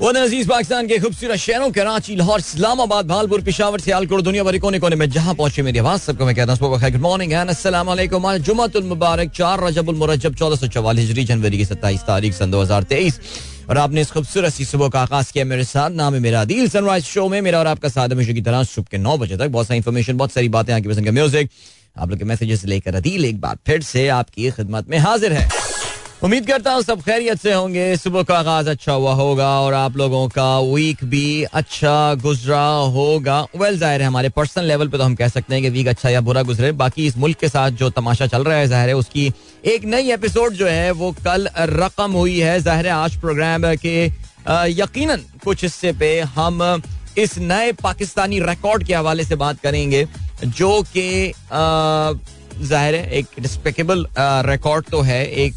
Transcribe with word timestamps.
वो 0.00 0.08
अज़ीज़ 0.10 0.48
पाकिस्तान 0.48 0.86
के 0.88 0.98
खूबसूरत 0.98 1.38
शहरों, 1.38 1.70
कराची, 1.70 2.14
लाहौर, 2.16 2.38
इस्लामाबाद, 2.40 3.06
भालपुर, 3.06 3.42
पिशावर, 3.42 3.80
सियालकोट, 3.80 4.20
दुनिया 4.20 4.44
भर 4.44 4.58
कोने 4.58 4.78
कोने 4.78 4.96
में 4.96 5.08
जहाँ 5.08 5.34
पहुँचे 5.34 5.62
मेरी 5.62 5.78
आवाज़, 5.78 6.00
सबको 6.02 6.26
मैं 6.26 6.34
कहता 6.34 6.52
हूँ 6.52 6.70
गुड 6.70 6.96
मॉर्निंग 7.00 7.32
अस्सलाम 7.32 7.86
वालेकुम 7.86 8.26
मुबारक, 8.84 9.30
चार 9.30 9.62
रजबुल 9.64 9.94
मुरज्जब, 9.94 10.34
चौदह 10.34 10.56
सौ 10.56 10.66
चौवालीस 10.66 11.06
हिजरी, 11.06 11.24
जनवरी 11.24 11.58
की 11.58 11.64
सत्ताईस 11.64 12.00
तारीख, 12.06 12.34
सन 12.34 12.50
दो 12.50 12.62
हज़ार 12.62 12.82
तेईस। 12.82 13.20
और 13.70 13.78
आपने 13.78 14.00
इस 14.00 14.10
खूबसूरत 14.10 14.52
सी 14.52 14.64
सुबह 14.64 14.88
का 14.88 15.02
आगाज़ 15.02 15.32
किया 15.32 15.44
मेरे 15.44 15.64
साथ, 15.64 15.90
नाम 15.92 16.14
है 16.14 16.20
मेरा 16.20 16.44
दिल 16.44 16.68
सनराइज 16.68 17.04
शो 17.04 17.28
में, 17.28 17.40
मेरा 17.40 17.58
और 17.58 17.66
आपका 17.66 17.88
साथ 17.88 18.08
हमेशा 18.08 18.32
की 18.32 18.42
तरह 18.42 18.62
सुबह 18.64 18.88
के 18.90 18.98
नौ 18.98 19.16
बजे 19.18 19.36
तक 19.36 19.48
बहुत 19.48 19.66
सारी 19.66 19.78
इन्फॉर्मेशन 19.78 20.16
बहुत 20.16 20.32
सारी 20.32 20.48
बातें 20.48 20.72
आपकी 20.74 20.88
पसंद 20.88 21.04
का 21.06 21.12
म्यूज़िक 21.12 21.50
आप 21.98 22.10
लोग 22.10 22.18
के 22.18 22.24
मैसेजेस 22.24 22.64
लेकर 22.64 22.94
अदील 22.94 23.24
एक 23.24 23.40
बार 23.40 23.58
फिर 23.66 23.82
से 23.84 24.08
आपकी 24.08 24.50
खिदमत 24.50 24.88
में 24.90 24.98
हाजिर 24.98 25.32
है। 25.32 25.48
उम्मीद 26.24 26.46
करता 26.46 26.72
हूँ 26.72 26.82
सब 26.82 27.00
खैरियत 27.02 27.38
से 27.38 27.52
होंगे। 27.52 27.96
सुबह 27.96 28.22
का 28.22 28.34
आगाज़ 28.34 28.68
अच्छा 28.70 28.92
हुआ 28.92 29.12
होगा 29.14 29.48
और 29.60 29.74
आप 29.74 29.96
लोगों 29.96 30.28
का 30.28 30.58
वीक 30.60 31.02
भी 31.04 31.42
अच्छा 31.52 32.14
गुजरा 32.22 32.64
होगा। 32.94 33.40
वेल 33.56 33.76
ज़ाहिर 33.78 34.00
है 34.00 34.06
हमारे 34.06 34.28
पर्सनल 34.28 34.64
लेवल 34.64 34.88
पे 34.88 34.98
तो 34.98 35.04
हम 35.04 35.14
कह 35.14 35.28
सकते 35.28 35.54
हैं 35.54 35.62
कि 35.62 35.70
वीक 35.70 35.88
अच्छा 35.88 36.08
या 36.08 36.20
बुरा 36.20 36.42
गुजरे। 36.42 36.70
बाकी 36.74 37.06
इस 37.06 37.16
मुल्क 37.18 37.38
के 37.38 37.48
साथ 37.48 37.70
जो 37.72 37.90
तमाशा 37.90 38.26
चल 38.26 38.44
रहा 38.44 38.56
है, 38.56 38.66
ज़ाहिर 38.68 38.88
है 38.88 38.94
उसकी 38.96 39.32
एक 39.64 39.84
नई 39.84 40.10
एपिसोड 40.12 40.52
जो 40.52 40.66
है, 40.66 40.90
वो 40.92 41.12
कल 41.18 41.48
रकम 41.58 42.12
हुई 42.12 42.38
है। 42.38 42.58
ज़ाहिर 42.60 42.86
है 42.86 42.92
आज 42.94 43.16
प्रोग्राम 43.20 43.74
के 43.76 44.04
यकीन 44.72 45.16
कुछ 45.44 45.62
हिस्से 45.62 45.92
पे 45.92 46.18
हम 46.20 46.82
इस 47.18 47.38
नए 47.40 47.72
पाकिस्तानी 47.82 48.40
रिकॉर्ड 48.42 48.86
के 48.86 48.94
हवाले 48.94 49.24
से 49.24 49.36
बात 49.36 49.60
करेंगे, 49.60 50.06
जो 50.46 50.82
कि 50.88 51.32
ज़ाहिर 52.54 52.94
है 52.94 53.10
एक 53.12 53.26
डिस्पेकेबल 53.40 54.06
रिकॉर्ड 54.48 54.84
तो 54.90 55.00
है। 55.02 55.24
एक 55.46 55.54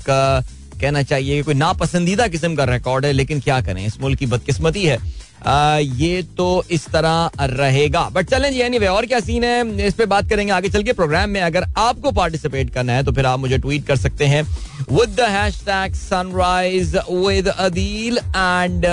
कहना 0.78 1.04
चाहिए 1.04 1.36
कि 1.36 1.44
कोई 1.44 1.54
नापसंदीदा 1.56 2.28
किस्म 2.28 2.56
का 2.56 2.64
रिकॉर्ड 2.66 3.06
है 3.06 3.12
लेकिन 3.14 3.40
क्या 3.40 3.62
करें? 3.62 3.86
इस 3.86 4.00
मुल्क 4.02 4.20
की 4.20 4.26
बदकिस्मती 4.28 4.84
है। 4.86 4.98
आ, 5.40 5.78
ये 5.78 6.22
तो 6.38 6.64
इस 6.72 6.86
तरह 6.88 7.30
रहेगा। 7.44 8.02
बट 8.10 8.30
चलें 8.30 8.52
जी 8.52 8.60
एनीवे 8.62 8.88
और 8.88 9.06
क्या 9.06 9.20
सीन 9.20 9.44
है? 9.44 9.88
इस 9.88 9.94
पे 9.94 10.06
बात 10.06 10.30
करेंगे 10.30 10.54
आगे 10.54 10.70
चल 10.70 10.84
के 10.84 10.94
प्रोग्राम 10.94 11.30
में। 11.30 11.42
अगर 11.42 11.66
आपको 11.78 12.12
पार्टिसिपेट 12.12 12.74
करना 12.74 12.94
है 12.94 13.04
तो 13.04 13.12
फिर 13.12 13.26
आप 13.26 13.40
मुझे 13.40 13.58
ट्वीट 13.58 13.86
कर 13.88 13.98
सकते 13.98 14.26
हैं 14.26 14.42
with 14.44 15.16
the 15.18 15.30
hashtag 15.30 15.94
sunrise 15.96 16.96
with 17.10 17.48
Adeel 17.48 18.18
and 18.18 18.86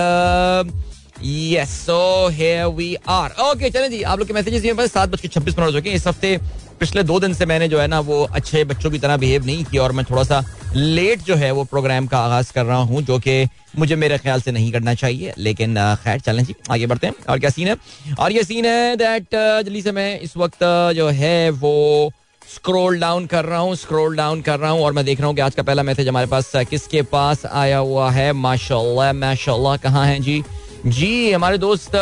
yes 1.24 1.70
so 1.86 2.28
here 2.28 2.66
we 2.76 2.94
are 3.08 3.34
okay 3.42 3.70
चलें 3.70 3.90
जी 3.90 4.02
आप 4.02 4.18
लोग 4.18 4.28
के 4.28 4.34
मैसेजेस 4.34 4.64
ये 4.64 4.72
बस 4.72 4.92
सात 4.92 5.08
बज 5.08 5.20
के 5.20 5.28
छब्बीस 5.28 5.58
मिनट 5.58 5.66
हो 5.66 5.78
चुके 5.78 5.90
हैं। 5.90 5.96
इस 5.96 6.06
हफ़्ते 6.06 6.38
पिछले 6.80 7.02
दो 7.02 7.18
दिन 7.20 7.34
से 7.34 7.46
मैंने 7.46 7.68
जो 7.68 7.78
है 7.80 7.86
ना 7.86 8.00
वो 8.00 8.22
अच्छे 8.34 8.64
बच्चों 8.64 8.90
की 8.90 8.98
तरह 8.98 9.16
बिहेव 9.16 9.44
नहीं 9.46 9.64
किया 9.64 9.82
और 9.82 9.92
मैं 9.92 10.04
थोड़ा 10.04 10.22
सा 10.24 10.42
लेट 10.74 11.22
जो 11.24 11.34
है 11.34 11.50
वो 11.52 11.64
प्रोग्राम 11.64 12.06
का 12.06 12.18
आगाज़ 12.18 12.52
कर 12.52 12.64
रहा 12.64 12.78
हूँ, 12.78 13.02
जो 13.02 13.18
कि 13.18 13.46
मुझे 13.78 13.96
मेरे 13.96 14.18
ख्याल 14.18 14.40
से 14.40 14.52
नहीं 14.52 14.72
करना 14.72 14.94
चाहिए। 14.94 15.32
लेकिन 15.38 15.74
खैर, 16.04 16.20
चलें 16.20 16.44
जी, 16.44 16.54
आगे 16.70 16.86
बढ़ते 16.86 17.06
हैं। 17.06 17.14
और 17.28 17.38
क्या 17.38 17.50
सीन 17.50 17.68
है? 17.68 17.76
और 18.20 18.32
ये 18.32 18.42
सीन 18.44 18.64
है 18.66 18.96
दैट 18.96 19.34
जल्दी 19.34 19.82
से 19.82 19.92
मैं 19.92 20.20
इस 20.20 20.36
वक्त 20.36 20.64
जो 20.96 21.08
है 21.10 21.50
वो 21.50 22.12
स्क्रोल 22.42 22.98
डाउन 23.00 23.26
कर 23.26 23.44
रहा 23.44 23.58
हूँ 23.58 23.74
स्क्रोल 23.76 24.16
डाउन 24.16 24.40
कर 24.42 24.58
रहा 24.58 24.70
हूँ 24.70 24.82
और 24.84 24.92
मैं 24.92 25.04
देख 25.04 25.20
रहा 25.20 25.28
हूँ 25.28 25.36
कि 25.36 25.42
आज 25.42 25.54
का 25.54 25.62
पहला 25.62 25.82
मैसेज 25.82 26.08
हमारे 26.08 26.26
पास 26.26 26.52
किसके 26.70 27.02
पास 27.12 27.46
आया 27.46 27.78
हुआ 27.78 28.10
है? 28.10 28.32
माशाल्लाह 28.32 29.12
माशाल्लाह, 29.14 29.76
कहाँ 29.76 30.06
है 30.06 30.18
जी? 30.20 30.42
जी, 30.86 31.32
हमारे 31.32 31.58
दोस्त 31.58 31.96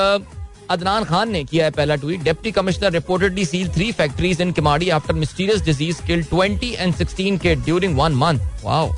अदनान 0.73 1.05
खान 1.05 1.31
ने 1.31 1.42
किया 1.45 1.65
है 1.65 1.70
पहला 1.70 1.97
tweet 1.97 2.23
deputy 2.23 2.51
commissioner 2.53 2.92
reportedly 2.92 3.45
seal 3.47 3.69
three 3.75 3.91
factories 3.92 4.41
in 4.41 4.53
Keamari 4.53 4.89
after 4.98 5.15
mysterious 5.15 5.62
disease 5.62 6.03
kill 6.06 6.25
20 6.33 6.75
and 6.75 6.95
16 6.97 7.39
के 7.42 7.55
during 7.65 7.97
one 7.98 8.12
month 8.17 8.65
wow 8.65 8.93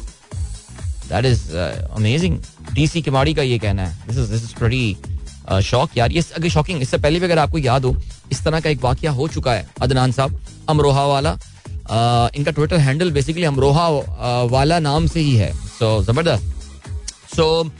that 1.08 1.24
is 1.24 1.42
amazing 1.56 2.38
DC 2.74 3.02
Keamari 3.02 3.34
का 3.34 3.42
ये 3.42 3.58
कहना 3.58 3.86
है। 3.86 4.06
This 4.08 4.18
is 4.18 4.30
this 4.32 4.44
is 4.44 4.54
pretty 4.58 5.62
shock 5.62 5.96
यार। 5.98 6.12
ये 6.12 6.24
अगर 6.36 6.48
शॉकिंग 6.48 6.82
इससे 6.82 6.98
पहले 6.98 7.18
भी 7.18 7.26
अगर 7.26 7.38
आपको 7.38 7.58
याद 7.58 7.84
हो 7.84 7.96
इस 8.32 8.44
तरह 8.44 8.60
का 8.60 8.70
एक 8.70 8.84
वाक्य 8.84 9.08
हो 9.18 9.28
चुका 9.28 9.52
है 9.52 9.68
अदनान 9.82 10.12
साहब 10.12 10.40
अमरोहा 10.68 11.06
वाला। 11.06 11.38
Uh, 11.84 12.34
इनका 12.36 12.50
Twitter 12.50 12.76
handle 12.80 13.10
basically 13.12 13.44
Amroha 13.44 13.88
uh, 13.88 14.50
वाला 14.50 14.78
नाम 14.80 15.06
से 15.06 15.20
ही 15.20 15.34
है। 15.36 15.52
सो 15.52 15.88
ज़बरदस्त। 16.02 17.34
सो 17.36 17.70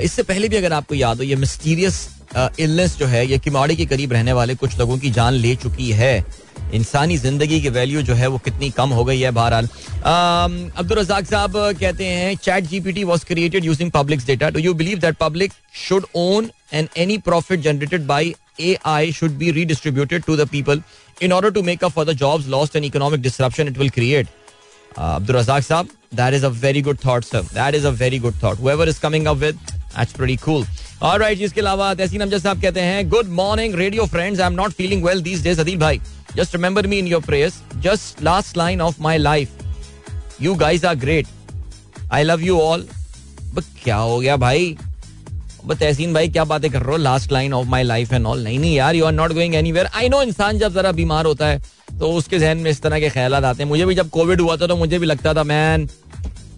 इससे 0.00 0.22
पहले 0.22 0.48
भी 0.48 0.56
अगर 0.56 0.72
आपको 0.72 0.94
याद 0.94 1.16
हो 1.16 1.22
ये 1.22 1.36
मिस्टीरियस 1.36 1.96
इलनेस 2.36 2.96
जो 2.98 3.06
है, 3.06 3.26
ये 3.26 3.38
किमाड़ी 3.38 3.76
के 3.76 3.86
करीब 3.86 4.12
रहने 4.12 4.32
वाले 4.32 4.54
कुछ 4.54 4.78
लोगों 4.78 4.98
की 4.98 5.10
जान 5.10 5.34
ले 5.34 5.54
चुकी 5.56 5.90
है। 5.92 6.24
इंसानी 6.74 7.16
ज़िंदगी 7.18 7.60
की 7.60 7.68
वैल्यू 7.68 8.02
जो 8.02 8.14
है, 8.14 8.26
वो 8.26 8.38
कितनी 8.44 8.70
कम 8.76 8.90
हो 8.90 9.04
गई 9.04 9.20
है 9.20 9.30
बहरहाल। 9.30 9.68
अब्दुल 10.76 10.98
रजाक 10.98 11.26
साहब 11.26 11.56
कहते 11.80 12.06
हैं 12.06 12.36
ChatGPT 12.66 13.04
was 13.04 13.24
created 13.24 13.64
using 13.64 13.90
public 13.90 14.20
data 14.26 14.50
do 14.50 14.60
you 14.60 14.74
believe 14.74 14.98
that 14.98 15.16
public 15.20 15.52
should 15.88 16.06
own 16.16 16.50
and 16.72 16.88
any 16.96 17.18
profit 17.28 17.60
generated 17.60 18.06
by 18.06 18.34
AI 18.62 19.02
should 19.16 19.36
be 19.40 19.50
redistributed 19.56 20.24
to 20.26 20.34
the 20.40 20.44
people 20.46 20.80
in 21.26 21.34
order 21.36 21.50
to 21.50 21.62
make 21.68 21.86
up 21.88 21.94
for 21.94 22.04
the 22.08 22.14
jobs 22.22 22.48
lost 22.54 22.74
and 22.80 22.88
economic 22.88 23.22
disruption 23.26 23.70
it 23.70 23.78
will. 23.82 23.90
Abdul 24.96 25.36
Razak 25.36 25.62
Saab, 25.62 25.90
that 26.12 26.34
is 26.34 26.42
a 26.42 26.50
very 26.50 26.82
good 26.82 27.00
thought, 27.00 27.24
sir. 27.24 27.42
That 27.42 27.74
is 27.74 27.84
a 27.84 27.90
very 27.92 28.18
good 28.18 28.34
thought. 28.34 28.58
Whoever 28.58 28.84
is 28.84 28.98
coming 28.98 29.26
up 29.26 29.40
with, 29.40 29.58
that's 29.94 30.12
pretty 30.12 30.36
cool. 30.38 30.66
Right 31.02 31.40
इसके 31.42 31.60
अलावा 31.60 31.92
तहसीन 31.94 32.20
अमजद 32.20 32.38
साहब 32.42 32.60
कहते 32.62 32.80
हैं 32.80 33.08
good 33.10 33.28
morning 33.38 33.74
radio 33.74 34.04
friends 34.06 34.40
I 34.40 34.46
am 34.46 34.52
not 34.54 34.72
feeling 34.72 35.04
well 35.04 35.22
these 35.22 35.42
days 35.44 35.60
Adeel 35.60 35.78
भाई 35.78 36.00
just 36.36 36.54
remember 36.54 36.86
me 36.86 36.98
in 36.98 37.06
your 37.06 37.22
prayers 37.22 37.54
just 37.82 38.22
last 38.22 38.56
line 38.56 38.80
of 38.80 39.00
my 39.02 39.18
life 39.18 40.42
you 40.42 40.54
guys 40.54 40.86
are 40.86 40.94
great 41.04 41.26
I 42.12 42.24
love 42.24 42.42
you 42.44 42.60
all 42.60 42.86
क्या 43.82 43.96
हो 43.96 44.18
गया 44.20 44.36
भाई 44.36 44.76
तहसीन 45.70 46.14
भाई 46.14 46.28
क्या 46.28 46.44
बातें 46.44 46.70
कर 46.70 46.82
रहे 46.82 46.90
हो 46.90 46.96
last 47.02 47.32
line 47.32 47.52
of 47.54 47.66
my 47.68 47.82
life 47.82 48.12
and 48.12 48.26
all 48.26 48.44
नहीं 48.44 48.58
नहीं 48.58 48.74
यार 48.74 48.94
you 48.96 49.04
are 49.04 49.12
not 49.12 49.32
going 49.32 49.54
any 49.54 49.72
I 49.78 50.08
know 50.08 50.22
इंसान 50.22 50.58
जब 50.58 50.74
जरा 50.74 50.92
बीमार 50.92 51.26
होता 51.26 51.46
है 51.46 51.60
तो 51.98 52.12
उसके 52.12 52.38
जहन 52.38 52.58
में 52.58 52.70
इस 52.70 52.80
तरह 52.82 53.00
के 53.00 53.08
ख्याल 53.10 53.34
आते 53.34 53.62
हैं। 53.62 53.68
मुझे 53.70 53.86
भी 53.86 53.94
जब 53.94 54.08
कोविड 54.10 54.40
हुआ 54.40 54.56
था 54.56 54.66
तो 54.66 54.76
मुझे 54.76 54.98
भी 54.98 55.06
लगता 55.06 55.34
था 55.34 55.44
man 55.44 55.88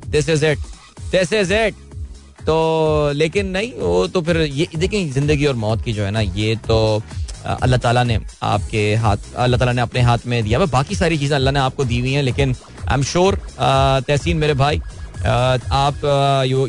this 0.09 0.29
is 0.29 0.45
it 0.47 0.59
this 1.13 1.33
is 1.33 1.53
it 1.55 1.75
तो 2.47 2.57
लेकिन 3.15 3.47
नहीं, 3.49 3.73
वो 3.73 4.07
तो 4.07 4.21
फिर 4.23 4.37
ये 4.37 4.69
देखें 4.77 5.13
ज़िंदगी 5.13 5.47
और 5.47 5.55
मौत 5.57 5.85
की 5.85 5.93
जो 5.93 6.05
है 6.05 6.11
ना, 6.11 6.21
ये 6.21 6.57
तो 6.69 7.03
अल्लाह 7.45 7.79
ताला 7.79 8.03
ने 8.05 8.19
आपके 8.43 8.83
हाथ, 8.97 9.17
अल्लाह 9.37 9.59
ताला 9.59 9.73
ने 9.73 9.83
अपने 9.83 10.01
हाथ 10.01 10.27
में 10.27 10.43
दिया 10.45 10.59
बाकी 10.67 10.95
सारी 10.95 11.19
चीज़ें 11.19 11.37
अल्लाह 11.37 11.53
ने 11.53 11.61
आपको 11.61 11.85
दी 11.85 11.99
हुई 12.01 12.13
हैं, 12.13 12.23
लेकिन 12.23 12.55
आई 12.89 12.95
एम 12.95 13.03
श्योर 13.03 13.39
तहसीन 13.59 14.37
मेरे 14.37 14.55
भाई 14.55 14.81
आप 15.25 16.05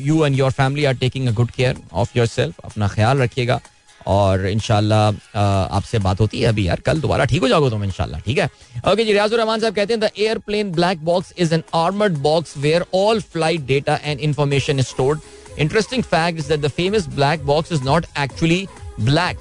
you 0.02 0.26
and 0.26 0.36
your 0.36 0.52
family 0.52 0.86
are 0.86 0.94
taking 0.96 1.28
a 1.28 1.32
good 1.34 1.52
care 1.52 1.78
of 1.94 2.18
yourself 2.28 2.66
अपना 2.66 2.88
ख्याल 2.88 3.18
रखिएगा। 3.22 3.60
और 4.08 4.46
इनशाला 4.48 5.06
आपसे 5.36 6.00
बात 6.00 6.20
होती 6.22 6.40
है 6.40 6.48
अभी 6.48 6.68
यार, 6.68 6.80
कल 6.86 7.00
दोबारा 7.02 7.26
ठीक 7.26 7.42
हो 7.42 7.48
जाओगे 7.48 7.70
तुम 7.70 7.84
इनशाला 7.84 8.20
ठीक 8.26 8.38
है 8.38 8.50
ओके 8.92 9.04
जी 9.06 9.12
रियाजुर 9.12 9.40
रहमान 9.40 9.60
साहब 9.60 9.76
कहते 9.76 9.94
हैं 9.94 10.00
the 10.02 10.10
airplane 10.18 10.72
black 10.72 11.06
box 11.06 11.34
is 11.38 11.54
an 11.54 11.64
armoured 11.76 12.18
box 12.28 12.58
where 12.58 12.86
all 12.96 13.22
flight 13.34 13.66
data 13.68 14.00
and 14.04 14.20
information 14.20 14.80
is 14.80 14.88
stored 14.88 15.20
Interesting 15.58 16.02
fact 16.04 16.40
is 16.40 16.48
that 16.48 16.62
the 16.62 16.70
famous 16.70 17.06
black 17.10 17.44
box 17.50 17.70
is 17.72 17.82
not 17.84 18.08
actually 18.16 18.68
black. 19.00 19.38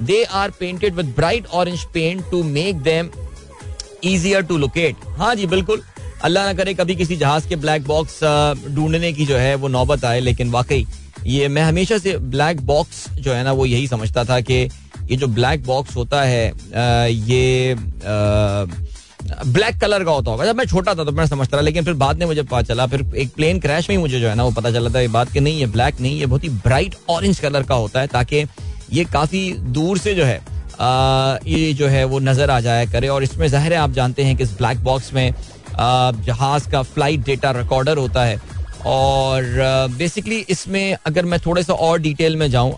They 0.00 0.18
are 0.40 0.50
painted 0.52 0.94
with 0.94 1.08
bright 1.16 1.48
orange 1.52 1.86
paint 1.96 2.28
to 2.30 2.42
make 2.44 2.84
them 2.84 3.08
easier 4.02 4.42
to 4.50 4.58
locate. 4.64 5.02
हाँ 5.18 5.34
जी, 5.34 5.46
बिल्कुल 5.46 5.82
अल्लाह 6.24 6.44
ना 6.46 6.52
करे 6.54 6.74
कभी 6.74 6.96
किसी 6.96 7.16
जहाज़ 7.16 7.48
के 7.48 7.56
black 7.56 7.86
box 7.86 8.20
ढूँढने 8.74 9.12
की 9.12 9.26
जो 9.26 9.36
है 9.36 9.54
वो 9.54 9.68
नौबत 9.68 10.04
आए, 10.04 10.20
लेकिन 10.20 10.50
वाकई 10.50 10.86
ये 11.26 11.48
मैं 11.48 11.62
हमेशा 11.62 11.98
से 11.98 12.16
ब्लैक 12.18 12.60
बॉक्स 12.66 13.08
जो 13.18 13.32
है 13.32 13.42
ना 13.44 13.52
वो 13.52 13.66
यही 13.66 13.86
समझता 13.88 14.24
था 14.24 14.40
कि 14.40 14.54
ये 15.10 15.16
जो 15.16 15.26
ब्लैक 15.28 15.64
बॉक्स 15.66 15.96
होता 15.96 16.22
है 16.22 16.46
ये 17.28 17.74
ब्लैक 19.46 19.78
कलर 19.80 20.04
का 20.04 20.10
होता 20.10 20.30
होगा। 20.30 20.44
जब 20.44 20.56
मैं 20.56 20.64
छोटा 20.66 20.94
था 20.94 21.04
तो 21.04 21.12
मैं 21.12 21.26
समझता 21.26 21.56
था 21.56 21.60
लेकिन 21.60 21.84
फिर 21.84 21.94
बाद 21.94 22.18
में 22.18 22.26
मुझे 22.26 22.42
पता 22.42 22.62
चला 22.62 22.86
फिर 22.86 23.04
एक 23.16 23.32
प्लेन 23.36 23.60
क्रैश 23.60 23.88
में 23.88 23.96
ही 23.96 24.00
मुझे 24.02 24.20
जो 24.20 24.28
है 24.28 24.34
ना 24.34 24.44
वो 24.44 24.50
पता 24.52 24.70
चला 24.70 24.90
था 24.94 25.00
ये 25.00 25.08
बात 25.08 25.32
कि 25.32 25.40
नहीं 25.40 25.58
ये 25.58 25.66
ब्लैक 25.68 26.00
नहीं 26.00 26.18
ये 26.18 26.26
बहुत 26.26 26.44
ही 26.44 26.48
ब्राइट 26.48 26.94
ऑरेंज 27.10 27.38
कलर 27.40 27.62
का 27.62 27.74
होता 27.74 28.00
है 28.00 28.06
ताकि 28.06 28.44
ये 28.92 29.04
काफ़ी 29.12 29.50
दूर 29.52 29.98
से 29.98 30.14
जो 30.14 30.24
है 30.24 30.40
आ, 30.80 31.38
ये 31.46 31.72
जो 31.72 31.86
है 31.88 32.04
वो 32.04 32.18
नज़र 32.20 32.50
आ 32.50 32.60
जाया 32.60 32.84
करे। 32.92 33.08
और 33.08 33.22
इसमें 33.22 33.46
ज़ाहिर 33.48 33.72
है 33.72 33.78
आप 33.78 33.92
जानते 33.92 34.24
हैं 34.24 34.36
कि 34.36 34.42
इस 34.42 34.56
ब्लैक 34.58 34.82
बॉक्स 34.84 35.12
में 35.14 35.32
जहाज़ 35.78 36.68
का 36.70 36.82
फ़्लाइट 36.82 37.24
डेटा 37.24 37.50
रिकॉर्डर 37.52 37.96
होता 37.98 38.24
है। 38.24 38.40
और 38.86 39.44
बेसिकली 39.98 40.42
uh, 40.42 40.50
इसमें 40.50 40.96
अगर 41.06 41.24
मैं 41.24 41.38
थोड़े 41.40 41.62
सा 41.62 41.72
और 41.72 41.98
डिटेल 42.00 42.36
में 42.36 42.50
जाऊँ 42.50 42.72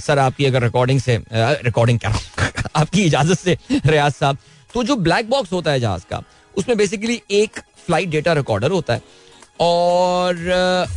सर 0.00 0.18
आपकी 0.18 0.44
अगर 0.44 0.62
रिकॉर्डिंग 0.62 1.00
से 1.00 1.16
रिकॉर्डिंग 1.32 1.98
क्या? 1.98 2.12
आपकी 2.76 3.04
इजाज़त 3.04 3.38
से 3.38 3.56
रियाज 3.86 4.12
साहब। 4.12 4.38
तो 4.74 4.82
जो 4.82 4.96
ब्लैक 4.96 5.30
बॉक्स 5.30 5.52
होता 5.52 5.70
है 5.70 5.80
जहाज़ 5.80 6.04
का 6.10 6.22
उसमें 6.56 6.76
बेसिकली 6.78 7.20
एक 7.30 7.58
फ़्लाइट 7.86 8.08
डेटा 8.08 8.32
रिकॉर्डर 8.32 8.70
होता 8.70 8.94
है। 8.94 9.02
और 9.60 10.36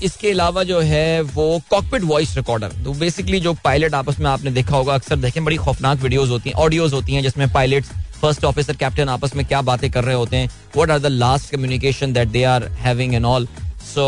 इसके 0.04 0.32
अलावा 0.32 0.64
जो 0.64 0.80
है 0.82 1.22
वो 1.22 1.62
कॉकपिट 1.70 2.04
वॉइस 2.04 2.36
रिकॉर्डर 2.38 2.72
तो 2.84 2.94
बेसिकली 2.96 3.40
जो 3.40 3.54
पायलट 3.64 3.94
आपस 3.94 4.20
में 4.20 4.30
आपने 4.32 4.52
देखा 4.52 4.76
होगा, 4.78 4.94
अक्सर 4.94 5.16
देखें 5.16 5.44
बड़ी 5.46 5.56
खौफनाक 5.58 6.00
वीडियोस 6.02 6.30
होती 6.30 6.50
हैं 6.50 6.58
ऑडियोज 6.58 6.94
होती 6.94 7.14
हैं, 7.14 7.24
जिसमें 7.24 7.52
पायलट्स 7.54 7.90
फ़र्स्ट 8.22 8.46
ऑफिसर 8.46 8.76
कैप्टन 8.76 9.10
आपस 9.10 9.36
में 9.36 9.46
क्या 9.46 9.62
बातें 9.64 9.90
कर 9.92 10.04
रहे 10.04 10.16
होते 10.16 10.38
हैं 10.38 10.50
what 10.78 10.92
are 10.92 11.00
the 11.00 11.06
last 11.06 11.52
communication 11.52 12.14
that 12.14 12.28
they 12.28 12.44
are 12.44 12.68
having 12.80 13.14
and 13.14 13.26
all 13.26 13.48
so 13.86 14.04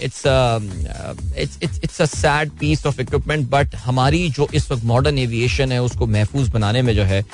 it's 0.00 0.22
it's 1.38 1.80
it's 1.84 2.00
a 2.02 2.06
sad 2.06 2.50
piece 2.60 2.86
of 2.86 3.00
equipment 3.00 3.48
but 3.50 3.74
हमारी 3.84 4.28
जो 4.30 4.48
इस 4.54 4.70
वक्त 4.72 4.84
मॉडर्न 4.84 5.18
एविएशन 5.18 5.72
है, 5.72 5.82
उसको 5.82 6.06
महफूज 6.06 6.48
बनाने 6.50 6.82
में 6.82 6.94
जो 6.94 7.04
है 7.04 7.24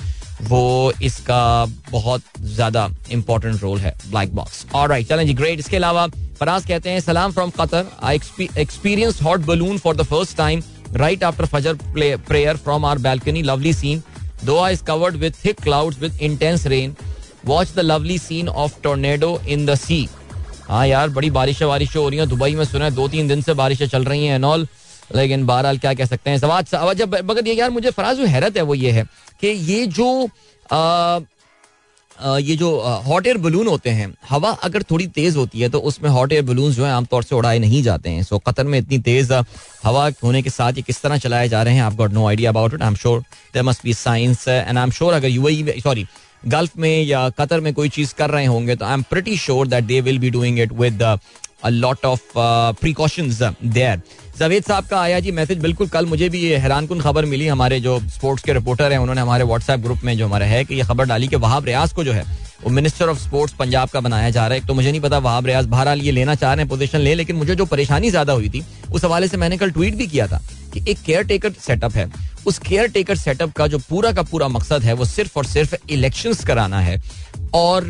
वो 0.43 0.93
इसका 1.03 1.65
बहुत 1.91 2.23
ज़्यादा 2.41 2.89
इंपॉर्टेंट 3.13 3.63
रोल 3.63 3.79
है 3.79 3.95
ब्लैक 4.11 4.35
बॉक्स 4.35 4.65
और 4.75 4.89
राइट 4.89 5.09
चलें 5.09 5.27
जी 5.27 5.35
ग्रेट 5.35 5.59
इसके 5.59 5.77
अलावा 5.77 6.07
फराज 6.41 6.67
कहते 6.67 6.91
हैं, 6.91 7.01
सलाम 7.01 7.33
from 7.33 7.51
Qatar 7.61 7.87
I 8.03 8.21
experience 8.59 9.23
hot 9.23 9.41
balloon 9.47 9.79
for 9.79 9.97
the 9.97 10.03
first 10.03 10.37
time 10.37 10.63
right 10.95 11.25
after 11.25 11.47
फजर 11.47 11.75
prayer 12.29 12.57
from 12.57 12.85
our 12.85 12.99
balcony 12.99 13.43
lovely 13.43 13.73
scene 13.73 14.03
though 14.45 14.67
is 14.69 14.83
covered 14.85 15.17
with 15.17 15.35
thick 15.45 15.61
clouds 15.63 16.01
with 16.01 16.19
intense 16.23 16.67
rain 16.67 16.95
watch 17.47 17.75
the 17.77 17.81
lovely 17.81 18.19
scene 18.19 18.49
of 18.49 18.81
tornado 18.83 19.39
in 19.49 19.67
the 19.67 19.75
sea 19.75 20.09
हाँ 20.69 20.87
यार, 20.87 21.09
बड़ी 21.09 21.31
बारिशें 21.31 21.65
वारिशें 21.67 22.01
हो 22.01 22.09
रही 22.09 22.19
हैं, 22.19 22.29
Dubai 22.29 22.55
में 22.55 22.65
सुना 22.65 22.85
है 22.85 22.91
दो 22.91 23.07
तीन 23.09 23.29
दिन 23.29 23.41
से 23.43 23.55
बारिशें 23.55 23.87
चल 23.89 24.05
रही 24.05 24.27
हैं 24.27 24.35
एनऑल 24.35 24.67
लेकिन 25.17 25.47
बहरहाल 25.47 25.79
क्या 25.79 25.95
कह 25.95 26.05
सकते 26.05 26.31
हैं 26.31 26.39
सवाज 26.39 26.75
जब 26.97 27.17
मगर 27.25 27.49
ये 27.49 27.55
यार 27.55 27.71
मुझे 27.71 27.91
फराज 27.91 28.21
हैरत 28.21 28.57
है 28.57 28.63
वो 28.63 28.75
ये 28.75 28.91
है 28.91 29.05
कि 29.41 29.47
ये 29.47 29.87
जो 29.87 30.29
आ, 30.73 31.21
ये 32.39 32.57
जो 32.57 32.81
हॉट 33.07 33.27
एयर 33.27 33.39
बलून 33.39 33.67
होते 33.67 33.91
हैं 33.91 34.15
हवा 34.31 34.51
अगर 34.51 34.83
थोड़ी 34.83 35.07
तेज 35.07 35.37
होती 35.37 35.61
है 35.61 35.69
तो 35.69 35.79
उसमें 35.79 36.11
हॉट 36.11 36.33
एयर 36.33 36.43
बलून 36.43 36.73
जो 36.73 36.85
है 36.85 36.93
आमतौर 36.93 37.23
से 37.23 37.35
उड़ाए 37.35 37.59
नहीं 37.59 37.83
जाते 37.83 38.11
हैं। 38.11 38.23
सो 38.23 38.39
कतर 38.39 38.65
में 38.65 38.79
इतनी 38.79 38.99
तेज 38.99 39.33
हवा 39.85 40.11
होने 40.25 40.43
के 40.43 40.51
साथ 40.51 40.73
ये 40.73 40.83
किस 40.83 41.03
तरह 41.03 41.19
चलाए 41.19 41.49
जा 41.49 41.63
रहे 41.63 41.75
हैं 41.75 41.83
आप 41.83 41.95
got 41.95 42.13
no 42.13 42.29
idea 42.29 42.51
about 42.51 42.75
it 42.75 42.83
I 42.83 42.89
am 42.89 42.95
sure 42.95 43.21
there 43.21 43.65
must 43.65 43.85
be 43.85 43.95
science 43.95 44.49
and 44.49 44.79
I 44.79 44.85
am 44.85 44.91
sure 44.91 45.15
अगर 45.15 45.29
यूएई 45.29 45.81
सॉरी 45.83 46.07
गल्फ 46.47 46.77
में 46.77 47.03
या 47.03 47.29
कतर 47.29 47.61
में 47.61 47.75
कोई 47.75 47.89
चीज़ 47.89 48.15
कर 48.15 48.31
रहे 48.31 48.47
होंगे 48.47 48.77
तो 48.77 48.85
I 48.85 48.95
am 48.95 49.03
pretty 49.03 49.37
sure 49.37 49.67
that 49.67 49.85
they 49.85 50.01
will 50.01 50.19
be 50.19 50.31
doing 50.31 50.59
it 50.61 50.73
with 50.73 51.03
lot 51.67 52.05
of 52.05 52.33
precautions 52.81 53.43
there 53.43 54.01
Javed 54.39 54.63
साहब 54.65 54.87
का 54.87 55.01
आया 55.01 55.19
जी 55.21 55.33
मैसेज 55.33 55.59
बिल्कुल 55.59 55.89
कल 55.89 56.07
मुझे 56.07 56.29
भी 56.29 56.39
ये 56.39 56.57
हैरान 56.59 56.87
कन 56.87 57.01
खबर 57.01 57.25
मिली 57.25 57.47
हमारे 57.47 57.79
जो 57.81 57.99
स्पोर्ट्स 58.11 58.45
के 58.45 58.53
रिपोर्टर 58.53 58.93
हैं 58.93 58.99
उन्होंने 58.99 59.21
हमारे 59.21 59.45
व्हाट्सएप 59.45 59.81
ग्रुप 59.81 59.99
में 60.05 60.17
जो 60.19 60.27
हमारा 60.27 60.47
है 60.47 60.65
कि 60.65 60.75
ये 60.75 60.85
खबर 60.85 61.07
डाली 61.07 61.29
कि 61.29 61.37
वहाब 61.39 61.65
रियाज 61.65 61.93
को 61.93 62.05
जो 62.05 62.13
है 62.13 62.25
वो 62.65 62.71
मिनिस्टर 62.71 63.09
ऑफ़ 63.09 63.19
स्पोर्ट्स 63.19 63.55
पंजाब 63.55 63.89
का 63.89 64.01
बनाया 64.01 64.31
जा 64.31 64.47
रहा 64.47 64.59
है 64.59 64.67
तो 64.67 64.75
मुझे 64.75 64.91
नहीं 64.91 65.01
पता 65.01 65.19
वहाब 65.21 65.47
रियाज 65.47 65.67
बहरहाल 65.67 66.01
ये 66.01 66.13
लेना 66.13 66.35
चाह 66.35 66.53
रहे 66.53 66.63
हैं 66.63 66.69
पोजीशन 66.69 66.99
ले 66.99 67.15
लेकिन 67.15 67.37
मुझे 67.37 67.55
जो 67.55 67.65
परेशानी 67.67 68.11
ज़्यादा 68.11 68.33
हुई 68.33 68.49
थी 68.49 68.65
उस 68.93 69.05
हवाले 69.05 69.29
से 69.29 69.37
मैंने 69.37 69.57
कल 69.57 69.71
ट्वीट 69.71 69.95
भी 69.95 70.07
किया 70.07 70.27
था 70.27 70.41
कि 70.75 70.85
एक 70.89 71.03
केयर 71.03 71.23
टेकर 71.25 71.53
सेटअप 71.61 71.97
है 71.97 72.11
उस 72.47 72.59
केयर 72.59 72.89
टेकर 72.89 73.17
सेटअप 73.17 73.53
का 73.53 73.67
जो 73.67 73.79
पूरा 73.81 74.13
का 74.13 74.23
पूरा 74.23 74.49
मकसद 74.49 74.83
है, 74.83 74.93
वो 74.93 75.05
सिर्फ़ 75.07 75.39
और 75.39 75.47
सिर्फ़ 75.47 75.75
इलेक्शंस 75.91 76.45
कराना 76.45 76.81
है। 76.81 77.01
और 77.55 77.85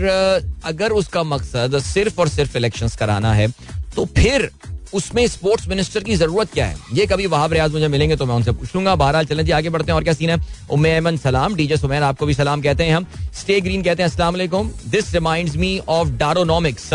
अगर 0.64 0.92
उसका 0.92 1.22
मकसद 1.24 1.78
सिर्फ़ 1.82 2.20
और 2.20 2.28
सिर्फ़ 2.28 2.56
इलेक्शंस 2.56 2.96
कराना 2.96 3.32
है 3.34 3.48
तो 3.96 4.04
फिर 4.06 4.50
उसमें 4.94 5.26
स्पोर्ट्स 5.26 5.66
मिनिस्टर 5.68 6.02
की 6.04 6.16
ज़रूरत 6.16 6.52
क्या 6.52 6.66
है? 6.66 6.76
ये 6.94 7.06
कभी 7.06 7.26
वहाब 7.26 7.52
रियाज 7.52 7.72
मुझे 7.72 7.88
मिलेंगे 7.88 8.16
तो 8.16 8.26
मैं 8.26 8.34
उनसे 8.34 8.52
पूछ 8.52 8.74
लूँगा 8.74 8.94
बहरहाल 8.96 9.24
चलें 9.26 9.44
जी, 9.44 9.52
आगे 9.52 9.70
बढ़ते 9.70 9.92
हैं 9.92 9.96
और 9.96 10.04
क्या 10.04 10.12
सीन 10.14 10.30
है? 10.30 10.38
उम्मे 10.70 10.94
अमन 10.96 11.16
सलाम, 11.16 11.54
डीजे 11.54 11.76
सुमैर 11.76 12.02
आपको 12.02 12.26
भी 12.26 12.34
सलाम 12.34 12.62
कहते 12.62 12.84
हैं 12.84 12.96
हम। 12.96 13.06
स्टे 13.34 13.60
ग्रीन 13.60 13.82
कहते 13.82 14.02
हैं 14.02 14.10
वालेकुम। 14.20 14.70
This 14.88 15.12
remind 15.14 15.54
me 15.56 15.78
of 15.88 16.08
Daronomics 16.18 16.92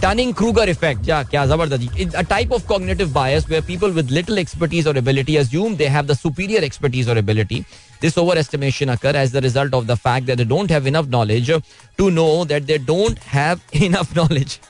Dunning 0.00 0.34
Kruger 0.34 0.64
effect. 0.70 1.06
Yeah, 1.06 1.22
क्या 1.30 1.44
जबरदस्त 1.46 2.16
A 2.16 2.24
type 2.24 2.50
of 2.50 2.66
cognitive 2.66 3.12
bias 3.12 3.48
where 3.48 3.62
people 3.62 3.90
with 3.90 4.10
little 4.10 4.38
expertise 4.38 4.86
or 4.86 4.96
ability 4.98 5.36
assume 5.38 5.76
they 5.76 5.88
have 5.94 6.06
the 6.06 6.14
superior 6.14 6.60
expertise 6.62 7.08
or 7.08 7.16
ability. 7.18 7.64
This 8.02 8.16
overestimation 8.16 8.92
occur 8.92 9.16
as 9.16 9.32
the 9.32 9.40
result 9.40 9.72
of 9.72 9.86
the 9.86 9.96
fact 9.96 10.26
that 10.26 10.36
they 10.36 10.44
don't 10.44 10.70
have 10.70 10.86
enough 10.86 11.08
knowledge 11.08 11.50
to 11.98 12.10
know 12.10 12.44
that 12.44 12.66
they 12.66 12.78
don't 12.78 13.18
have 13.18 13.60
enough 13.72 14.14
knowledge. 14.20 14.60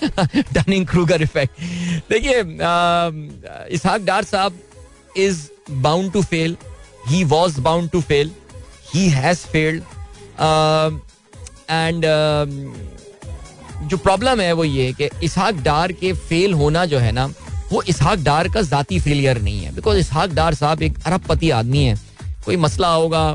Dunning 0.03 0.85
Kruger 0.87 1.21
effect 1.21 1.59
देखिए 2.09 2.39
इसहाक 3.75 4.01
डार 4.05 4.23
साहब 4.23 4.53
is 5.17 5.37
bound 5.69 6.11
to 6.13 6.21
fail 6.21 6.55
he 7.09 7.23
was 7.33 7.59
bound 7.67 7.89
to 7.91 8.01
fail 8.09 8.31
he 8.93 9.07
has 9.09 9.37
failed 9.51 9.83
and 11.69 12.05
जो 13.80 13.96
problem 13.96 14.40
है 14.40 14.52
वो 14.52 14.64
ये 14.64 14.92
कि 14.92 15.08
इसहाक 15.24 15.62
डार 15.62 15.92
के 15.92 16.12
fail 16.12 16.52
होना 16.54 16.84
जो 16.86 16.98
है 16.98 17.12
ना 17.12 17.26
वो 17.72 17.82
इसहाक 17.82 18.18
डार 18.18 18.48
का 18.48 18.62
जाती 18.62 18.98
फेलियर 19.00 19.40
नहीं 19.42 19.58
है। 19.60 19.74
बिकॉज़ 19.74 19.98
इसहाक 19.98 20.32
डार 20.34 20.54
साहब 20.54 20.82
एक 20.82 20.98
अरबपति 21.06 21.50
आदमी 21.50 21.84
है। 21.84 21.96
कोई 22.44 22.56
मसला 22.56 22.88
होगा 22.88 23.30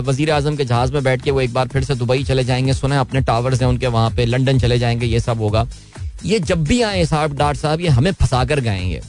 वज़ीर 0.00 0.30
आज़म 0.30 0.56
के 0.56 0.64
जहाज़ 0.64 0.92
में 0.92 1.02
बैठ 1.04 1.22
के 1.22 1.30
वो 1.30 1.40
एक 1.40 1.52
बार 1.52 1.68
फिर 1.68 1.84
से 1.84 1.94
दुबई 1.94 2.24
चले 2.24 2.44
जाएँगे 2.44 2.72
सुने 2.74 2.96
अपने 2.96 3.20
टावर्स 3.20 3.60
हैं 3.62 3.68
उनके 3.68 3.86
वहाँ 3.86 4.10
पे 4.10 4.26
लंदन 4.26 4.58
चले 4.58 4.78
जाएँगे 4.78 5.06
ये 5.06 5.20
सब 5.20 5.38
होगा। 5.40 5.66
ये 6.24 6.38
जब 6.40 6.64
भी 6.64 6.80
आए 6.82 7.04
साहब 7.04 7.36
डार 7.38 7.56
साहब 7.56 7.80
ये 7.80 7.88
हमें 7.88 8.12
फंसा 8.12 8.44
कर 8.44 8.60
गएँगे। 8.60 9.00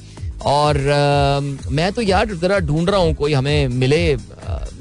और 0.45 0.77
आ, 0.77 1.39
मैं 1.71 1.91
तो 1.93 2.01
यार 2.01 2.33
जरा 2.33 2.59
ढूंढ 2.61 2.89
रहा 2.89 2.99
हूँ 2.99 3.13
कोई 3.13 3.33
हमें 3.33 3.67
मिले 3.67 4.13
आ, 4.13 4.17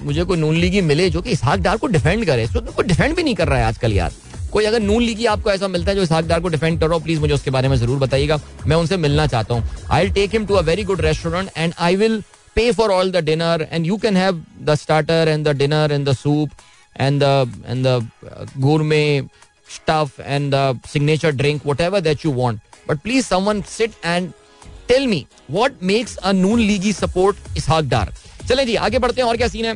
मुझे 0.03 0.25
कोई 0.25 0.39
नून 0.39 0.57
लीगी 0.57 0.81
मिले 0.83 1.09
जो 1.11 1.23
कि 1.23 1.31
इसहाक 1.31 1.61
डार 1.61 1.77
को 1.77 1.87
डिफेंड 1.89 2.25
करे। 2.27 2.47
तो 2.49 2.83
डिफेंड 2.83 3.17
भी 3.17 3.23
नहीं 3.23 3.35
कर 3.35 3.49
रहा 3.49 3.59
है 3.59 3.65
आजकल 3.65 3.93
यार। 3.93 4.13
कोई 4.53 4.65
अगर 4.65 4.81
नून 4.81 5.03
लीगी 5.03 5.27
आपको 5.27 5.51
ऐसा 5.51 5.69
मिलता 5.69 5.91
है 5.91 5.97
जो 5.97 6.03
इसहाक 6.03 6.25
डार 6.27 6.41
को 6.41 6.49
डिफेंड 6.49 6.81
कर 6.81 6.91
हो 6.91 6.99
प्लीज़ 7.01 7.21
मुझे 7.21 7.35
उसके 7.35 7.51
बारे 7.51 7.69
में 7.69 7.77
ज़रूर 7.77 7.99
बताइएगा। 7.99 8.41
मैं 8.67 8.77
उनसे 8.77 8.97
मिलना 8.97 9.27
चाहता 9.27 9.55
हूँ। 9.55 9.87
I 9.91 10.03
will 10.03 10.13
take 10.13 10.33
him 10.33 10.47
to 10.47 10.55
a 10.55 10.61
very 10.63 10.85
good 10.85 11.01
restaurant 11.01 11.51
and 11.57 11.75
I 11.79 11.97
will 11.97 12.23
pay 12.55 12.71
for 12.73 12.91
all 12.91 13.11
the 13.13 13.25
dinner 13.25 13.67
and 13.73 13.87
you 13.87 13.97
can 13.97 14.17
have 14.17 14.43
the 14.63 14.75
starter 14.75 15.29
and 15.29 15.49
the 15.49 15.57
dinner 15.57 15.93
and 15.93 16.09
the 16.09 16.13
soup 16.17 16.51
and 17.01 17.23
the 17.23 17.65
and 17.69 17.87
the 17.87 18.09
gourmet 18.59 19.23
stuff 19.73 20.13
and 20.35 20.55
the 20.55 20.61
signature 20.91 21.31
drink, 21.39 21.65
whatever 21.71 21.99
that 22.05 22.23
you 22.25 22.31
want. 22.37 22.61
But 22.87 23.01
please, 23.03 23.27
someone 23.33 23.59
sit 23.73 23.97
and 24.13 24.31
tell 24.91 25.09
me 25.11 25.19
what 25.57 25.83
makes 25.91 26.15
a 26.31 26.33
noon 26.39 26.63
league 26.69 26.87
support 27.01 27.43
Ishaq 27.57 27.85
Dar 27.89 28.13
चलें 28.49 28.65
जी 28.67 28.75
आगे 28.87 28.99
बढ़ते 28.99 29.21
हैं 29.21 29.29
और 29.29 29.37
क्या 29.37 29.49
scene 29.49 29.65
है? 29.65 29.75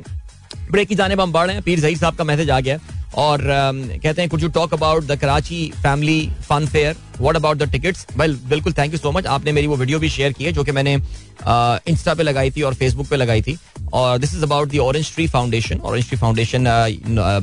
break 0.71 0.89
की 0.89 0.95
जाने 0.95 1.17
पर 1.17 1.23
हम 1.23 1.33
बढ़ 1.33 1.47
रहे 1.47 1.57
हैं। 1.57 1.65
पीर 1.65 1.81
जहीर 1.81 1.99
साहब 1.99 2.17
का 2.17 2.25
मैसेज 2.25 2.51
आ 2.51 2.61
गया 2.61 2.79
और 3.15 3.39
uh, 3.39 4.03
कहते 4.03 4.23
हैं 4.23 4.29
could 4.31 4.43
you 4.43 4.49
talk 4.51 4.75
about 4.75 5.05
the 5.05 5.19
Karachi 5.21 5.73
family 5.83 6.31
fun 6.43 6.67
fair 6.67 6.97
what 7.21 7.37
about 7.37 7.57
the 7.57 7.71
tickets 7.73 8.07
well 8.17 8.39
बिल्कुल 8.49 8.73
थैंक 8.73 8.93
यू 8.93 8.99
सो 8.99 9.13
मच 9.13 9.27
आपने 9.27 9.53
मेरी 9.53 9.67
वो 9.67 9.77
वीडियो 9.77 9.99
भी 9.99 10.09
शेयर 10.11 10.33
की 10.33 10.45
है 10.45 10.53
जो 10.53 10.65
कि 10.65 10.73
मैंने 10.73 10.95
इंस्टा 10.95 12.11
uh, 12.11 12.17
पे 12.17 12.23
लगाई 12.23 12.51
थी 12.51 12.63
और 12.63 12.75
फेसबुक 12.75 13.07
पे 13.09 13.17
लगाई 13.17 13.43
थी। 13.43 13.59
और 13.93 14.19
this 14.19 14.35
is 14.35 14.43
about 14.43 14.73
the 14.73 14.79
Orange 14.79 15.15
Tree 15.15 15.27
Foundation 15.29 15.79
Orange 15.81 16.09
Tree 16.09 16.19
Foundation 16.19 16.65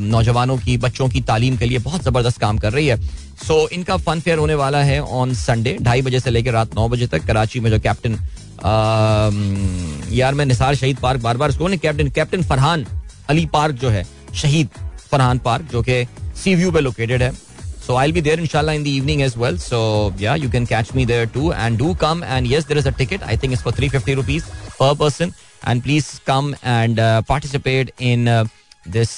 नौजवानों 0.01 0.57
की 0.57 0.77
बच्चों 0.77 1.09
की 1.09 1.21
तालीम 1.23 1.57
के 1.57 1.65
लिए 1.65 1.79
बहुत 1.79 2.03
ज़बरदस्त 2.03 2.39
काम 2.41 2.57
कर 2.57 2.73
रही 2.73 2.87
है। 2.87 2.97
सो 2.97 3.53
so, 3.63 3.71
इनका 3.73 3.97
फन 3.97 4.19
फेयर 4.19 4.37
होने 4.37 4.55
वाला 4.55 4.81
है 4.83 4.99
ऑन 5.01 5.33
संडे 5.35 5.77
ढाई 5.81 6.01
बजे 6.01 6.19
से 6.19 6.31
लेकर 6.31 6.51
रात 6.51 6.75
नौ 6.75 6.87
बजे 6.89 7.07
तक 7.07 7.25
कराची 7.25 7.59
में 7.59 7.69
जो 7.71 7.79
कैप्टन 7.79 8.17
यार 10.13 10.33
मैं 10.33 10.45
निसार 10.45 10.75
शहीद 10.75 10.97
पार्क 10.97 11.21
बार 11.21 11.37
बार 11.37 11.49
उसको 11.49 11.67
captain 11.77 12.09
captain 12.11 12.43
Farhan 12.43 12.85
Ali 13.29 13.45
park 13.53 13.75
जो 13.75 13.89
है 13.89 14.05
शहीद। 14.35 14.69
फरहान 15.11 15.39
पार्क, 15.39 15.71
जो 15.71 15.81
कि 15.81 16.05
सी 16.43 16.55
व्यू 16.55 16.71
पे 16.71 16.79
लोकेटेड 16.79 17.23
है। 17.23 17.31
सो 17.87 17.95
आई 17.97 18.11
बी 18.11 18.21
देर 18.21 18.39
इनशाला 18.39 18.73
in 18.73 18.83
the 18.83 19.09
edge 19.21 19.33
well 19.37 19.57
so 19.59 19.79
yeah 20.19 20.35
you 20.35 20.49
can 20.51 20.65
catch 20.65 20.93
me 20.95 21.05
there 21.05 21.25
too 21.33 21.51
and 21.53 21.77
do 21.77 21.93
come 22.01 22.23
and 22.23 22.51
yes 22.51 22.67
there 22.67 22.77
is 22.77 22.87
a 22.87 22.91
ticket 22.97 23.23
I 23.23 23.37
think 23.37 23.53
is 23.53 23.63
for 23.63 23.73
three 23.73 23.89
fifty 23.89 24.13
rupees 24.13 24.43
per 24.79 24.95
person 24.95 25.33
and 25.67 25.81
please 25.83 26.07
come 26.27 26.53
and 26.65 26.99
participate 27.27 27.91
in 28.01 28.27
this 28.87 29.11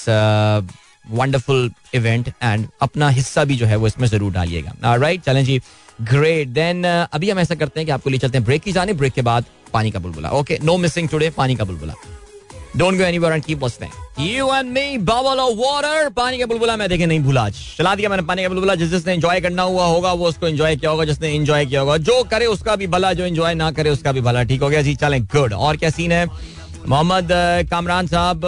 wonderful 1.12 1.72
event 1.96 2.28
and 2.42 2.68
अपना 2.82 3.10
हिस्सा 3.10 3.44
भी 3.44 3.56
जो 3.56 3.66
है 3.66 3.76
वो 3.76 3.88
इसमें 3.88 4.08
ज़रूर 4.08 4.32
डालिएगा। 4.34 4.96
Right 4.96 5.22
चलें 5.22 5.44
जी। 5.46 5.62
ग्रेट 6.02 6.48
देन 6.48 6.84
uh, 6.84 7.08
अभी 7.14 7.30
हम 7.30 7.40
ऐसा 7.40 7.56
करते 7.56 7.80
हैं 7.80 7.86
कि 7.86 7.92
आपको 7.92 8.10
ले 8.10 8.18
चलते 8.18 8.38
हैं। 8.38 8.46
ब्रेक 8.46 8.62
की 8.62 8.72
जाने 8.72 8.94
ब्रेक 8.94 9.14
के 9.14 9.22
बाद 9.22 9.46
पानी 9.74 9.92
का 9.92 10.00
बुलबुला। 10.00 10.30
ओके 10.30 10.58
नो 10.64 10.78
मिसिंग 10.78 11.10
टूडे 11.10 11.30
पानी 11.30 11.56
का 11.56 11.64
बुलबुला। 11.64 11.94
Don't 12.78 12.98
go 12.98 13.04
anywhere 13.04 13.34
and 13.34 13.44
keep 13.44 13.64
listening 13.64 14.28
you 14.28 14.54
and 14.54 14.70
me 14.72 14.98
bubble 15.00 15.40
of 15.40 15.58
water 15.58 16.10
पानी 16.16 16.38
का 16.40 16.46
बुलबुला 16.46 16.76
मैं 16.78 16.88
देखे 16.90 17.06
नहीं 17.06 17.20
भूला 17.20 17.42
आज। 17.42 17.56
चला 17.78 17.96
दिया 17.96 18.10
मैंने 18.10 18.24
पानी 18.24 18.44
का 18.44 18.50
बुलबुला। 18.50 18.76
जिस 18.76 18.90
जिसने 18.90 19.14
एंजॉय 19.14 19.40
करना 19.42 19.64
हुआ 19.64 19.86
होगा, 19.86 20.12
वो 20.14 20.28
उसको 20.28 20.48
एंजॉय 20.48 20.76
किया 20.76 20.92
होगा। 20.92 21.06
जिसने 21.06 21.34
एंजॉय 21.36 21.66
किया 21.66 21.82
होगा, 21.82 21.98
जो 22.00 22.24
करे 22.32 22.46
उसका 22.48 22.76
भी 22.76 22.88
भला, 22.88 23.12
जो 23.14 23.26
एंजॉय 23.26 23.54
ना 23.54 23.72
करे 23.72 23.90
उसका 23.90 24.12
भी 24.12 24.22
भला। 24.22 24.44
ठीक 24.44 24.62
हो 24.62 24.70
गया 24.70 24.82
जी, 24.82 24.96
चलें 24.96 25.24
गुड 25.26 25.54
और 25.54 25.78
क्या 25.78 25.90
सीन 25.90 26.12
है? 26.12 26.26
मोहम्मद 26.90 27.28
कामरान 27.72 28.08
साहब 28.08 28.46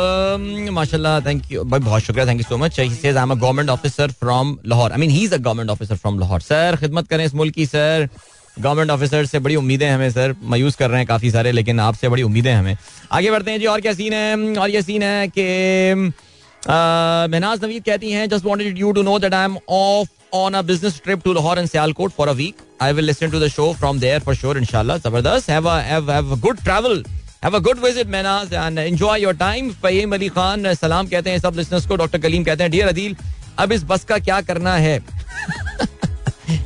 माशाल्लाह 0.74 1.20
थैंक 1.22 1.52
यू 1.52 1.64
भाई, 1.64 1.80
बहुत 1.80 2.02
शुक्रिया 2.04 2.26
thank 2.28 2.40
you 2.40 2.46
so 2.50 2.58
much 2.58 2.80
he 2.80 2.90
says 2.90 3.18
I 3.18 3.24
am 3.24 3.32
a 3.32 3.36
government 3.36 3.70
officer 3.70 4.12
from 4.20 4.58
Lahore 4.66 4.92
I 4.92 4.98
mean 5.00 5.10
he 5.10 5.24
is 5.24 5.34
a 5.34 5.38
government 5.38 5.70
officer 5.70 5.96
from 5.96 6.20
Lahore 6.20 6.42
sir 6.42 6.78
खिदमत 6.80 7.08
करें 7.08 7.26
इस 7.26 7.34
मुल्क 7.36 7.54
की 7.56 7.66
सर 7.66 8.08
गवर्नमेंट 8.58 8.92
ऑफिसर 8.92 9.26
से 9.26 9.40
बड़ी 9.40 9.56
उम्मीदें 9.56 9.90
हमें 9.90 10.10
सर 10.12 10.36
मायूस 10.44 10.76
कर 10.76 10.90
रहे 10.90 11.00
हैं 11.00 11.08
काफ़ी 11.08 11.32
सारे, 11.32 11.52
लेकिन 11.52 11.80
आपसे 11.80 12.10
बड़ी 12.10 12.24
उम्मीदें 12.24 12.54
हमें। 12.54 12.76
आगे 13.12 13.32
बढ़ते 13.32 13.52
हैं 13.52 13.60
जी, 13.60 13.66
और 13.66 13.82
क्या 13.82 13.94
सीन 13.94 14.14
है? 14.14 14.56
और 14.56 14.70
ये 14.70 14.82
सीन 14.82 15.04
है 15.04 15.28
कि 15.28 15.44
मेहनाज 16.68 17.64
नवीद 17.64 17.84
कहती 17.84 18.12
हैं 18.12 18.28
just 18.30 18.46
wanted 18.46 18.78
you 18.80 18.92
to 18.92 19.02
know 19.04 19.18
that 19.20 19.34
I 19.34 19.46
am 19.46 19.58
off 19.70 20.36
on 20.36 20.54
a 20.54 20.62
business 20.62 21.02
trip 21.04 21.24
to 21.24 21.34
Lahore 21.34 21.60
and 21.60 21.68
Sialkot 21.70 22.12
for 22.12 22.28
a 22.28 22.32
week 22.34 22.62
I 22.82 22.94
will 22.94 23.06
listen 23.06 23.32
to 23.32 23.40
the 23.40 23.48
show 23.48 23.72
from 23.80 24.00
there 24.00 24.20
for 24.20 24.36
sure 24.36 24.58
इंशाल्लाह 24.58 24.98
ज़बरदस्त 24.98 25.50
have 25.50 26.36
good 26.42 26.64
travel 26.64 27.04
have 27.44 27.56
a 27.56 27.60
good 27.60 27.84
visit 27.84 28.08
Mehnaz 28.08 28.54
and 28.54 28.80
enjoy 28.80 29.22
your 29.24 29.34
time 29.38 29.72
Fayam 29.84 30.14
Ali 30.16 30.30
Khan 30.38 30.74
सलाम 30.74 31.08
कहते 31.08 31.30
हैं 31.30 31.40
सब 31.40 31.54
listeners 31.58 31.88
को. 31.88 31.96
Doctor 31.96 32.20
Kaleem 32.20 32.44
कहते 32.44 32.64
हैं 32.64 32.72
dear 32.72 32.88
Adeel 32.88 33.16
अब 33.60 33.72
इस 33.72 33.84
बस 33.84 34.04
का 34.06 34.18
क्या 34.20 34.42
करना 34.42 34.76
है? 34.78 35.00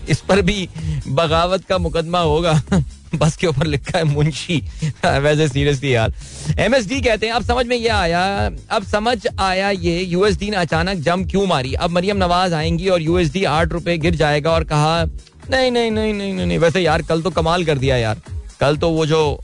इस 0.10 0.20
पर 0.20 0.42
भी 0.42 0.70
बगावत 1.08 1.66
का 1.66 1.78
मुकदमा 1.78 2.20
होगा। 2.20 2.62
बस 3.16 3.38
के 3.38 3.48
ऊपर 3.48 3.68
लिखा 3.68 3.98
है 3.98 4.04
मुंशी। 4.04 4.58
वैसे 5.06 5.48
सीरियसली 5.48 5.96
यार। 5.96 6.14
एमएसडी 6.60 7.02
कहते 7.02 7.26
हैं, 7.26 7.34
अब 7.34 7.44
समझ 7.44 7.66
में 7.66 7.78
ये 7.78 7.88
आया, 7.88 8.52
अब 8.70 8.84
समझ 8.84 9.28
आया 9.40 9.70
ये 9.70 10.02
यूएसडी 10.02 10.50
ने 10.50 10.58
अचानक 10.58 10.98
जम 10.98 11.26
क्यों 11.26 11.46
मारी? 11.48 11.74
अब 11.74 11.90
मरियम 11.90 12.18
नवाज़ 12.18 12.54
आएँगी 12.54 12.88
और 12.88 13.02
यूएसडी 13.02 13.44
आठ 13.44 13.72
रुपए 13.72 13.98
गिर 13.98 14.16
जाएगा 14.16 14.52
और 14.52 14.64
कहा, 14.64 15.06
नहीं 15.50 15.72
नहीं 15.72 15.92
नहीं 15.92 16.14
नहीं 16.14 16.34
नहीं। 16.34 16.60
वैसे 16.60 16.80
यार, 16.80 17.02
कल 17.02 17.22
तो 17.22 17.30
कमाल 17.30 17.66
कर 17.66 17.78
दिया 17.78 17.98
यार। 17.98 18.22
कल 18.60 18.78
तो 18.78 18.90
वो 18.90 19.06
जो 19.06 19.42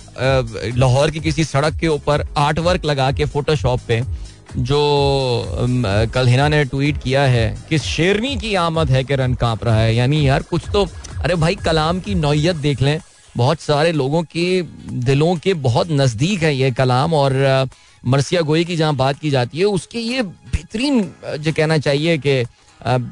लाहौर 0.78 1.12
की 1.12 1.20
किसी 1.20 1.44
सड़क 1.44 1.76
के 1.76 1.88
ऊपर 1.88 2.26
आर्ट 2.38 2.60
वर्क 2.60 2.86
लगा 2.86 3.12
के 3.12 3.26
फोटोशॉप 3.26 3.82
पे 3.88 4.02
जो 4.58 6.08
कल 6.14 6.28
हिना 6.28 6.48
ने 6.48 6.64
ट्वीट 6.66 7.02
किया 7.04 7.22
है 7.22 7.46
कि 7.70 7.78
शेरनी 7.78 8.36
की 8.38 8.54
आमद 8.56 8.90
है 8.90 9.04
कि 9.04 9.16
रन 9.16 9.34
काँप 9.34 9.64
रहा 9.64 9.80
है। 9.80 9.96
यानी 9.96 10.28
यार, 10.28 10.42
कुछ 10.42 10.70
तो 10.74 10.86
अरे 11.24 11.36
भाई, 11.36 11.56
कलाम 11.56 12.00
की 12.00 12.16
नौयत 12.16 12.56
देख 12.58 12.82
लें। 12.82 13.00
बहुत 13.38 13.60
सारे 13.60 13.92
लोगों 13.92 14.22
के 14.24 14.62
दिलों 15.04 15.36
के 15.36 15.54
बहुत 15.54 15.92
नज़दीक 15.92 16.44
है 16.44 16.56
ये 16.56 16.72
कलाम 16.72 17.14
और 17.14 17.68
मरसिया 18.04 18.42
गोई 18.42 18.66
की 18.66 18.76
जहाँ 18.76 18.96
बात 18.96 19.20
की 19.20 19.30
जाती 19.30 19.60
है, 19.60 19.66
उसके 19.66 20.00
ये 20.00 20.22
बेहतरीन 20.22 21.02
जो 21.40 21.54
कहना 21.54 21.78
चाहिए 21.78 22.18
कि 22.18 22.44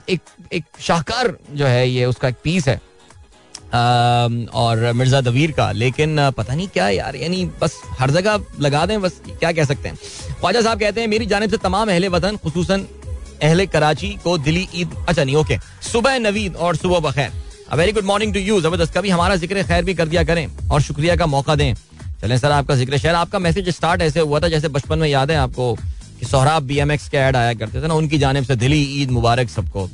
एक 0.09 0.19
एक 0.53 0.63
शाहकार 0.79 1.35
जो 1.51 1.65
है 1.65 1.89
ये, 1.89 2.05
उसका 2.05 2.27
एक 2.27 2.35
पीस 2.43 2.67
है। 2.67 2.79
और 3.73 4.91
मिर्ज़ा 4.93 5.21
दवीर 5.21 5.51
का। 5.51 5.71
लेकिन 5.73 6.29
पता 6.31 6.53
नहीं 6.55 6.67
क्या 6.69 6.87
यार, 6.89 7.15
यानी 7.15 7.45
बस 7.61 7.81
हर 7.99 8.11
जगह 8.11 8.39
लगा 8.61 8.85
दें, 8.85 9.01
बस 9.01 9.21
क्या 9.29 9.51
कह 9.51 9.65
सकते 9.65 9.89
हैं। 9.89 9.97
ख्वाजा 10.31 10.61
साहब 10.61 10.79
कहते 10.79 11.01
हैं, 11.01 11.07
मेरी 11.07 11.25
जानब 11.27 11.49
से 11.49 11.57
तमाम 11.59 11.89
अहले 11.89 12.07
वतन 12.09 12.37
खसूस 12.45 12.71
अहले 12.71 13.65
कराची 13.67 14.09
को 14.23 14.37
दिली 14.39 14.67
ईद 14.75 14.95
अच्छा 15.07 15.23
नहीं, 15.23 15.35
ओके, 15.35 15.57
सुबह 15.83 16.17
नवीद 16.19 16.55
और 16.57 16.75
सुबह 16.77 16.99
बखैर। 17.01 17.31
Very 17.73 17.91
good 17.91 18.05
morning 18.05 18.33
to 18.33 18.39
you 18.39 18.59
ज़बरदस्त। 18.61 18.93
कभी 18.93 19.09
हमारा 19.09 19.35
ज़िक्र 19.35 19.63
खैर 19.63 19.83
भी 19.85 19.93
कर 19.93 20.07
दिया 20.07 20.23
करें 20.23 20.69
और 20.69 20.81
शुक्रिया 20.81 21.15
का 21.15 21.25
मौका 21.27 21.55
दें। 21.55 21.73
चलें 22.21 22.37
सर, 22.37 22.51
आपका 22.51 22.75
ज़िक्र 22.75 22.97
शहर 22.97 23.15
आपका 23.15 23.39
मैसेज 23.39 23.69
स्टार्ट 23.71 24.01
ऐसे 24.01 24.19
हुआ 24.19 24.39
था 24.39 24.47
जैसे 24.49 24.67
बचपन 24.69 24.99
में 24.99 25.07
याद 25.07 25.31
है 25.31 25.37
आपको 25.39 25.73
कि 26.19 26.25
सोहराब 26.25 26.63
बी 26.63 26.77
एम 26.79 26.91
एक्स 26.91 27.07
के 27.09 27.17
ऐड 27.17 27.35
आया 27.35 27.53
करते 27.53 27.81
थे 27.81 27.87
ना, 27.87 27.93
उनकी 27.93 28.17
जानब 28.17 28.43
से 28.43 28.55
दिली 28.55 28.81
ईद 29.01 29.11
मुबारक 29.11 29.49
सबको। 29.49 29.87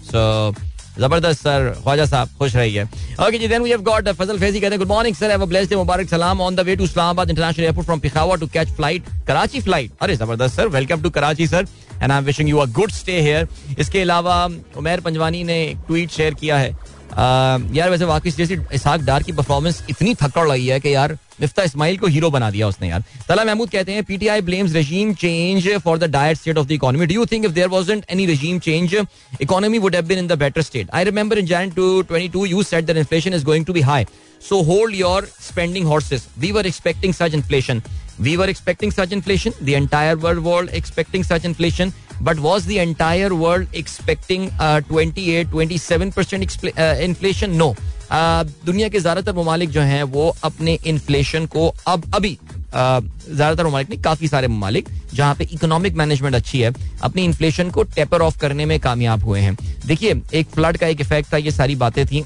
ज़बरदस्त, 1.00 1.42
सर। 1.42 1.74
ख्वाजा 1.84 2.06
साहब, 2.06 2.30
खुश 2.40 2.56
रहिए। 2.56 2.84
Okay 2.84 3.38
ji 3.38 3.48
then 3.48 3.62
we 3.62 3.70
have 3.70 3.82
got 3.84 4.10
Fazal 4.10 4.40
Faizi 4.40 4.60
कहते 4.60 4.74
हैं 4.74 4.80
good 4.80 4.88
morning 4.88 5.16
sir 5.16 5.32
have 5.32 5.42
a 5.42 5.46
blessed 5.46 5.70
day 5.70 5.76
मुबारक 5.76 6.10
सलाम 6.10 6.42
on 6.42 6.56
the 6.56 6.60
way 6.60 6.76
to 6.76 6.84
Islamabad 6.84 7.30
international 7.30 7.66
airport 7.66 7.86
from 7.86 8.00
Peshawar 8.00 8.40
to 8.40 8.48
catch 8.54 8.70
flight 8.76 9.04
Karachi 9.28 9.62
flight 9.62 9.92
अरे, 10.02 10.16
ज़बरदस्त 10.16 10.56
sir 10.56 10.68
welcome 10.70 11.02
to 11.02 11.10
Karachi 11.10 11.48
sir 11.48 11.68
and 12.02 12.12
I 12.12 12.18
am 12.18 12.26
wishing 12.26 12.50
you 12.50 12.58
a 12.58 12.66
good 12.72 12.92
stay 12.92 13.20
here 13.22 13.48
इसके 13.80 14.02
अलावा 14.02 14.44
उमेर 14.78 15.00
पंजवानी 15.02 15.44
ने 15.44 15.60
tweet 15.88 16.12
share 16.12 16.34
किया 16.34 16.58
है। 16.58 16.76
यार, 17.10 17.90
वैसे 17.90 18.06
वाकई, 18.06 18.32
जैसे 18.32 18.58
इसाक 18.74 19.02
डार 19.02 19.24
की 19.24 19.32
परफॉर्मेंस 19.34 19.84
इतनी 19.90 20.14
थकड़ 20.16 20.48
लगी 20.48 20.68
है 20.68 20.80
कि 20.80 20.94
यार 20.96 21.18
मिफ्ता 21.42 21.64
इस्माइल 21.64 21.98
को 21.98 22.08
हीरो 22.08 22.30
बना 22.32 22.50
दिया 22.52 22.68
उसने 22.68 22.90
यार। 22.90 23.04
तला 23.28 23.44
महमूद 23.46 23.70
कहते 23.70 23.92
हैं 23.92 24.04
PTI 24.04 24.42
blames 24.42 24.76
regime 24.76 25.14
change 25.24 25.68
for 25.84 25.98
the 25.98 26.10
dire 26.12 26.38
state 26.38 26.58
of 26.58 26.68
the 26.68 26.72
economy 26.72 27.06
do 27.06 27.26
think 27.32 27.46
if 27.46 27.52
there 27.52 27.68
wasn't 27.70 28.06
any 28.12 28.26
regime 28.26 28.60
change 28.60 28.96
economy 29.42 29.80
would 29.80 29.96
have 29.96 30.36
better 30.36 30.62
state 30.62 30.90
I 30.94 31.04
remember 31.04 31.40
in 31.40 31.46
Jan 31.46 31.72
two 31.72 32.02
twenty 32.04 32.30
two 32.30 32.46
you 32.46 32.64
said 32.64 32.86
that 32.86 32.98
inflation 32.98 33.34
is 33.34 33.46
going 33.46 33.66
to 33.66 33.74
be 33.74 33.82
high 33.92 34.06
so 34.42 34.62
hold 34.64 34.96
your 34.96 35.30
spending 35.42 35.86
horses 35.88 36.28
we 36.40 36.52
were 36.52 36.68
expecting 36.68 37.14
such 37.14 37.34
inflation 37.34 37.82
we 38.22 38.36
were 38.36 38.50
expecting 38.50 38.92
such 38.92 39.14
inflation 39.14 39.52
the 39.64 39.70
entire 39.70 40.16
world 40.18 40.44
world 40.44 40.70
expecting 40.76 41.24
such 41.24 41.46
inflation 41.46 41.92
but 42.22 42.40
was 42.40 42.68
the 42.68 42.72
entire 42.72 43.34
world 43.34 43.76
expecting 43.76 44.50
twenty 44.88 45.30
eight 45.32 45.50
twenty 45.52 45.78
seven 45.78 46.12
percent 46.12 46.44
inflation 46.78 47.52
no 47.56 47.76
दुनिया 48.12 48.90
के 48.90 49.00
ज़्यादातर 49.00 49.36
ममालिक 49.36 49.70
जो 49.70 49.82
हैं, 49.82 50.04
वो 50.04 50.36
अपने 50.44 50.78
inflation 50.86 51.46
को 51.46 51.68
अब, 51.88 52.12
अभी 52.16 52.38
ज़्यादातर 52.74 53.68
ममालिक 53.68 53.90
नहीं, 53.90 54.02
काफ़ी 54.02 54.28
सारे 54.28 54.48
ममालिक, 54.48 54.90
जहाँ 55.14 55.36
पे 55.36 55.44
इकोनॉमिक 55.44 55.96
मैनेजमेंट 55.96 56.36
अच्छी 56.36 56.60
है, 56.62 56.74
अपनी 57.04 57.24
इन्फ्लेशन 57.26 57.70
को 57.70 57.84
टेपर 57.86 58.22
ऑफ़ 58.22 58.38
करने 58.40 58.66
में 58.66 58.80
कामयाब 58.80 59.24
हुए 59.24 59.40
हैं। 59.40 59.56
देखिए, 59.86 60.22
एक 60.34 60.48
फ्लड 60.48 60.78
का 60.78 60.88
एक 60.88 61.02
इफ़ेक्ट 61.02 61.34
था, 61.34 61.38
ये 61.38 61.52
सारी 61.52 61.76
बातें 61.76 62.06
थी, 62.06 62.24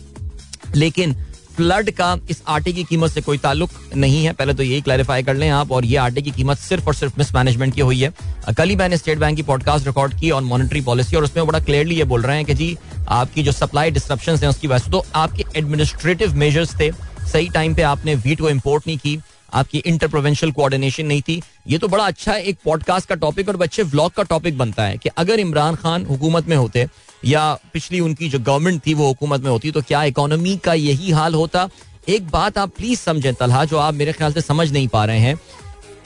लेकिन 0.76 1.16
फ्लड 1.56 1.90
का 1.92 2.18
इस 2.30 2.42
आटे 2.48 2.72
की 2.74 2.84
कीमत 2.84 3.12
से 3.12 3.22
कोई 3.22 3.38
ताल्लुक 3.38 3.70
नहीं 3.96 4.24
है। 4.26 4.34
पहले 4.34 4.54
तो 4.54 4.64
यही 4.64 4.82
क्लैरिफाई 4.82 5.24
कर 5.24 5.36
लें 5.36 5.50
आप, 5.50 5.72
और 5.72 5.86
ये 5.86 5.98
आटे 5.98 6.22
की 6.22 6.32
कीमत 6.32 6.58
सिर्फ़ 6.60 6.88
और 6.88 6.96
सिर्फ़ 6.96 7.14
मिसमैनेजमेंट 7.18 7.74
की 7.76 7.82
हुई 7.82 8.00
है। 8.00 8.14
कल 8.58 8.70
ही 8.70 8.76
मैंने 8.76 8.98
स्टेट 8.98 9.18
बैंक 9.18 9.36
की 9.36 9.44
पॉडकास्ट 9.44 9.88
रिकॉर्ड 9.88 10.20
की 10.20 10.32
ऑन 10.32 10.44
मॉनिटरी 10.44 10.82
पॉलिसी 10.82 11.16
और 11.16 11.24
उसमें 11.24 11.46
बड़ा 11.48 11.60
क्लियरली 11.60 11.96
ये 11.96 12.04
बोल 12.04 12.22
रहे 12.22 12.36
हैं 12.36 12.46
कि 12.46 12.54
जी, 12.54 12.78
आपकी 13.10 13.44
जो 13.44 13.52
सप्लाई 13.52 13.92
डिस्ट्रप्शन 13.92 14.36
है 14.36 14.50
उसकी 14.50 14.68
वजह 14.68 14.86
से 14.86 14.92
तो 14.92 15.06
आपके 15.16 15.46
एडमिनिस्ट्रेटिव 15.56 16.36
मेजर्स 16.36 16.80
थे। 16.80 16.92
सही 17.24 17.50
टाइम 17.50 17.76
पे 17.76 17.82
आपने 17.84 18.16
वीट 18.16 18.42
को 18.42 18.50
इम्पोर्ट 18.50 18.88
नहीं 18.88 18.98
की, 18.98 19.20
आपकी 19.54 19.78
इंटर 19.80 20.08
प्रोवेंशियल 20.08 20.52
कोऑर्डिनेशन 20.52 21.06
नहीं 21.06 21.22
थी। 21.22 21.42
ये 21.68 21.78
तो 21.78 21.88
बड़ा 21.88 22.04
अच्छा 22.04 22.34
एक 22.34 22.58
पॉडकास्ट 22.66 23.10
का 23.10 23.16
टॉपिक 23.16 23.50
और 23.50 23.58
बच्चे 23.58 23.84
व्लॉग 23.84 24.12
का 24.14 24.24
टॉपिक 24.24 24.58
बनता 24.58 24.84
है 24.84 24.98
कि 24.98 25.10
अगर 25.18 25.40
इमरान 25.40 25.76
खान 25.76 26.06
हुकूमत 26.06 26.48
में 26.48 26.56
होते 26.58 26.88
या 27.26 27.54
पिछली 27.74 28.00
उनकी 28.00 28.30
जो 28.30 28.40
गवर्नमेंट 28.40 28.82
थी 28.88 28.94
वो 28.94 29.08
हुकूमत 29.08 29.42
में 29.42 29.50
होती 29.52 29.72
तो 29.72 29.82
क्या 29.82 30.04
इकोनॉमी 30.04 30.58
का 30.64 30.74
यही 30.74 31.12
हाल 31.12 31.34
होता? 31.36 31.68
एक 32.10 32.30
बात 32.30 32.58
आप 32.58 32.72
प्लीज़ 32.78 33.00
समझें, 33.00 33.34
तलहा, 33.34 33.66
जो 33.66 33.78
आप 33.78 33.94
मेरे 33.94 34.14
ख्याल 34.14 34.34
से 34.34 34.42
समझ 34.42 34.72
नहीं 34.72 34.88
पा 34.88 35.04
रहे 35.06 35.20
हैं। 35.20 35.40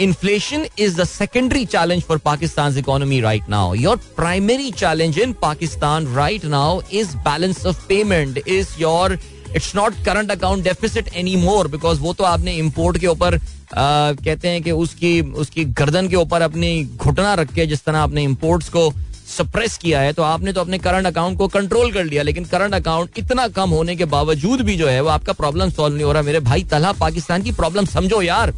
Inflation 0.02 0.66
is 0.80 1.00
the 1.02 1.04
secondary 1.04 1.66
challenge 1.66 2.02
for 2.04 2.18
Pakistan 2.26 2.78
economy 2.78 3.20
right 3.22 3.50
now 3.50 3.74
your 3.76 3.98
primary 4.16 4.72
challenge 4.74 5.20
in 5.20 5.34
Pakistan 5.42 6.08
right 6.16 6.46
now 6.46 6.82
is 6.94 7.16
balance 7.28 7.66
of 7.66 7.86
payment 7.88 8.38
is 8.38 8.76
your 8.80 9.18
it's 9.56 9.76
not 9.76 10.04
current 10.06 10.32
account 10.32 10.64
deficit 10.64 11.10
any 11.16 11.36
more 11.36 11.68
because 11.68 12.00
वो 12.00 12.14
तो 12.14 12.24
आपने 12.24 12.56
import 12.58 12.98
के 12.98 13.08
ऊपर 13.08 13.40
कहते 13.74 14.48
हैं 14.48 14.62
कि 14.64 14.72
उसकी 14.72 15.20
उसकी 15.44 15.66
गर्दन 15.80 16.08
के 16.10 16.16
ऊपर 16.16 16.42
अपनी 16.42 16.84
घुटना 16.84 17.34
रख 17.34 17.54
के 17.54 17.66
जिस 17.66 17.84
तरह 17.86 18.00
आपने 18.00 18.24
इम्पोर्ट्स 18.24 18.70
को 18.70 18.90
सप्रेस 19.28 19.78
किया 19.78 20.00
है 20.02 20.14
तो 20.14 20.24
आपने 20.24 20.54
तो 20.54 20.62
अपने 20.62 20.78
करंट 20.80 21.08
अकाउंट 21.08 21.38
को 21.38 21.48
कंट्रोल 21.50 21.92
कर 21.92 22.04
लिया, 22.04 22.24
लेकिन 22.24 22.46
करंट 22.46 22.74
अकाउंट 22.74 23.18
इतना 23.18 23.48
कम 23.50 23.70
होने 23.70 23.96
के 23.96 24.06
बावजूद 24.08 24.62
भी 24.62 24.76
जो 24.78 24.88
है, 24.88 25.00
वो 25.02 25.10
आपका 25.10 25.34
प्रॉब्लम 25.34 25.70
सॉल्व 25.70 25.96
नहीं 25.96 26.06
हो 26.06 26.12
रहा। 26.12 26.22
मेरे 26.22 26.40
भाई 26.42 26.64
तला 26.72 26.92
पाकिस्तान 26.96 27.44
की 27.44 27.52
प्रॉब्लम 27.54 27.86
समझो 27.88 28.22
यार। 28.22 28.54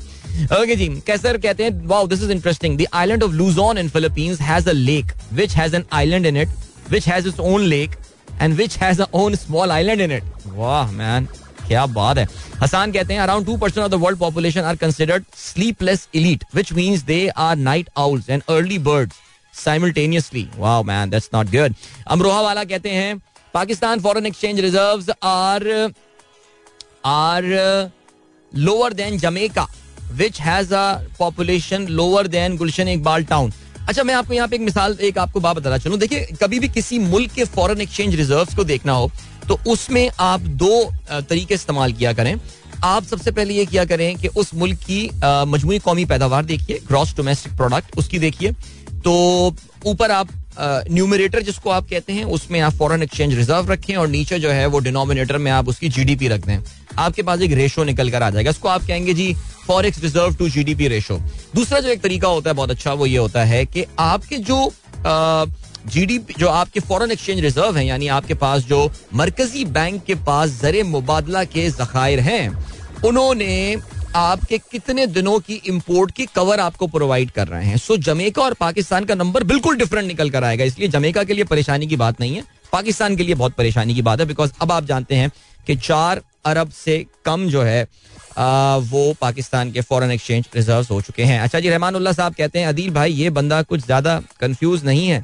ओके 0.53 0.75
जी, 0.75 0.87
कैसर 1.07 1.37
कहते 1.37 1.63
हैं 1.63 1.87
wow 1.87 2.07
this 2.07 2.23
is 2.23 2.31
interesting 2.31 2.77
the 2.77 2.85
island 2.93 3.23
of 3.23 3.31
Luzon 3.33 3.77
in 3.77 3.89
Philippines 3.89 4.41
has 4.41 4.69
a 4.69 4.73
lake 4.73 5.13
which 5.33 5.55
has 5.55 5.75
an 5.75 5.85
island 5.93 6.25
in 6.25 6.37
it 6.37 6.49
which 6.89 7.07
has 7.07 7.27
its 7.27 7.39
own 7.39 7.61
lake 7.65 7.95
and 8.41 8.55
which 8.55 8.77
has 8.77 9.01
a 9.01 9.05
own 9.15 9.35
small 9.35 9.71
island 9.71 10.01
in 10.01 10.11
it 10.11 10.23
वाह 10.47 10.91
man 10.91 11.27
क्या 11.67 11.85
बात 11.85 12.17
है। 12.17 12.27
हसान 12.61 12.91
कहते 12.91 13.13
हैं 13.13 13.21
around 13.21 13.45
two 13.45 13.55
percent 13.57 13.83
of 13.83 13.91
the 13.91 13.95
world 14.01 14.19
population 14.19 14.61
are 14.61 14.75
considered 14.75 15.23
sleepless 15.37 16.07
elite 16.15 16.43
which 16.55 16.73
means 16.73 17.01
they 17.05 17.27
are 17.37 17.55
night 17.57 17.89
owls 17.97 18.29
and 18.29 18.43
early 18.49 18.77
birds 18.81 19.15
simultaneously 19.57 20.47
wow 20.57 20.83
man 20.83 21.09
that's 21.09 21.29
not 21.33 21.51
good 21.51 21.75
Amroha 22.07 22.41
वाला 22.41 22.63
कहते 22.63 22.89
हैं, 22.89 23.17
Pakistan 23.53 23.99
foreign 23.99 24.25
exchange 24.25 24.59
reserves 24.59 25.09
are 25.23 25.91
are 27.05 27.43
lower 28.51 28.93
than 28.93 29.17
Jamaica 29.19 29.67
which 30.13 30.41
has 30.41 30.73
a 30.73 30.91
population 31.19 31.87
lower 31.91 32.27
than 32.29 32.57
Gulshan 32.57 32.87
Iqbal 32.87 33.23
town 33.25 33.51
अच्छा 33.89 34.03
मैं 34.03 34.13
आपको 34.13 34.33
यहाँ 34.33 34.47
पे 34.47 34.55
एक 34.55 34.61
मिसाल, 34.61 34.97
एक 35.01 35.17
आपको 35.17 35.39
बात 35.39 35.55
बताना 35.55 35.77
चलूँ 35.77 35.97
देखिए, 35.99 36.27
कभी 36.41 36.59
भी 36.59 36.67
किसी 36.69 36.99
मुल्क 36.99 37.31
के 37.33 37.43
फॉरेन 37.45 37.81
एक्सचेंज 37.81 38.15
रिजर्व्स 38.15 38.55
को 38.55 38.63
देखना 38.65 38.93
हो 38.93 39.11
तो 39.47 39.59
उसमें 39.71 40.09
आप 40.19 40.39
दो 40.61 40.83
तरीके 41.09 41.53
इस्तेमाल 41.53 41.93
किया 41.93 42.11
करें। 42.13 42.35
आप 42.83 43.03
सबसे 43.03 43.31
पहले 43.31 43.53
ये 43.53 43.65
किया 43.65 43.85
करें 43.85 44.17
कि 44.17 44.27
उस 44.37 44.53
मुल्क 44.53 44.79
की 44.81 45.09
मजमू 45.51 45.79
कौमी 45.85 46.05
पैदावार 46.05 46.45
देखिए 46.45 46.79
ग्रॉस 46.87 47.15
डोमेस्टिक 47.17 47.55
प्रोडक्ट 47.57 47.97
उसकी 47.97 48.19
देखिए। 48.19 48.51
तो 49.07 49.55
ऊपर 49.85 50.11
आप 50.11 50.29
न्यूमरेटर 50.59 51.41
जिसको 51.41 51.69
आप 51.69 51.85
कहते 51.89 52.13
हैं, 52.13 52.23
उसमें 52.25 52.59
आप 52.61 52.73
फॉरेन 52.73 53.03
एक्सचेंज 53.03 53.33
रिज़र्व 53.35 53.71
रखें 53.71 53.95
और 53.95 54.07
नीचे 54.07 54.39
जो 54.39 54.49
है 54.49 54.65
वो 54.67 54.79
डिनोमिनेटर 54.79 55.37
में 55.37 55.51
आप 55.51 55.67
उसकी 55.67 55.89
जीडीपी 55.89 56.27
रख 56.27 56.45
दें। 56.45 56.57
आपके 56.97 57.23
पास 57.23 57.41
एक 57.41 57.51
रेशो 57.51 57.83
निकल 57.83 58.09
कर 58.11 58.23
आ 58.23 58.29
जाएगा। 58.29 58.51
इसको 58.51 58.67
आप 58.69 58.85
कहेंगे 58.87 59.13
जी 59.13 59.33
forex 59.67 60.01
reserve 60.03 60.35
to 60.35 60.49
GDP 60.49 60.87
ratio 60.87 61.19
दूसरा 61.55 61.79
जो 61.79 61.89
एक 61.89 62.01
तरीका 62.01 62.27
होता 62.27 62.49
है 62.49 62.55
बहुत 62.55 62.71
अच्छा 62.71 62.93
वो 62.93 63.05
ये 63.05 63.17
होता 63.17 63.43
है 63.43 63.65
कि 63.65 63.85
आपके 63.99 64.37
जो 64.39 64.71
जीडीपी 65.87 66.33
जो 66.39 66.47
आपके 66.49 66.79
फॉरेन 66.81 67.11
एक्सचेंज 67.11 67.39
रिज़र्व 67.41 67.77
हैं, 67.77 67.85
यानी 67.85 68.07
आपके 68.09 68.33
पास 68.35 68.63
जो 68.65 68.91
मरकजी 69.13 69.65
बैंक 69.67 70.03
के 70.03 70.15
पास 70.25 70.61
जर 70.61 70.83
मुबादला 70.85 71.43
के 71.45 71.69
जखायर 71.71 72.19
हैं, 72.21 72.49
उन्होंने 73.05 73.75
आपके 74.17 74.57
कितने 74.61 75.05
दिनों 75.07 75.37
की 75.39 75.55
इंपोर्ट 75.67 76.11
की 76.11 76.25
कवर 76.35 76.59
आपको 76.59 76.87
प्रोवाइड 76.87 77.31
कर 77.31 77.47
रहे 77.47 77.65
हैं? 77.65 77.77
सो 77.77 77.97
जमेका 77.99 78.41
और 78.41 78.53
पाकिस्तान 78.53 79.05
का 79.05 79.15
नंबर 79.15 79.43
बिल्कुल 79.43 79.77
डिफरेंट 79.77 80.07
निकल 80.07 80.29
कर 80.29 80.43
आएगा। 80.43 80.63
इसलिए 80.63 80.87
जमेका 80.87 81.23
के 81.23 81.33
लिए 81.33 81.43
परेशानी 81.45 81.87
की 81.87 81.95
बात 81.95 82.19
नहीं 82.21 82.35
है। 82.35 82.43
पाकिस्तान 82.71 83.15
के 83.15 83.23
लिए 83.23 83.35
बहुत 83.35 83.53
परेशानी 83.55 83.95
की 83.95 84.01
बात 84.01 84.19
है 84.19 84.25
बिकॉज़ 84.25 84.51
अब 84.61 84.71
आप 84.71 84.85
जानते 84.85 85.15
हैं 85.15 85.31
कि 85.67 85.75
चार 85.77 86.21
अरब 86.45 86.69
से 86.71 87.05
कम 87.25 87.47
जो 87.49 87.61
है 87.63 87.87
आ, 88.37 88.75
वो 88.77 89.13
पाकिस्तान 89.21 89.71
के 89.71 89.81
फॉरेन 89.81 90.11
एक्सचेंज 90.11 90.45
रिज़र्व 90.55 90.87
हो 90.91 91.01
चुके 91.01 91.23
हैं। 91.23 91.39
अच्छा 91.41 91.59
जी 91.59 91.69
रहमान 91.69 92.11
साहब 92.13 92.33
कहते 92.33 92.59
हैं 92.59 92.67
अदील 92.67 92.89
भाई 92.93 93.13
ये 93.13 93.29
बंदा 93.29 93.61
कुछ 93.63 93.85
ज़्यादा 93.85 94.19
कंफ्यूज 94.41 94.83
नहीं 94.85 95.07
है। 95.07 95.23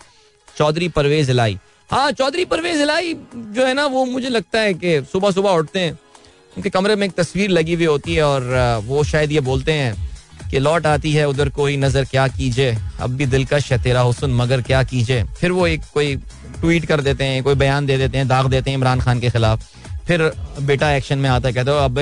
चौधरी 0.58 0.88
परवेज 0.90 1.30
इलाई। 1.30 1.58
हाँ 1.90 2.12
चौधरी 2.12 2.46
परवेज 2.46 2.82
इलाई 2.82 3.14
जो 3.36 3.66
है 3.66 3.74
ना 3.74 3.86
वो 3.86 4.06
मुझे 4.06 4.30
लगता 4.30 4.60
है 4.60 4.74
कि 4.74 5.02
सुबह 5.12 5.32
सुबह 5.32 5.52
उठते 5.52 5.80
हैं। 5.80 5.98
उनके 6.58 6.70
कमरे 6.70 6.96
में 6.96 7.06
एक 7.08 7.14
तस्वीर 7.14 7.50
लगी 7.50 7.74
हुई 7.74 7.86
होती 7.86 8.16
है 8.16 8.24
और 8.24 8.82
वो 8.86 9.04
शायद 9.04 9.32
ये 9.32 9.40
बोलते 9.42 9.74
हैं 9.74 9.96
कि 10.52 10.60
लौट 10.60 10.86
आती 10.86 11.12
है, 11.14 11.28
उधर 11.28 11.50
कोई 11.50 11.78
नज़र 11.78 12.06
क्या 12.06 12.28
कीजिए, 12.28 12.76
अब 13.00 13.10
भी 13.10 13.26
दिलकश 13.26 13.72
है 13.72 13.82
तेरा 13.84 14.02
हुसन, 14.02 14.32
मगर 14.32 14.62
क्या 14.62 14.84
कीजिए। 14.84 15.24
फिर 15.40 15.52
वो 15.52 15.68
एक 15.68 15.82
कोई 15.94 16.16
ट्वीट 16.60 16.86
कर 16.86 17.02
देते 17.02 17.24
हैं, 17.24 17.44
कोई 17.44 17.56
बयान 17.56 17.86
दे 17.86 17.98
देते 17.98 18.18
हैं, 18.18 18.28
दाग 18.28 18.48
देते 18.48 18.70
हैं 18.70 18.78
इमरान 18.78 19.00
खान 19.00 19.20
के 19.20 19.30
खिलाफ। 19.30 19.70
फिर 20.08 20.22
बेटा 20.62 20.92
एक्शन 20.92 21.18
में 21.18 21.30
आता 21.30 21.48
है, 21.48 21.54
कहते 21.54 21.72
हो, 21.72 21.78
अब, 21.78 21.96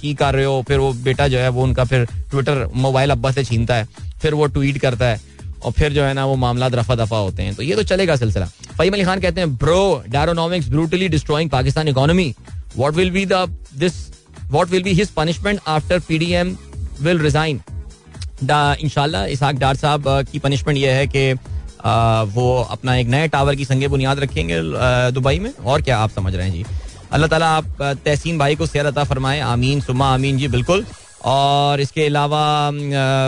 की 0.00 0.14
कर 0.14 0.34
रहे 0.34 0.44
हो? 0.44 0.62
फिर 0.68 0.78
वो 0.78 0.92
बेटा 0.92 1.28
जो 1.28 1.38
है, 1.38 1.48
वो 1.48 1.62
उनका 1.62 1.84
फिर 1.84 2.04
ट्विटर 2.30 2.66
मोबाइल 2.74 3.10
अब्बा 3.10 3.30
से 3.30 3.44
छीनता 3.44 3.74
है। 3.74 3.88
फिर 4.22 4.34
वो 4.34 4.46
ट्वीट 4.46 4.78
करता 4.78 5.06
है 5.06 5.20
और 5.62 5.72
फिर 5.72 5.92
जो 5.92 6.04
है 6.04 6.14
ना, 6.14 6.24
वो 6.26 6.34
मामला 6.36 6.66
रफा 6.66 6.94
दफ़ा 6.94 7.18
होते 7.18 7.42
हैं। 7.42 7.54
तो 7.54 7.62
ये 7.62 7.76
तो 7.76 7.82
चलेगा 7.82 8.16
सिलसिला। 8.16 8.46
फहीम 8.78 8.92
अली 8.92 9.04
खान 9.04 9.20
कहते 9.20 9.40
हैं 9.40 9.56
bro 9.56 10.02
daronomics 10.08 10.68
brutally 10.68 11.08
destroying 11.08 11.50
Pakistan 11.50 11.88
economy 11.88 12.34
what 12.76 12.94
will 12.94 13.10
be 13.10 13.26
this 13.26 13.94
what 14.50 14.70
will 14.70 14.82
be 14.82 14.92
his 14.92 15.10
punishment 15.12 15.60
after 15.68 16.00
PDM 16.00 16.56
will 17.00 17.18
resign 17.20 17.60
इंशाल्लाह, 18.42 19.24
इसहाक 19.26 19.54
डार 19.56 19.76
साहब 19.76 20.04
की 20.32 20.38
पनिशमेंट 20.38 20.78
यह 20.78 20.94
है 20.94 21.06
कि 21.06 21.32
वो 22.32 22.46
अपना 22.70 22.96
एक 22.96 23.06
नए 23.08 23.28
टावर 23.28 23.54
की 23.54 23.64
संगे 23.64 23.88
बुनियाद 23.88 24.18
रखेंगे 24.20 24.60
दुबई 25.12 25.38
में। 25.38 25.52
और 25.54 25.82
क्या 25.82 25.98
आप 25.98 26.10
समझ 26.10 26.34
रहे 26.34 26.46
हैं 26.46 26.52
जी? 26.52 26.64
अल्लाह 27.12 27.28
ताला 27.28 27.48
आप 27.48 27.82
तहसीन 28.04 28.38
भाई 28.38 28.54
को 28.56 28.66
सेहत 28.66 28.86
अता 28.86 29.04
फरमाए। 29.04 29.40
आमीन 29.42 29.80
सुमा 29.80 30.12
आमीन 30.14 30.38
जी, 30.38 30.48
बिल्कुल। 30.48 30.84
और 31.24 31.80
इसके 31.80 32.06
अलावा 32.06 32.70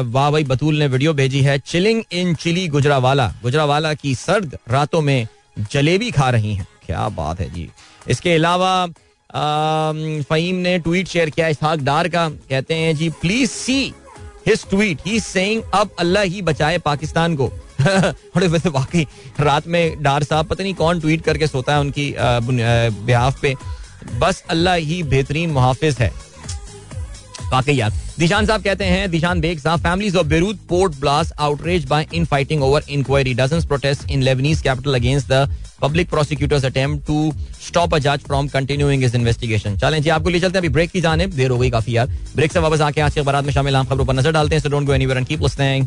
वाह 0.07 0.31
भाई, 0.31 0.45
बतूल 0.45 0.79
ने 0.79 0.87
वीडियो 0.87 1.13
भेजी 1.15 1.41
है, 1.43 1.59
chilling 1.61 2.03
in 2.13 2.35
chilly 2.35 2.67
Gujranwala. 2.69 3.27
Gujranwala 3.43 3.93
की 3.95 4.15
सर्द 4.17 4.59
रातों 4.71 5.01
में 5.03 5.27
जलेबी 5.73 6.11
खा 6.11 6.31
रही 6.31 6.55
हैं। 6.55 6.67
क्या 6.87 7.09
बात 7.11 7.41
है 7.41 7.51
जी। 7.51 7.69
इसके 8.09 8.35
अलावा 8.35 8.87
फहीम 10.23 10.57
ने 10.57 10.79
ट्वीट 10.79 11.09
शेयर 11.09 11.31
किया 11.31 11.49
इसहाक 11.49 11.79
डार 11.81 12.09
का। 12.09 12.29
कहते 12.29 12.75
हैं, 12.75 12.95
जी 12.97 13.09
please 13.23 13.51
see 13.51 13.81
his 14.47 14.65
tweet 14.71 14.99
he 15.07 15.21
saying 15.21 15.63
अब 15.75 15.91
अल्लाह 15.99 16.23
ही 16.25 16.43
बचाए 16.43 16.79
पाकिस्तान 16.79 17.37
को. 17.37 17.51
वैसे 18.37 18.69
वाकई, 18.69 19.07
रात 19.41 19.67
में 19.67 20.03
डार 20.03 20.23
साहब 20.25 20.47
पता 20.47 20.63
नहीं 20.63 20.75
कौन 20.75 21.01
ट्वीट 21.01 21.23
करके 21.25 21.47
सोता 21.47 21.75
है 21.75 21.81
उनकी 21.81 22.15
बिहाफ 22.19 23.41
पे। 23.43 23.55
बस 24.21 24.43
अल्लाह 24.51 24.75
ही 24.75 25.03
बेहतरीन 25.03 25.51
मुहाफिज 25.51 25.97
है। 25.99 26.13
वाकई 27.53 27.75
यार। 27.75 27.93
दिशान 28.19 28.47
साहब 28.47 28.63
कहते 28.63 28.85
हैं, 28.85 29.11
दिशान 29.11 29.41
बेग 29.41 29.59
साहब 29.59 29.81
families 29.81 30.17
of 30.17 30.27
Beirut 30.27 30.59
port 30.69 31.01
blast 31.01 31.33
outrage 31.41 31.85
by 31.89 32.07
in 32.15 32.25
fighting 32.25 32.63
over 32.63 32.83
inquiry 32.91 33.35
dozen 33.35 33.61
protest 33.69 34.11
in 34.11 34.23
Lebanese 34.23 34.61
capital 34.63 34.95
against 34.95 35.29
the 35.29 35.49
public 35.83 36.09
prosecutors 36.11 36.65
attempt 36.65 37.07
to 37.07 37.33
stop 37.67 37.95
a 37.95 37.99
जज 37.99 38.21
फ्रॉम 38.27 38.49
कंटिन्यूइंग 38.49 39.05
इज़ 39.05 39.17
इन्वेस्टिगेशन 39.17 39.77
चलें 39.79 40.01
जी, 40.03 40.09
आपको 40.11 40.31
ले 40.31 40.41
चलते 40.41 40.59
हैं 40.59 40.61
अभी 40.61 40.69
ब्रेक 40.75 40.91
की 40.91 41.01
जाने 41.01 41.27
देर 41.29 41.51
हो 41.51 41.59
गई 41.59 41.71
काफ़ी 41.71 41.97
यार। 41.97 42.07
ब्रेक 42.37 42.53
से 42.53 42.61
वापस 42.61 42.81
आके 42.81 43.01
आज 43.01 43.15
के 43.15 43.23
बारात 43.23 43.45
में 43.45 43.53
शामिल 43.53 43.77
आम 43.77 43.87
खबरों 43.87 44.07
पर 44.07 44.15
नज़र 44.15 44.33
डालते 44.33 44.55
हैं 44.55 44.63
so 44.63 44.69
don't 44.69 44.87
go 44.87 44.95
anywhere 44.95 45.19
and 45.19 45.27
keep 45.27 45.43
listening 45.43 45.87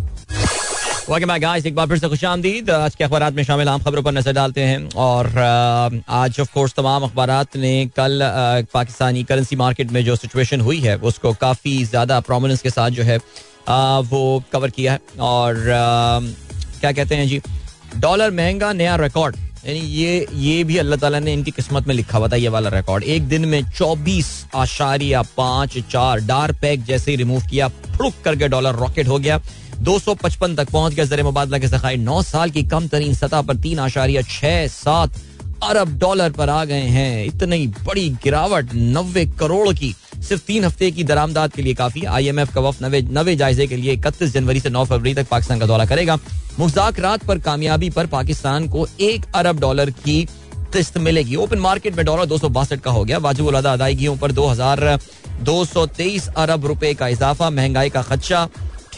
back 1.09 1.23
guys 1.41 1.65
एक 1.65 1.75
बार 1.75 1.87
फिर 1.87 1.97
से 1.97 2.07
खुश 2.09 2.23
आमदीद। 2.25 2.69
आज 2.69 2.95
के 2.95 3.03
अखबार 3.03 3.31
में 3.33 3.43
शामिल 3.43 3.69
आम 3.69 3.81
खबरों 3.83 4.01
पर 4.03 4.11
नज़र 4.11 4.33
डालते 4.33 4.61
हैं 4.61 4.89
और 4.95 5.27
आज 5.37 6.39
ऑफ़ 6.39 6.53
कोर्स 6.53 6.73
तमाम 6.75 7.03
अखबार 7.03 7.31
ने 7.55 7.85
कल 7.95 8.19
पाकिस्तानी 8.73 9.23
करेंसी 9.23 9.55
मार्केट 9.55 9.91
में 9.91 10.03
जो 10.05 10.15
सिचुएशन 10.15 10.61
हुई 10.61 10.79
है, 10.79 10.95
उसको 10.97 11.33
काफ़ी 11.35 11.83
ज़्यादा 11.83 12.19
प्रोमिनेंस 12.19 12.61
के 12.61 12.69
साथ 12.69 12.89
जो 12.91 13.03
है 13.03 13.17
वो 14.05 14.43
कवर 14.53 14.69
किया 14.69 14.93
है। 14.93 14.99
और 15.19 15.55
क्या 16.79 16.91
कहते 16.91 17.15
हैं 17.15 17.27
जी? 17.27 17.41
डॉलर 17.97 18.31
महँगा, 18.31 18.71
नया 18.73 18.95
रिकॉर्ड 18.97 19.35
यानी 19.65 19.79
ये 19.79 20.25
ये 20.33 20.63
भी 20.63 20.77
अल्लाह 20.77 20.99
ताला 20.99 21.19
ने 21.19 21.33
इनकी 21.33 21.51
किस्मत 21.51 21.87
में 21.87 21.95
लिखा 21.95 22.17
हुआ 22.17 22.27
था, 22.27 22.35
ये 22.35 22.49
वाला 22.49 22.69
रिकॉर्ड 22.69 23.03
एक 23.05 23.27
दिन 23.29 23.45
में 23.45 23.63
चौबीस 23.69 24.29
आशारिया 24.55 25.21
पाँच 25.37 25.77
चार 25.91 26.19
डार 26.27 26.51
पैक 26.61 26.83
जैसे 26.85 27.11
ही 27.11 27.17
रिमूव 27.17 27.47
किया, 27.49 27.67
फुड़क 27.67 28.21
करके 28.25 28.47
डॉलर 28.47 28.75
रॉकेट 28.75 29.07
हो 29.07 29.17
गया। 29.19 29.41
255 29.83 30.55
तक 30.57 30.69
पहुँच 30.69 30.93
गया 30.93 31.05
जर 31.05 31.23
मुबादला 31.23 31.57
के 31.57 31.67
जखायर 31.67 31.99
नौ 31.99 32.21
साल 32.23 32.49
की 32.49 32.63
कम 32.65 32.87
तरीन 32.87 33.13
सतह 33.15 33.41
पर 33.41 33.55
तीन 33.57 33.79
आशारिया 33.79 34.21
छह 34.21 34.67
सात 34.67 35.21
अरब 35.63 35.97
डॉलर 35.99 36.31
पर 36.31 36.49
आ 36.49 36.63
गए 36.65 36.81
हैं। 36.89 37.25
इतनी 37.25 37.67
बड़ी 37.67 38.09
गिरावट, 38.23 38.69
नब्बे 38.73 39.25
करोड़ 39.39 39.73
की, 39.73 39.93
सिर्फ़ 40.21 40.43
तीन 40.43 40.65
हफ़्ते 40.65 40.91
की 40.91 41.03
दरामदाद 41.03 41.53
के 41.53 41.61
लिए 41.61 41.73
काफ़ी। 41.73 42.03
आई 42.07 42.27
एम 42.27 42.39
एफ़ 42.39 42.53
का 42.53 42.61
वफ 42.61 42.81
नवे 42.81 43.01
नवे 43.11 43.35
जायजे 43.35 43.67
के 43.67 43.77
लिए 43.77 43.93
इकतीस 43.93 44.33
जनवरी 44.33 44.59
से 44.59 44.69
नौ 44.69 44.83
फरवरी 44.85 45.13
तक 45.13 45.27
पाकिस्तान 45.27 45.59
का 45.59 45.65
दौरा 45.65 45.85
करेगा। 45.85 46.17
मुजाकरात 46.59 47.23
पर 47.23 47.39
कामयाबी 47.39 47.89
पर 47.89 48.07
पाकिस्तान 48.07 48.67
को 48.67 48.87
एक 49.01 49.25
अरब 49.35 49.59
डॉलर 49.59 49.89
की 49.89 50.23
किस्त 50.73 50.97
मिलेगी। 50.97 51.35
ओपन 51.35 51.59
मार्केट 51.59 51.95
में 51.95 52.05
डॉलर 52.05 52.25
दो 52.25 52.37
सौ 52.37 52.49
बासठ 52.49 52.79
का 52.79 52.91
हो 52.91 53.03
गया। 53.05 53.17
वाजिब 53.17 53.55
अदायगियों 53.55 54.17
पर 54.17 54.31
दो 54.31 54.47
हज़ार 54.47 54.99
दो 55.41 55.63
सौ 55.65 55.85
तेईस 55.87 56.27
अरब 56.27 56.65
रुपए 56.65 56.93
का 56.93 57.07
इजाफा, 57.07 57.49
महँगाई 57.49 57.89
का 57.89 58.01
खदशा 58.01 58.47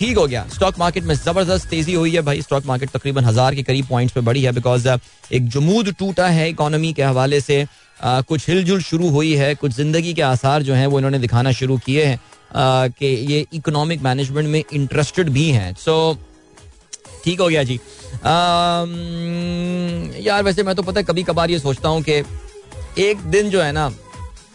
ठीक 0.01 0.17
हो 0.17 0.25
गया। 0.27 0.45
स्टॉक 0.53 0.77
मार्केट 0.79 1.03
में 1.03 1.13
ज़बरदस्त 1.15 1.67
तेज़ी 1.69 1.93
हुई 1.93 2.11
है 2.11 2.21
भाई। 2.21 2.41
स्टॉक 2.41 2.65
मार्केट 2.65 2.89
तकरीबन 2.89 3.25
हज़ार 3.25 3.55
के 3.55 3.63
करीब 3.63 3.85
पॉइंट्स 3.87 4.13
पे 4.13 4.21
बढ़ी 4.21 4.41
है 4.43 4.51
बिकॉज़ 4.51 4.87
uh, 4.89 4.99
एक 5.31 5.49
जमूद 5.49 5.91
टूटा 5.99 6.27
है 6.27 6.49
इकोनॉमी 6.49 6.91
के 6.93 7.03
हवाले 7.03 7.41
से। 7.41 7.61
आ, 7.61 8.19
uh, 8.19 8.25
कुछ 8.25 8.47
हिलजुल 8.49 8.81
शुरू 8.81 9.09
हुई 9.09 9.33
है 9.35 9.53
कुछ 9.55 9.71
ज़िंदगी 9.71 10.13
के 10.13 10.21
आसार 10.21 10.63
जो 10.63 10.73
हैं 10.73 10.87
वो 10.87 10.99
इन्होंने 10.99 11.19
दिखाना 11.19 11.51
शुरू 11.51 11.77
किए 11.85 12.05
हैं। 12.05 12.17
Uh, 12.17 12.97
कि 12.97 13.05
ये 13.33 13.45
इकोनॉमिक 13.53 14.01
मैनेजमेंट 14.01 14.47
में 14.49 14.63
इंटरेस्टेड 14.73 15.29
भी 15.29 15.49
हैं। 15.51 15.73
सो 15.75 16.17
ठीक 17.23 17.39
हो 17.41 17.47
गया 17.47 17.63
जी। 17.63 17.79
आ, 18.25 18.83
um, 18.83 18.91
यार 20.25 20.43
वैसे 20.43 20.63
मैं 20.63 20.75
तो 20.75 20.83
पता 20.83 20.99
है 20.99 21.03
कभी 21.05 21.23
कभार 21.23 21.51
ये 21.51 21.59
सोचता 21.59 21.89
हूँ 21.89 22.01
कि 22.03 22.23
एक 22.99 23.29
दिन 23.31 23.49
जो 23.49 23.61
है 23.61 23.71
ना 23.71 23.91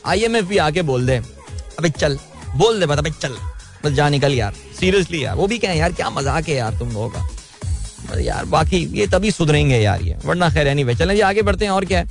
आईएमएफ 0.06 0.44
भी 0.44 0.58
आके 0.60 0.82
बोल 0.84 1.06
दे 1.06 1.16
अबे 1.78 1.90
चल 1.90 2.18
बोल 2.56 2.80
दे 2.80 2.86
बता 2.86 3.10
चल। 3.10 3.36
बस 3.86 3.92
जा 3.92 4.08
निकल 4.08 4.34
यार। 4.34 4.54
सीरियसली 4.80 5.24
यार, 5.24 5.34
वो 5.36 5.46
भी 5.46 5.58
क्या 5.58 5.72
यार, 5.74 5.92
क्या 5.92 6.10
मज़ाक 6.10 6.48
है 6.48 6.56
यार 6.56 6.78
तुम 6.78 6.88
लोगों 6.90 7.08
का। 7.10 8.20
यार, 8.20 8.44
बाकी 8.46 8.78
ये 8.94 9.06
तभी 9.08 9.30
सुधरेंगे 9.32 9.78
यार 9.78 10.02
ये, 10.02 10.16
वरना 10.24 10.50
खैर 10.50 10.66
एनी 10.68 10.94
चलें 10.94 11.14
जी, 11.14 11.20
आगे 11.22 11.42
बढ़ते 11.42 11.64
हैं, 11.64 11.72
और 11.72 11.84
क्या 11.84 11.98
है? 11.98 12.06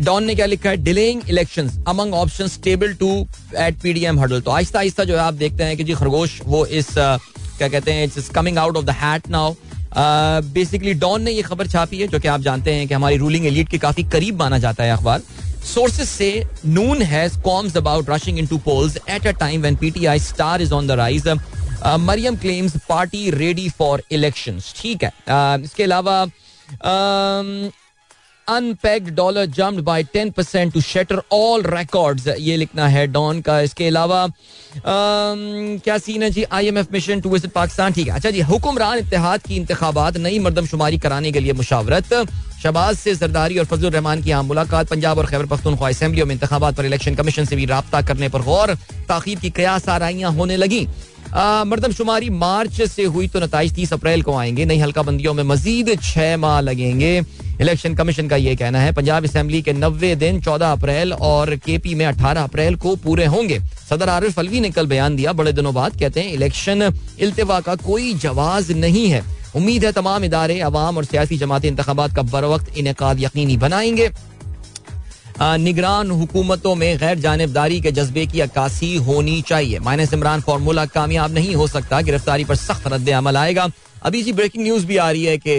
डॉन 0.00 0.24
ने 0.24 0.34
क्या 0.34 0.46
लिखा 0.46 0.70
है? 0.70 0.76
Delaying 0.78 1.22
elections 1.28 1.78
among 1.88 2.14
option 2.14 2.48
stable 2.48 2.92
to 2.94 3.08
at 3.58 3.78
PDM 3.82 4.20
huddle 4.20 4.40
तो 4.40 4.50
आहिस्ता 4.50 4.78
आहिस्ता 4.78 5.04
जो 5.04 5.14
है, 5.14 5.20
आप 5.20 5.34
देखते 5.34 5.64
हैं 5.64 5.76
कि 5.76 5.84
जी, 5.84 5.94
खरगोश, 5.94 6.40
वो 6.44 6.64
इस 6.66 6.94
क्या 6.94 7.68
कहते 7.68 7.92
हैं, 7.92 8.04
it's 8.04 8.28
coming 8.30 8.58
out 8.58 8.76
of 8.76 8.84
the 8.84 8.90
hat 9.00 9.28
now 9.30 9.54
basically 10.52 10.94
Dawn 10.96 11.22
ने 11.22 11.30
ये 11.30 11.42
खबर 11.42 11.66
छापी 11.66 11.98
है, 11.98 12.06
जो 12.08 12.18
कि 12.20 12.28
आप 12.28 12.40
जानते 12.40 12.72
हैं 12.74 12.86
कि 12.88 12.94
हमारी 12.94 13.16
रूलिंग 13.16 13.46
एलिट 13.46 13.68
के 13.68 13.78
काफ़ी 13.78 14.04
करीब 14.06 14.38
माना 14.38 14.58
जाता 14.58 14.84
है 14.84 14.92
अखबार। 14.92 15.22
Say 15.68 16.44
Noon 16.64 17.00
has 17.00 17.36
qualms 17.36 17.76
about 17.76 18.08
rushing 18.08 18.38
into 18.38 18.58
polls 18.58 18.96
at 19.06 19.26
a 19.26 19.32
time 19.32 19.62
when 19.62 19.76
PTI 19.76 20.18
star 20.20 20.60
is 20.60 20.72
on 20.72 20.86
the 20.86 20.96
rise. 20.96 21.26
Uh, 21.26 21.98
Mariam 21.98 22.36
claims 22.36 22.76
party 22.86 23.30
ready 23.30 23.68
for 23.68 24.00
elections. 24.10 24.72
ठीक 24.76 25.02
है. 25.02 25.10
Uh, 25.10 25.64
इसके 25.64 25.82
अलावा 25.84 26.16
unpacked 28.48 29.10
dollar 29.14 29.46
jump 29.46 29.80
by 29.84 30.02
ten 30.12 30.30
percent 30.30 30.72
to 30.72 30.80
shatter 30.80 31.20
all 31.32 31.62
records 31.62 32.26
ये 32.38 32.56
लिखना 32.56 32.86
है 32.88 33.06
don 33.06 33.40
का. 33.40 33.60
इसके 33.60 33.86
अलावा 33.88 34.24
um, 34.26 35.82
क्या 35.84 35.98
सीन 35.98 36.22
है 36.22 36.30
जी? 36.30 36.44
I 36.44 36.68
M 36.68 36.78
F 36.78 36.92
mission 36.92 37.20
to 37.20 37.30
visit 37.30 37.52
Pakistan 37.52 37.92
ठीक 37.92 38.08
है. 38.08 38.14
अच्छा 38.14 38.30
जी 38.30 38.40
हुक्मरान 38.50 38.98
इतिहाद 38.98 39.42
की 39.46 39.56
इंतबात 39.56 40.16
नई 40.16 40.38
मरदमशुमारी 40.38 40.98
कराने 40.98 41.32
के 41.32 41.40
लिए 41.40 41.52
मुशावरत. 41.60 42.14
शबाज 42.62 42.96
से 42.96 43.14
जरदारी 43.14 43.58
और 43.58 43.64
फजल 43.64 43.90
रहमान 43.90 44.22
की 44.22 44.30
आम 44.30 44.46
मुलाकात, 44.46 44.88
पंजाब 44.88 45.18
और 45.18 45.26
खैबर 45.26 45.46
पख्तूनख्वा 45.46 45.88
असम्बलियों 45.88 46.26
में 46.26 46.34
इंतबात 46.34 46.76
पर 46.76 46.86
इलेक्शन 46.86 47.14
कमीशन 47.14 47.44
से 47.44 47.56
भी 47.56 47.64
रबता 47.66 48.00
करने 48.02 48.28
पर 48.28 48.42
गौर 48.42 48.74
ताखिर 49.08 49.38
की 49.38 49.50
कयास 49.50 49.88
आराइयाँ 49.88 50.32
होने 50.32 50.56
लगी। 50.56 50.86
मरदमशुमारी 51.30 52.30
मार्च 52.32 52.80
से 52.82 53.04
हुई 53.04 53.28
तो 53.28 53.40
नतज 53.40 53.74
तीस 53.74 53.92
अप्रैल 53.92 54.22
को 54.22 54.34
आएँगे, 54.36 54.64
नई 54.64 54.78
हल्का 54.78 55.02
बंदियों 55.02 55.34
में 55.34 55.42
मजीद 55.44 55.98
छह 56.02 56.36
माह 56.36 56.60
लगेंगे। 56.60 57.18
इलेक्शन 57.60 57.94
कमीशन 57.94 58.28
का 58.28 58.36
यह 58.36 58.54
कहना 58.56 58.80
है, 58.80 58.92
पंजाब 58.92 59.24
असम्बली 59.24 59.62
के 59.62 59.72
नब्बे 59.72 60.14
दिन, 60.16 60.40
चौदह 60.40 60.72
अप्रैल 60.72 61.12
और 61.12 61.54
के 61.56 61.78
पी 61.78 61.94
में 61.94 62.04
अठारह 62.06 62.42
अप्रैल 62.42 62.76
को 62.76 62.96
पूरे 62.96 63.26
होंगे। 63.26 63.58
सदर 63.90 64.08
आरिफ 64.08 64.38
अलवी 64.38 64.60
ने 64.60 64.70
कल 64.70 64.86
बयान 64.86 65.16
दिया, 65.16 65.32
बड़े 65.32 65.52
दिनों 65.52 65.74
बाद 65.74 65.98
कहते 66.00 66.20
हैं 66.20 66.32
इलेक्शन 66.32 66.92
इल्तवा 67.18 67.60
का 67.60 67.74
कोई 67.76 68.14
जवाब 68.16 68.70
नहीं 68.76 69.08
है। 69.08 69.22
उम्मीद 69.58 69.84
है 69.84 69.92
तमाम 69.92 70.24
इदारे 70.24 70.60
अवाम 70.62 70.96
और 70.96 71.04
सियासी 71.04 71.36
जमात 71.38 71.64
इंतबात 71.64 72.14
का 72.16 72.22
बर 72.24 72.44
वक्त 72.46 72.76
इनका 72.78 73.12
यकीनी 73.18 73.56
बनाएँगे। 73.58 74.10
निगरान 75.40 76.10
हुकूमतों 76.10 76.74
में 76.74 76.98
गैर 76.98 77.18
जानबदारी 77.18 77.80
के 77.80 77.90
जज्बे 77.92 78.26
की 78.26 78.40
अक्सी 78.40 78.94
होनी 78.98 79.40
चाहिए। 79.48 79.78
माइनस 79.80 80.12
इमरान 80.14 80.40
फार्मूला 80.40 80.84
कामयाब 80.88 81.34
नहीं 81.34 81.54
हो 81.54 81.66
सकता, 81.68 82.00
गिरफ्तारी 82.00 82.44
पर 82.44 82.56
सख्त 82.56 82.86
रद्द 82.88 83.10
अमल 83.12 83.36
आएगा। 83.36 83.68
अभी 84.02 84.22
जी 84.22 84.32
ब्रेकिंग 84.32 84.64
न्यूज़ 84.64 84.86
भी 84.86 84.96
आ 84.96 85.10
रही 85.10 85.24
है 85.24 85.36
कि 85.38 85.52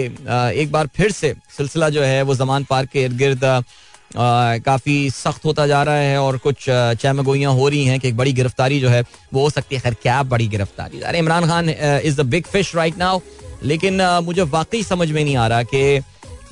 एक 0.62 0.72
बार 0.72 0.86
फिर 0.96 1.12
से 1.12 1.34
सिलसिला 1.56 1.88
जो 1.88 2.02
है 2.02 2.22
वो 2.22 2.34
जमान 2.34 2.64
पार्क 2.70 2.88
के 2.90 3.04
इर्द 3.04 3.16
गिर्द 3.18 3.40
काफ़ी 4.66 4.98
सख्त 5.12 5.44
होता 5.44 5.66
जा 5.66 5.82
रहा 5.82 5.94
है 5.96 6.18
और 6.18 6.36
कुछ 6.38 6.64
चहमगोइयाँ 6.68 7.52
हो 7.54 7.68
रही 7.68 7.84
हैं 7.84 7.98
कि 8.00 8.08
एक 8.08 8.16
बड़ी 8.16 8.32
गिरफ्तारी 8.32 8.80
जो 8.80 8.88
है 8.88 9.02
वो 9.34 9.42
हो 9.42 9.50
सकती 9.50 9.74
है। 9.74 9.80
खैर, 9.80 9.94
क्या 9.94 10.22
बड़ी 10.24 10.48
गिरफ्तारी? 10.48 11.18
Imran 11.18 11.46
Khan 11.46 11.68
is 11.70 12.16
the 12.16 12.26
big 12.26 12.46
fish 12.46 12.74
right 12.76 12.98
now 12.98 13.20
लेकिन 13.62 14.02
मुझे 14.24 14.42
वाकई 14.42 14.82
समझ 14.82 15.10
में 15.10 15.22
नहीं 15.24 15.36
आ 15.36 15.46
रहा 15.48 15.62
कि 15.64 16.00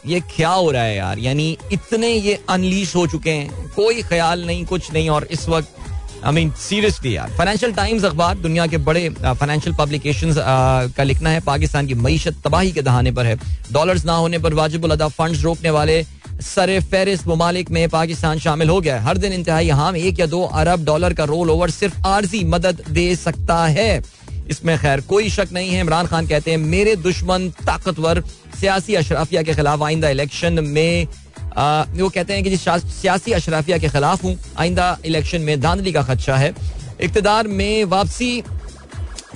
ये 0.07 0.21
क्या 0.35 0.51
हो 0.51 0.71
रहा 0.71 0.83
है 0.83 0.97
यार। 0.97 1.18
यानी 1.18 1.57
इतने 1.73 2.09
ये 2.09 2.38
अनलीश 2.49 2.94
हो 2.97 3.07
चुके 3.07 3.31
हैं। 3.31 3.66
कोई 3.71 4.03
ख्याल 4.03 4.44
नहीं, 4.47 4.64
कुछ 4.64 4.92
नहीं 4.92 5.09
और 5.11 5.29
इस 5.31 5.49
वक्त 5.49 5.75
आई 6.25 6.33
मीन 6.33 6.51
सीरियसली 6.61 7.16
यार। 7.16 7.31
फाइनेंशियल 7.31 7.73
टाइम्स 7.73 8.05
अखबार, 8.05 8.38
दुनिया 8.38 8.66
के 8.66 8.77
बड़े 8.79 9.09
फाइनेंशियल 9.11 9.77
पब्लिकेशन 9.77 10.35
का 10.97 11.03
लिखना 11.03 11.31
है, 11.31 11.40
पाकिस्तान 11.40 11.87
की 11.87 11.94
मीशत 11.97 12.40
तबाही 12.44 12.73
के 12.73 12.83
दहाने 12.83 13.12
पर 13.12 13.27
है। 13.27 13.37
डॉलर्स 13.73 14.05
ना 14.05 14.14
होने 14.14 14.38
पर 14.38 14.55
वाजिबुल 14.55 14.90
अदा 14.90 15.09
फंड 15.09 15.37
रोकने 15.37 15.71
वाले 15.71 16.03
सर 16.40 16.81
फहरिस्त 16.83 17.27
ममालिक 17.27 17.71
में 17.71 17.88
पाकिस्तान 17.88 18.38
शामिल 18.38 18.68
हो 18.68 18.81
गया 18.81 18.97
है। 18.97 19.03
हर 19.03 19.18
दिन 19.18 19.33
इंतहाई 19.33 19.68
हम 19.71 19.97
एक 19.97 20.21
या 20.21 20.27
दो 20.27 20.42
अरब 20.42 20.85
डॉलर 20.85 21.12
का 21.12 21.25
रोल 21.25 21.51
ओवर 21.51 21.71
सिर्फ़ 21.71 22.07
आर्जी 22.07 22.42
मदद 22.47 22.83
दे 22.90 23.14
सकता 23.16 23.66
है। 23.66 24.03
इसमें 24.51 24.77
खैर 24.79 25.01
कोई 25.01 25.31
शक 25.31 25.49
नहीं 25.53 25.71
है। 25.71 25.81
इमरान 25.81 26.07
खान 26.07 26.27
कहते 26.27 26.51
हैं 26.51 26.59
मेरे 26.59 26.97
दुश्मन 26.99 27.49
ताकतवर 27.67 28.23
सियासी 28.61 28.95
अशराफिया 28.95 29.43
के 29.43 29.55
खिलाफ 29.55 29.83
आइंदा 29.83 30.09
इलेक्शन 30.09 30.65
में 30.65 31.07
आ, 31.49 31.83
वो 31.83 32.09
कहते 32.09 32.35
हैं 32.35 32.43
कि 32.45 32.51
जिस 32.51 32.65
सियासी 32.93 33.33
अशराफिया 33.33 33.79
के 33.79 33.89
खिलाफ 33.89 34.25
हूँ। 34.25 34.37
आइंदा 34.59 34.97
इलेक्शन 35.05 35.41
में 35.41 35.61
धांधली 35.61 35.93
का 35.93 36.03
खदशा 36.03 36.37
है। 36.37 36.53
इकतदार 37.01 37.47
में 37.49 37.85
वापसी 37.85 38.43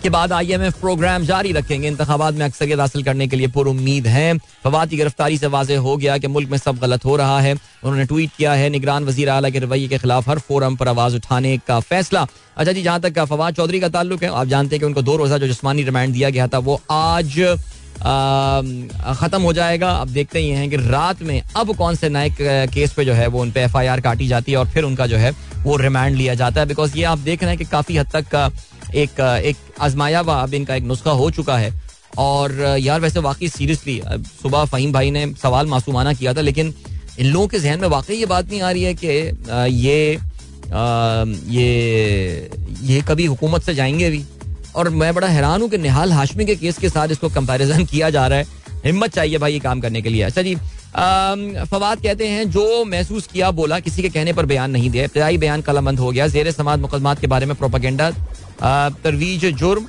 के 0.02 0.10
बाद 0.10 0.32
आईएमएफ 0.32 0.80
प्रोग्राम 0.80 1.24
जारी 1.24 1.52
रखेंगे। 1.52 1.88
इंतबात 1.88 2.34
में 2.34 2.44
अक्सरियत 2.46 2.80
हासिल 2.80 3.02
करने 3.02 3.26
के 3.28 3.36
लिए 3.36 3.46
पुर 3.48 3.68
उम्मीद 3.68 4.06
है। 4.06 4.36
फवाद 4.64 4.88
की 4.88 4.96
गिरफ्तारी 4.96 5.38
से 5.38 5.46
वाजे 5.46 5.76
हो 5.76 5.96
गया 5.96 6.16
कि 6.18 6.26
मुल्क 6.28 6.50
में 6.50 6.58
सब 6.58 6.78
गलत 6.78 7.04
हो 7.04 7.16
रहा 7.16 7.40
है। 7.40 7.52
उन्होंने 7.52 8.04
ट्वीट 8.04 8.30
किया 8.38 8.52
है, 8.52 8.68
निगरान 8.70 9.04
वजी 9.04 9.24
अला 9.26 9.50
के 9.50 9.58
रवैये 9.58 9.88
के 9.88 9.98
खिलाफ 9.98 10.28
हर 10.28 10.38
फोरम 10.38 10.76
पर 10.76 10.88
आवाज़ 10.88 11.16
उठाने 11.16 11.56
का 11.58 11.78
फैसला। 11.80 12.26
अच्छा 12.56 12.72
जी, 12.72 12.82
जहाँ 12.82 13.00
तक 13.00 13.24
फवाद 13.24 13.54
चौधरी 13.54 13.80
का 13.80 13.88
ताल्लुक 13.90 14.22
है, 14.22 14.30
आप 14.30 14.46
जानते 14.46 14.76
हैं 14.76 14.80
कि 14.80 14.86
उनको 14.86 15.02
दो 15.02 15.16
रोजा 15.16 15.38
जो 15.38 15.46
जिसमानी 15.46 15.82
रिमांड 15.82 16.12
दिया 16.12 16.30
गया 16.30 16.48
था, 16.48 16.58
वो 16.58 16.80
आज 16.90 17.38
खत्म 19.16 19.40
हो 19.42 19.52
जाएगा। 19.52 19.90
अब 19.90 20.08
देखते 20.10 20.38
ही 20.38 20.48
हैं 20.50 20.68
कि 20.70 20.76
रात 20.78 21.22
में 21.22 21.42
अब 21.56 21.74
कौन 21.76 21.94
से 21.94 22.08
नए 22.08 22.30
केस 22.68 22.92
पे 22.92 23.04
जो 23.04 23.12
है 23.12 23.26
वो 23.26 23.40
उन 23.40 23.50
पे 23.50 23.60
एफ़ 23.60 23.76
आई 23.76 24.00
काटी 24.00 24.26
जाती 24.28 24.52
है 24.52 24.58
और 24.58 24.68
फिर 24.68 24.84
उनका 24.84 25.06
जो 25.06 25.16
है 25.16 25.30
वो 25.58 25.76
रिमांड 25.76 26.16
लिया 26.16 26.34
जाता 26.34 26.60
है। 26.60 26.66
बिकॉज़ 26.66 26.96
ये 26.98 27.04
आप 27.04 27.18
देख 27.20 27.42
रहे 27.42 27.50
हैं 27.50 27.58
कि 27.58 27.64
काफ़ी 27.64 27.96
हद 27.96 28.10
तक 28.12 28.28
का 28.28 28.48
एक 28.94 29.20
एक 29.20 29.56
आजमाया 29.80 30.20
हुआ 30.20 30.34
अब 30.34 30.54
इनका 30.54 30.74
एक 30.74 30.84
नुस्खा 30.84 31.10
हो 31.12 31.30
चुका 31.30 31.56
है। 31.58 31.72
और 32.18 32.52
यार 32.80 33.00
वैसे 33.00 33.20
वाकई 33.20 33.48
सीरियसली 33.48 34.00
सुबह 34.42 34.64
फहीम 34.64 34.92
भाई 34.92 35.10
ने 35.10 35.26
सवाल 35.42 35.66
मासूमाना 35.66 36.12
किया 36.12 36.34
था, 36.34 36.40
लेकिन 36.40 36.74
इन 37.18 37.26
लोगों 37.26 37.46
के 37.48 37.58
जहन 37.58 37.80
में 37.80 37.88
वाकई 37.88 38.14
ये 38.14 38.26
बात 38.26 38.50
नहीं 38.50 38.60
आ 38.62 38.70
रही 38.70 38.82
है 38.82 38.94
कि 38.94 39.06
ये 39.76 40.18
ये 41.52 42.50
ये 42.82 43.00
कभी 43.08 43.26
हुकूमत 43.26 43.62
से 43.62 43.74
जाएँगे 43.74 44.10
भी। 44.10 44.24
और 44.76 44.88
मैं 44.90 45.14
बड़ा 45.14 45.28
हैरान 45.28 45.62
हूँ 45.62 45.68
कि 45.70 45.78
निहाल 45.78 46.12
हाशमी 46.12 46.44
के 46.44 46.54
केस 46.56 46.78
के 46.78 46.88
साथ 46.88 47.08
इसको 47.08 47.28
कंपैरिजन 47.30 47.84
किया 47.90 48.10
जा 48.10 48.26
रहा 48.26 48.38
है। 48.38 48.60
हिम्मत 48.84 49.14
चाहिए 49.14 49.38
भाई 49.38 49.52
ये 49.52 49.58
काम 49.60 49.80
करने 49.80 50.02
के 50.02 50.08
लिए। 50.08 50.22
अच्छा 50.22 50.42
जी 50.42 50.54
फवाद 50.94 52.00
कहते 52.02 52.26
हैं, 52.28 52.50
जो 52.50 52.84
महसूस 52.84 53.26
किया, 53.26 53.50
बोला, 53.50 53.78
किसी 53.80 54.02
के 54.02 54.08
कहने 54.08 54.32
पर 54.32 54.46
बयान 54.46 54.70
नहीं 54.70 54.90
दिया। 54.90 55.04
इब्तदाई 55.04 55.38
बयान 55.38 55.60
कलमबंद 55.62 55.98
हो 55.98 56.10
गया। 56.10 56.26
जेर 56.28 56.50
समाज 56.50 56.80
मुकदमात 56.80 57.20
के 57.20 57.26
बारे 57.26 57.46
में 57.46 57.54
प्रोपागेंडा 57.56 58.10
तरवीज 58.62 59.44
जुर्म 59.54 59.86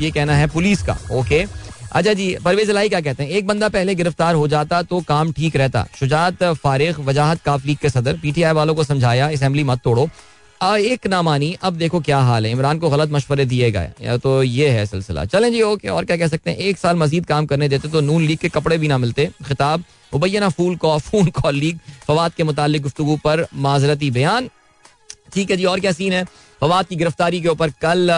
ये 0.00 0.10
कहना 0.10 0.34
है 0.34 0.46
पुलिस 0.48 0.82
का, 0.82 0.96
ओके। 1.12 1.44
अच्छा 1.92 2.12
जी, 2.12 2.34
परवेज 2.44 2.70
लाई 2.70 2.88
क्या 2.88 3.00
कहते 3.00 3.22
हैं? 3.22 3.30
एक 3.30 3.46
बंदा 3.46 3.68
पहले 3.70 3.94
गिरफ़्तार 3.94 4.34
हो 4.34 4.46
जाता 4.48 4.82
तो 4.84 5.00
काम 5.08 5.32
ठीक 5.32 5.56
रहता। 5.56 5.86
शुजात 5.98 6.42
फारिग, 6.54 6.98
वजाहत 7.00 7.42
काफ 7.42 7.66
लीग 7.66 7.76
के 7.78 7.90
सदर, 7.90 8.16
पीटीआई 8.22 8.52
वालों 8.52 8.74
को 8.74 8.84
समझाया 8.84 9.28
असेंबली 9.28 9.64
मत 9.64 9.80
तोड़ो। 9.84 10.08
एक 10.60 11.06
ना 11.06 11.20
मानी 11.22 11.52
अब 11.62 11.74
देखो 11.76 12.00
क्या 12.00 12.18
हाल 12.20 12.46
है। 12.46 12.52
इमरान 12.52 12.78
को 12.78 12.90
गलत 12.90 13.10
मशवरे 13.12 13.44
दिए 13.44 13.70
गए। 13.70 14.18
तो 14.18 14.42
ये 14.42 14.68
है 14.70 14.84
सिलसिला। 14.86 15.24
चलें 15.26 15.50
जी, 15.52 15.60
ओके, 15.62 15.88
और 15.88 16.04
क्या 16.04 16.16
कह 16.16 16.28
सकते 16.28 16.50
हैं? 16.50 16.56
एक 16.58 16.78
साल 16.78 16.96
मजीद 16.96 17.26
काम 17.26 17.46
करने 17.46 17.68
देते 17.68 17.88
तो 17.88 18.00
नून 18.00 18.22
लीग 18.22 18.38
के 18.38 18.48
कपड़े 18.48 18.78
भी 18.78 18.88
ना 18.88 18.98
मिलते। 18.98 19.30
खिताब 19.46 19.84
उबैना 20.12 20.48
फूल 20.48 20.76
कॉ 20.76 20.96
फ़ोन 21.00 21.26
कॉल 21.32 21.54
लीग, 21.54 21.78
फवाद 22.06 22.32
के 22.32 22.44
मुतालिक 22.44 22.82
गुफ्तु 22.82 23.16
पर 23.24 23.46
माजरती 23.56 24.10
बयान। 24.10 24.48
ठीक 25.34 25.50
है 25.50 25.56
जी, 25.56 25.64
और 25.64 25.80
क्या 25.80 25.92
सीन 25.92 26.12
है? 26.12 26.24
फवाद 26.60 26.86
की 26.86 26.96
गिरफ्तारी 26.96 27.40
के 27.40 27.48
ऊपर 27.48 27.70
कल 27.82 28.10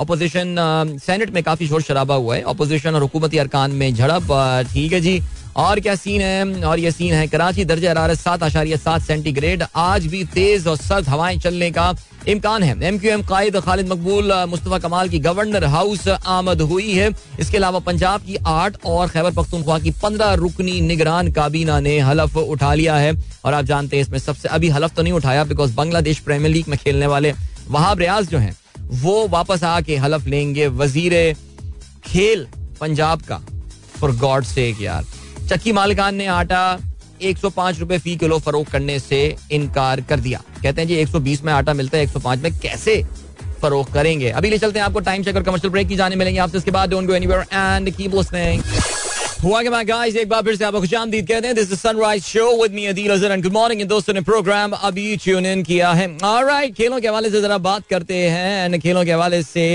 अपोजिशन 0.00 0.56
सेनेट 1.02 1.30
में 1.30 1.42
काफ़ी 1.44 1.66
शोर 1.68 1.82
शराबा 1.82 2.14
हुआ 2.14 2.36
है। 2.36 2.42
अपोजिशन 2.44 2.94
और 2.94 3.02
हुकूमती 3.02 3.38
अरकान 3.38 3.70
में 3.72 3.94
झड़प 3.94 4.32
ठीक 4.72 4.92
है 4.92 5.00
जी। 5.00 5.22
और 5.56 5.80
क्या 5.80 5.94
सीन 5.94 6.20
है? 6.20 6.64
और 6.64 6.78
ये 6.78 6.90
सीन 6.90 7.12
है 7.14 7.26
कराची, 7.28 7.64
दर्ज 7.64 7.84
हरारत 7.86 8.18
सात 8.18 8.42
आशारिया 8.42 8.76
सात 8.76 9.02
सेंटीग्रेड 9.02 9.62
आज 9.76 10.06
भी 10.06 10.24
तेज 10.34 10.66
और 10.66 10.76
सर्द 10.76 11.08
हवाएँ 11.08 11.38
चलने 11.38 11.70
का 11.70 11.94
इम्कान 12.28 12.62
है। 12.62 12.74
एम 12.84 12.98
क्यू 12.98 13.12
एम 13.12 13.22
कायद 13.22 13.60
खालिद 13.60 13.88
मकबूल 13.88 14.32
मुस्तफ़ा 14.48 14.78
कमाल 14.78 15.08
की 15.08 15.18
गवर्नर 15.20 15.64
हाउस 15.66 16.08
आमद 16.08 16.60
हुई 16.62 16.92
है। 16.92 17.10
इसके 17.40 17.56
अलावा 17.56 17.78
पंजाब 17.80 18.20
की 18.22 18.36
आठ 18.46 18.84
और 18.86 19.08
खैबर 19.08 19.30
पख्तूनख्वा 19.32 19.78
की 19.78 19.90
पंद्रह 20.02 20.34
रुकनी 20.34 20.80
निगरान 20.82 21.32
काबीना 21.32 21.80
ने 21.80 21.98
हलफ 22.00 22.36
उठा 22.38 22.74
लिया 22.74 22.96
है। 22.96 23.14
और 23.44 23.54
आप 23.54 23.64
जानते 23.64 23.96
हैं 23.96 24.02
इसमें 24.02 24.18
सबसे, 24.18 24.48
अभी 24.48 24.68
हलफ 24.68 24.94
तो 24.94 25.02
नहीं 25.02 25.12
उठाया 25.12 25.44
बिकॉज़ 25.44 25.74
बांग्लादेश 25.74 26.18
प्रीमियर 26.20 26.52
लीग 26.52 26.68
में 26.68 26.78
खेलने 26.78 27.06
वाले 27.06 27.34
वहाब 27.68 27.98
रियाज 27.98 28.28
जो 28.28 28.38
हैं, 28.38 28.56
वो 28.92 29.26
वापस 29.28 29.64
आके 29.64 29.96
हलफ 29.96 30.26
लेंगे 30.26 30.66
वज़ीर 30.68 31.14
खेल 32.04 32.46
पंजाब 32.80 33.22
का 33.22 33.36
फॉर 33.94 34.16
गॉड 34.16 34.44
से 34.44 34.68
यार। 34.80 35.04
चक्की 35.48 35.72
मालिकान 35.72 36.14
ने 36.14 36.26
आटा 36.28 36.78
एक 37.22 37.38
सौ 37.38 37.50
पाँच 37.50 37.78
रुपए 37.80 37.98
फ़ी 37.98 38.16
किलो 38.16 38.38
फरोख 38.38 38.68
करने 38.68 38.98
से 39.00 39.36
इनकार 39.52 40.00
कर 40.00 40.20
दिया। 40.20 40.42
कहते 40.62 40.80
हैं 40.80 40.88
जी, 40.88 40.94
एक 40.94 41.08
सौ 41.08 41.20
बीस 41.20 41.44
में 41.44 41.52
आटा 41.52 41.74
मिलता 41.74 41.98
है, 41.98 42.04
एक 42.04 42.10
सौ 42.10 42.20
पाँच 42.20 42.40
में 42.40 42.58
कैसे 42.60 43.02
फरोख 43.62 43.92
करेंगे? 43.92 44.30
अभी 44.30 44.50
ले 44.50 44.58
चलते 44.58 44.78
हैं 44.78 44.86
आपको 44.86 45.00
टाइम 45.00 45.22
चेक 45.22 45.36
और 45.36 45.42
कमर्शियल 45.42 45.72
ब्रेक 45.72 45.88
की 45.88 45.96
जाने 45.96 46.16
मिलेंगे 46.16 46.40
आपसे, 46.40 46.58
इसके 46.58 46.70
बाद 46.70 46.90
don't 46.90 47.06
go 47.06 47.14
anywhere 47.14 47.44
and 47.52 47.90
keep 47.90 48.14
listening 48.14 48.62
हुआ 49.44 49.82
गाइस 49.82 50.14
एक 50.16 50.28
बार 50.28 50.42
फिर 50.42 50.56
से 50.56 50.64
आपको 50.64 50.80
खुशामदीद 50.80 51.26
कहते 51.28 51.46
हैं 51.46 51.54
this 51.56 51.72
is 51.72 51.78
Sunrise 51.78 52.22
Show 52.24 52.44
with 52.62 52.72
me 52.72 52.84
Adeel 52.86 53.24
and 53.24 53.42
good 53.42 53.52
morning 53.52 53.82
दोस्तों 53.88 54.12
ने 54.14 54.20
प्रोग्राम 54.20 54.72
अभी 54.72 55.16
ट्यून 55.24 55.46
इन 55.46 55.62
किया 55.62 55.90
है। 55.92 56.06
ऑलराइट 56.24 56.74
खेलों 56.74 57.00
के 57.00 57.08
हवाले 57.08 57.30
से 57.30 57.40
जरा 57.40 57.58
बात 57.58 57.86
करते 57.90 58.14
हैं 58.28 58.64
एंड 58.64 58.80
खेलों 58.82 59.04
के 59.04 59.12
हवाले 59.12 59.42
से 59.42 59.66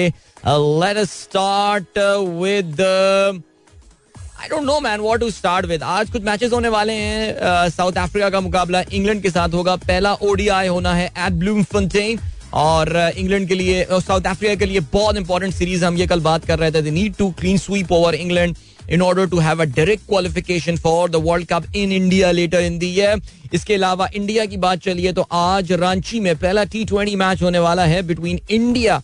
let 0.45 0.97
us 0.97 1.11
start 1.21 1.99
with 2.41 2.81
I 2.81 4.47
don't 4.49 4.63
know 4.63 4.79
man 4.79 5.01
what 5.01 5.19
to 5.19 5.29
start 5.31 5.65
with 5.65 5.83
आज 5.83 6.09
कुछ 6.11 6.23
मैचेस 6.23 6.51
होने 6.53 6.69
वाले 6.69 6.93
हैं 6.93 7.69
साउथ 7.69 7.91
uh, 7.91 7.97
अफ्रीका 7.97 8.29
का 8.29 8.39
मुकाबला 8.41 8.81
इंग्लैंड 8.81 9.21
के 9.23 9.29
साथ 9.29 9.53
होगा। 9.53 9.75
पहला 9.77 10.13
ओडीआई 10.13 10.67
होना 10.67 10.93
है 10.93 11.05
एट 11.07 11.33
ब्लूम 11.33 11.63
फंटेन 11.73 12.19
और 12.53 12.95
इंग्लैंड 13.17 13.43
uh, 13.43 13.49
के 13.49 13.55
लिए 13.55 13.85
साउथ 13.91 14.21
uh, 14.21 14.27
अफ्रीका 14.27 14.55
के 14.55 14.65
लिए 14.65 14.79
बहुत 14.93 15.17
इंपॉर्टेंट 15.17 15.53
सीरीज़ 15.53 15.85
हम 15.85 15.97
ये 15.97 16.07
कल 16.07 16.19
बात 16.21 16.45
कर 16.45 16.59
रहे 16.59 16.71
थे 16.71 16.91
need 16.91 17.15
to 17.15 17.29
clean 17.39 17.57
sweep 17.57 17.91
over 17.91 18.15
England 18.15 18.55
in 18.91 19.01
order 19.01 19.27
to 19.29 19.39
have 19.39 19.61
a 19.61 19.65
direct 19.67 20.07
qualification 20.07 20.77
for 20.77 21.09
the 21.09 21.15
World 21.25 21.47
Cup 21.47 21.75
in 21.75 21.91
India 21.91 22.31
later 22.31 22.61
in 22.61 22.79
the 22.79 22.95
year. 22.97 23.19
इसके 23.53 23.73
अलावा 23.73 24.07
इंडिया 24.15 24.45
की 24.45 24.57
बात 24.57 24.79
चलिए 24.79 25.11
तो 25.13 25.21
आज 25.33 25.71
रांची 25.73 26.19
में 26.19 26.35
पहला 26.35 26.63
टी 26.65 26.83
ट्वेंटी 26.85 27.15
मैच 27.15 27.41
होने 27.41 27.59
वाला 27.59 27.85
है 27.85 28.01
बिटवीन 28.07 28.39
इंडिया 28.51 29.01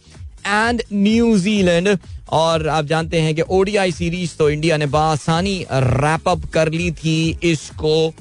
एंड 0.47 0.81
न्यूजीलैंड 0.93 1.97
और 2.31 2.67
आप 2.67 2.85
जानते 2.85 3.21
हैं 3.21 3.33
कि 3.35 3.41
ओडीआई 3.49 3.91
सीरीज़ 3.91 4.35
तो 4.37 4.49
इंडिया 4.49 4.77
ने 4.77 4.85
बासानी 4.87 5.57
रैप 5.71 6.29
अप 6.29 6.45
कर 6.53 6.71
ली 6.71 6.91
थी 6.93 7.17
इसको 7.43 8.11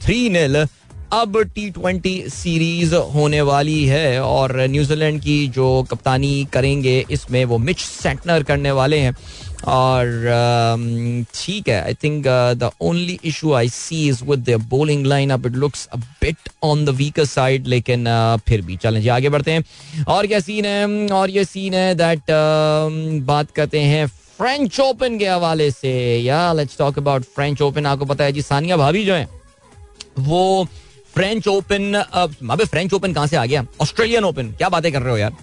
थ्री 0.00 0.28
नील 0.28 0.64
अब 1.12 1.40
टी 1.54 1.68
ट्वेंटी 1.70 2.18
सीरीज़ 2.28 2.94
होने 3.14 3.40
वाली 3.42 3.84
है 3.86 4.20
और 4.22 4.56
न्यूजीलैंड 4.68 5.20
की 5.22 5.46
जो 5.48 5.66
कप्तानी 5.90 6.46
करेंगे, 6.52 7.04
इसमें 7.10 7.44
वो 7.44 7.58
मिच 7.58 7.80
सेंटनर 7.80 8.42
करने 8.42 8.70
वाले 8.72 8.98
हैं। 8.98 9.14
और 9.66 10.06
um, 10.06 11.26
ठीक 11.34 11.68
है 11.68 11.80
I 11.84 11.94
think 11.94 12.24
the 12.58 12.70
only 12.80 13.18
issue 13.24 13.52
I 13.52 13.68
see 13.68 14.08
is 14.08 14.22
with 14.24 14.50
bowling 14.70 15.06
line 15.06 15.30
up 15.30 15.46
it 15.46 15.52
looks 15.54 15.86
a 15.86 15.96
bit 15.96 16.48
on 16.62 16.84
the 16.84 16.88
weaker 16.98 17.24
side 17.24 17.66
लेकिन 17.66 18.04
uh, 18.04 18.40
फिर 18.48 18.62
भी 18.62 18.76
चलें 18.76 19.00
जी 19.02 19.08
आगे 19.08 19.28
बढ़ते 19.28 19.52
हैं। 19.52 20.04
और 20.08 20.26
क्या 20.26 20.40
सीन 20.40 20.64
है? 20.64 21.06
और 21.08 21.30
ये 21.30 21.44
सीन 21.44 21.74
है 21.74 21.94
दैट 21.94 22.18
uh, 22.18 23.24
बात 23.26 23.50
करते 23.50 23.80
हैं 23.80 24.06
फ्रेंच 24.06 24.80
ओपन 24.80 25.18
के 25.18 25.28
हवाले 25.28 25.70
से। 25.70 25.92
या 26.18 26.52
let's 26.52 26.78
talk 26.78 26.98
about 26.98 27.24
French 27.34 27.62
Open 27.62 27.86
आपको 27.86 28.04
पता 28.04 28.24
है 28.24 28.32
जी 28.32 28.42
सानिया 28.42 28.76
भाभी 28.76 29.04
जो 29.04 29.14
है 29.14 29.28
वो 30.18 30.66
फ्रेंच 31.14 31.48
ओपन 31.48 31.92
अबे 31.94 32.64
फ्रेंच 32.64 32.92
ओपन 32.94 33.12
कहाँ 33.12 33.26
से 33.26 33.36
आ 33.36 33.44
गया? 33.46 33.66
ऑस्ट्रेलियन 33.82 34.24
ओपन 34.24 34.50
क्या 34.58 34.68
बातें 34.68 34.92
कर 34.92 35.02
रहे 35.02 35.10
हो 35.10 35.18
यार? 35.18 35.36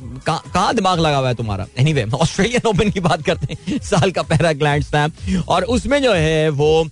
कहाँ 0.00 0.74
दिमाग 0.74 1.00
लगा 1.00 1.16
हुआ 1.16 1.28
है 1.28 1.34
तुम्हारा? 1.34 1.66
एनी 1.78 1.92
वे 1.92 2.04
ऑस्ट्रेलियन 2.14 2.68
ओपन 2.68 2.90
की 2.90 3.00
बात 3.00 3.22
करते 3.22 3.46
हैं। 3.52 3.78
साल 3.84 4.10
का 4.10 4.22
पहला 4.24 4.52
ग्लैंड 4.54 4.84
स्लैम 4.84 5.42
और 5.48 5.64
उसमें 5.64 6.02
जो 6.02 6.12
है 6.12 6.48
वो 6.50 6.88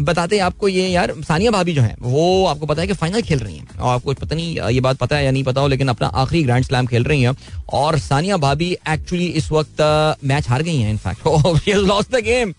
बताते 0.00 0.36
हैं 0.36 0.42
आपको 0.44 0.68
ये 0.68 0.86
यार, 0.88 1.12
सानिया 1.20 1.50
भाभी 1.50 1.72
जो 1.74 1.82
है, 1.82 1.94
वो 2.00 2.46
आपको 2.46 2.66
पता 2.66 2.82
है 2.82 2.88
कि 2.88 2.94
फाइनल 2.94 3.22
खेल 3.22 3.38
रही 3.38 3.56
हैं। 3.56 3.78
और 3.78 3.94
आपको 3.94 4.12
पता 4.14 4.36
नहीं, 4.36 4.58
ये 4.70 4.80
बात 4.80 4.96
पता 4.96 5.16
है 5.16 5.24
या 5.24 5.30
नहीं 5.30 5.42
पता 5.44 5.60
हो, 5.60 5.68
लेकिन 5.68 5.88
अपना 5.88 6.08
आखिरी 6.08 6.42
ग्रैंड 6.44 6.64
स्लैम 6.64 6.86
खेल 6.86 7.04
रही 7.04 7.22
हैं। 7.22 7.36
और 7.72 7.98
सानिया 7.98 8.36
भाभी 8.36 8.70
एक्चुअली 8.90 9.26
इस 9.26 9.50
वक्त 9.52 9.80
मैच 10.24 10.48
हार 10.48 10.62
गई 10.62 10.76
हैं 10.76 10.90
in fact 10.90 11.68
lost 11.68 12.12
the 12.12 12.20
game 12.24 12.54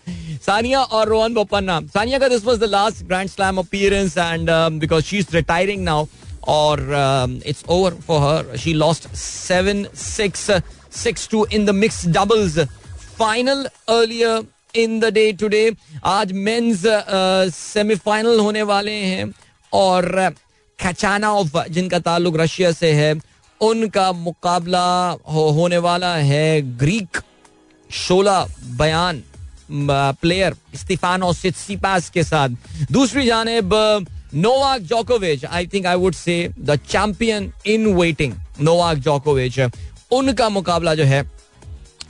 Sania 0.46 0.82
और 0.82 1.08
रोहन 1.10 1.34
बोपन्ना। 1.34 1.80
सानिया 1.94 2.20
का 2.20 2.28
this 2.28 2.46
was 2.46 2.60
the 2.60 2.70
last 2.70 3.04
grand 3.06 3.30
slam 3.30 3.58
appearance 3.58 4.18
and 4.18 4.50
because 4.80 5.04
she 5.06 5.18
is 5.18 5.28
retiring 5.34 5.84
now 5.84 6.06
और 6.48 6.80
it's 7.46 7.64
over 7.70 7.94
for 8.08 8.22
her 8.22 8.58
she 8.58 8.74
lost 8.74 9.08
seven 9.16 9.86
six 9.96 10.50
six 11.04 11.28
two 11.32 11.46
in 11.54 11.66
the 11.66 11.70
mix 11.76 12.06
doubles 12.08 12.60
final 13.20 13.66
earlier 13.90 14.46
in 14.82 15.00
the 15.00 15.14
day 15.14 15.32
today 15.40 15.70
आज 16.06 16.32
men's 16.32 16.84
semifinal 17.56 18.40
होने 18.40 18.62
वाले 18.72 18.92
हैं 18.92 19.32
और 19.74 20.34
खचानाव 20.80 21.64
जिनका 21.70 22.00
ताल्लुक 22.00 22.38
Russia 22.40 22.72
से 22.72 22.92
है 22.94 23.14
उनका 23.62 24.12
मुकाबला 24.12 24.88
हो, 25.10 25.50
होने 25.50 25.78
वाला 25.78 26.16
है 26.16 26.62
ग्रीक 26.78 27.22
शोला 27.90 28.46
बयान 28.80 29.22
प्लेयर 29.72 30.56
स्टीफानो 30.76 31.32
सिपास 31.34 32.10
के 32.10 32.24
साथ। 32.24 32.50
दूसरी 32.92 33.26
जानब 33.26 33.74
नोवाक 34.36 34.82
जोकोविच 34.82 35.46
I 35.46 35.68
think 35.68 35.86
I 35.86 35.96
would 35.96 36.14
say 36.14 36.50
the 36.60 36.76
champion 36.90 37.52
in 37.66 37.86
waiting 37.94 38.34
Novak 38.62 38.98
जोकोविच 38.98 39.60
उनका 40.12 40.50
मुकाबला 40.50 40.96
जो 40.96 41.04
है 41.04 41.24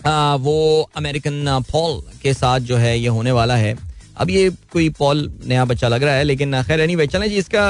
आ, 0.06 0.36
वो 0.36 0.90
अमेरिकन 0.96 1.64
पॉल 1.72 2.02
के 2.24 2.34
साथ 2.34 2.60
जो 2.60 2.78
है 2.78 3.00
ये 3.00 3.08
होने 3.08 3.32
वाला 3.32 3.56
है। 3.56 3.76
अब 4.18 4.30
ये 4.30 4.50
कोई 4.72 4.90
पॉल 4.90 5.34
नया 5.48 5.66
बच्चा 5.66 5.88
लग 5.88 6.04
रहा 6.04 6.16
है 6.16 6.24
लेकिन 6.24 6.62
खैर 6.64 6.82
एनी 6.82 6.96
वे 6.96 7.08
चलें 7.08 7.30
जी 7.30 7.36
इसका 7.36 7.62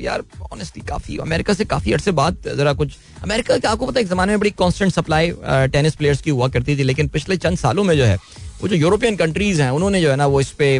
यार 0.00 0.22
ऑनेस्टली 0.52 0.82
काफ़ी 0.86 1.16
अमेरिका 1.18 1.54
से 1.54 1.64
काफ़ी 1.64 1.92
अर्से 1.92 2.12
बाद 2.12 2.36
जरा 2.56 2.72
कुछ 2.72 2.96
अमेरिका 3.22 3.58
का 3.58 3.70
आपको 3.70 3.86
पता 3.86 3.98
है 3.98 4.04
एक 4.04 4.10
जमाने 4.10 4.32
में 4.32 4.40
बड़ी 4.40 4.50
कांस्टेंट 4.50 4.92
सप्लाई 4.92 5.32
टेनिस 5.72 5.94
प्लेयर्स 5.94 6.22
की 6.22 6.30
हुआ 6.30 6.48
करती 6.48 6.76
थी 6.76 6.82
लेकिन 6.82 7.08
पिछले 7.08 7.36
चंद 7.36 7.58
सालों 7.58 7.84
में 7.84 7.96
जो 7.96 8.04
है 8.04 8.16
वो 8.62 8.68
जो 8.68 8.76
यूरोपियन 8.76 9.16
कंट्रीज़ 9.16 9.62
हैं 9.62 9.70
उन्होंने 9.70 10.00
जो 10.00 10.10
है 10.10 10.16
ना 10.16 10.26
वो 10.26 10.40
इस 10.40 10.50
पे 10.50 10.78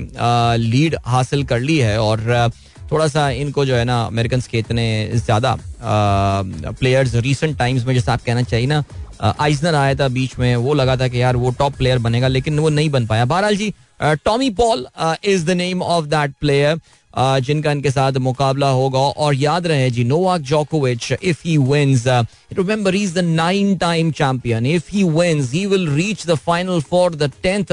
लीड 0.58 0.96
हासिल 1.06 1.44
कर 1.44 1.60
ली 1.60 1.78
है 1.78 1.98
और 2.00 2.50
थोड़ा 2.90 3.06
सा 3.08 3.28
इनको 3.30 3.64
जो 3.64 3.74
है 3.76 3.84
ना 3.84 4.00
अमेरिकन 4.02 4.40
के 4.50 4.58
इतने 4.58 4.86
ज़्यादा 5.14 5.56
प्लेयर्स 5.82 7.14
रिसेंट 7.16 7.56
टाइम्स 7.58 7.86
में, 7.86 7.94
जैसे 7.94 8.10
आप 8.12 8.22
कहना 8.26 8.42
चाहिए 8.42 8.66
ना 8.66 8.84
आइजनर 9.22 9.74
आया 9.74 9.94
था 9.94 10.08
बीच 10.08 10.38
में, 10.38 10.54
वो 10.56 10.74
लगा 10.74 10.96
था 10.96 11.08
कि 11.08 11.20
यार 11.22 11.36
वो 11.36 11.50
टॉप 11.58 11.76
प्लेयर 11.76 11.98
बनेगा, 11.98 12.28
लेकिन 12.28 12.58
वो 12.58 12.68
नहीं 12.70 12.90
बन 12.90 13.06
पाया। 13.06 13.24
बहरहाल 13.24 13.56
जी 13.56 13.72
Tommy 14.02 14.50
Paul 14.60 14.86
is 15.24 15.46
the 15.46 15.50
name 15.56 15.82
of 15.82 16.06
that 16.06 16.34
player 16.40 16.80
जिनका 17.40 17.70
इनके 17.72 17.90
साथ 17.90 18.12
मुकाबला 18.20 18.68
होगा। 18.70 18.98
और 18.98 19.34
याद 19.34 19.66
रहे 19.66 19.90
जी 19.90 20.04
नोवाक 20.04 20.40
जोकोविच 20.42 21.12
if 21.12 21.40
he 21.44 21.56
wins 21.58 22.06
remember 22.06 22.94
is 22.94 23.14
the 23.14 23.24
nine 23.26 23.76
time 23.78 24.10
champion 24.12 24.66
if 24.66 24.90
he 24.92 25.02
wins 25.10 25.52
he 25.52 25.64
will 25.66 25.88
reach 25.90 26.26
the 26.26 26.34
final 26.46 26.80
for 26.90 27.14
the 27.14 27.30
tenth 27.42 27.72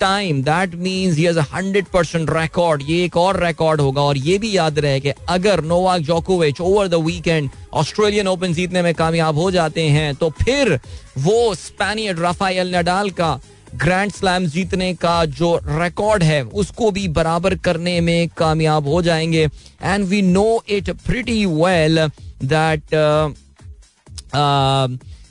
time 0.00 0.42
that 0.42 0.74
means 0.74 1.38
hundred 1.54 1.86
percent 1.86 2.30
record 2.30 2.82
ये 2.88 3.04
एक 3.04 3.16
और 3.16 3.44
रिकॉर्ड 3.44 3.80
होगा 3.80 4.02
और 4.02 4.18
ये 4.18 4.38
भी 4.38 4.56
याद 4.56 4.78
रहे 4.78 5.00
कि 5.00 5.12
अगर 5.28 5.64
नोवाक 5.64 6.00
जोकोविच 6.00 6.60
over 6.60 6.88
the 6.88 6.94
weekend 6.94 7.50
Australian 7.72 8.28
Open 8.28 8.52
जीतने 8.52 8.82
में 8.82 8.94
कामयाब 8.94 9.36
हो 9.36 9.50
जाते 9.50 9.82
हैं 9.82 10.14
तो 10.14 10.30
फिर 10.30 10.80
वो 11.18 11.54
स्पेनियड 11.54 12.18
राफाएल 12.18 12.76
नडाल 12.76 13.10
का 13.10 13.38
ग्रैंड 13.74 14.12
स्लैम 14.12 14.46
जीतने 14.46 14.94
का 14.94 15.24
जो 15.24 15.60
रिकॉर्ड 15.64 16.22
है, 16.22 16.42
उसको 16.42 16.90
भी 16.90 17.08
बराबर 17.08 17.54
करने 17.54 18.00
में 18.00 18.28
कामयाब 18.28 18.86
हो 18.88 19.02
जाएँगे। 19.02 19.48
And 19.82 20.04
we 20.04 20.22
know 20.22 20.62
it 20.68 20.90
pretty 20.90 21.44
well 21.46 22.06
that 22.44 22.94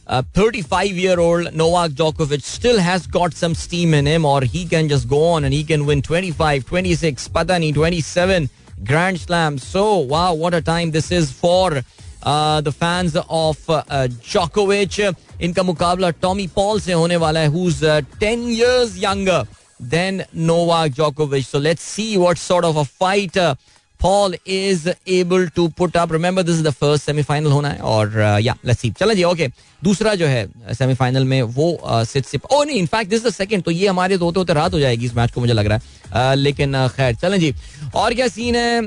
35 0.07 0.91
year 0.97 1.21
old 1.21 1.55
Novak 1.55 1.93
Djokovic 1.93 2.43
still 2.43 2.81
has 2.81 3.07
got 3.07 3.33
some 3.33 3.55
steam 3.55 3.95
in 3.95 4.07
him, 4.07 4.25
or 4.25 4.43
he 4.43 4.67
can 4.67 4.89
just 4.89 5.09
go 5.09 5.25
on 5.25 5.45
and 5.45 5.55
he 5.55 5.63
can 5.63 5.87
win 5.87 6.03
25, 6.03 6.67
26, 6.67 7.29
Patani, 7.29 7.73
27 7.73 8.49
Grand 8.85 9.21
Slams. 9.21 9.65
So, 9.65 9.99
wow, 9.99 10.35
what 10.35 10.53
a 10.55 10.61
time 10.61 10.91
this 10.91 11.13
is 11.13 11.31
for 11.31 11.83
uh, 12.23 12.61
the 12.61 12.73
fans 12.73 13.17
of 13.17 13.71
uh, 13.71 13.83
Djokovic. 14.09 15.15
इनका 15.41 15.63
मुकाबला 15.63 16.11
Tommy 16.21 16.47
Paul 16.55 16.81
से 16.81 16.93
होने 16.93 17.17
वाला 17.17 17.41
है 17.41 17.51
who's 17.51 17.83
uh, 17.83 18.03
10 18.21 18.49
years 18.49 18.99
younger 18.99 19.47
than 19.81 20.25
Novak 20.35 20.93
Djokovic. 20.93 21.45
So 21.45 21.59
let's 21.59 21.83
see 21.83 22.19
what 22.19 22.37
sort 22.39 22.65
of 22.65 22.77
a 22.77 22.85
fight 22.85 23.37
uh, 23.37 23.55
Paul 24.00 24.34
is 24.46 24.82
able 25.08 25.48
to 25.50 25.64
put 25.70 25.96
up. 25.96 26.12
Remember, 26.12 26.44
this 26.44 26.58
is 26.58 26.64
the 26.64 26.74
first 26.80 27.10
semi-final 27.10 27.52
होना 27.52 27.70
है 27.70 27.80
और 27.80 28.20
या 28.42 28.56
लेट्स 28.66 28.82
सी 28.82 28.92
चलें 29.00 29.16
जी 29.16 29.24
okay 29.24 29.48
दूसरा 29.84 30.14
जो 30.16 30.28
है 30.28 30.74
semifinal 30.74 31.24
में 31.26 31.42
वो 31.42 31.68
सिट 31.84 32.26
सिप 32.26 32.46
ओ 32.46 32.64
नहीं 32.64 32.80
इनफैक्ट 32.80 33.10
दिस 33.10 33.26
द 33.26 33.34
सेकंड 33.34 33.64
तो 33.64 33.72
ये 33.72 33.88
हमारे 33.88 34.16
होते 34.16 34.40
होते 34.40 34.54
रात 34.54 34.74
हो 34.74 34.80
जाएगी 34.80 35.06
इस 35.06 35.16
मैच 35.16 35.32
को 35.32 35.42
मुझे 35.42 35.54
लग 35.54 35.66
रहा 35.68 35.78
है. 35.78 35.84
Uh, 36.12 36.38
लेकिन 36.40 36.76
uh, 36.78 36.92
खैर 36.96 37.16
चलें 37.16 37.40
जी. 37.40 37.54
और 37.96 38.14
क्या 38.14 38.28
सीन 38.28 38.56
है? 38.56 38.82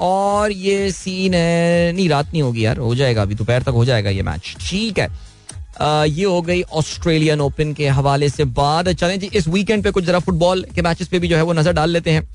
और 0.00 0.52
ये 0.52 0.90
सीन 0.92 1.34
है 1.34 1.92
नहीं 1.92 2.08
रात 2.08 2.32
नहीं 2.32 2.42
होगी 2.42 2.64
यार 2.64 2.78
हो 2.78 2.94
जाएगा 2.94 3.22
अभी 3.22 3.34
दोपहर 3.34 3.62
तक 3.62 3.80
हो 3.80 3.84
जाएगा 3.84 4.10
ये 4.10 4.22
मैच 4.22 4.54
ठीक 4.68 4.98
है. 4.98 5.08
Uh, 5.76 6.06
ये 6.08 6.24
हो 6.24 6.40
गई 6.42 6.62
ऑस्ट्रेलियन 6.62 7.40
ओपन 7.40 7.72
के 7.74 7.88
हवाले 7.88 8.28
से 8.28 8.44
बाद. 8.44 8.92
चलें 8.92 9.18
जी 9.20 9.30
इस 9.34 9.48
वीकेंड 9.48 9.84
पे 9.84 9.90
कुछ 9.90 10.04
जरा 10.04 10.18
फुटबॉल 10.18 10.66
के 10.74 10.82
मैचेस 10.82 11.08
पे 11.08 11.18
भी 11.18 11.28
जो 11.28 11.36
है 11.36 11.42
वो 11.42 11.52
नज़र 11.52 11.72
डाल 11.72 11.90
लेते 11.90 12.10
हैं. 12.10 12.28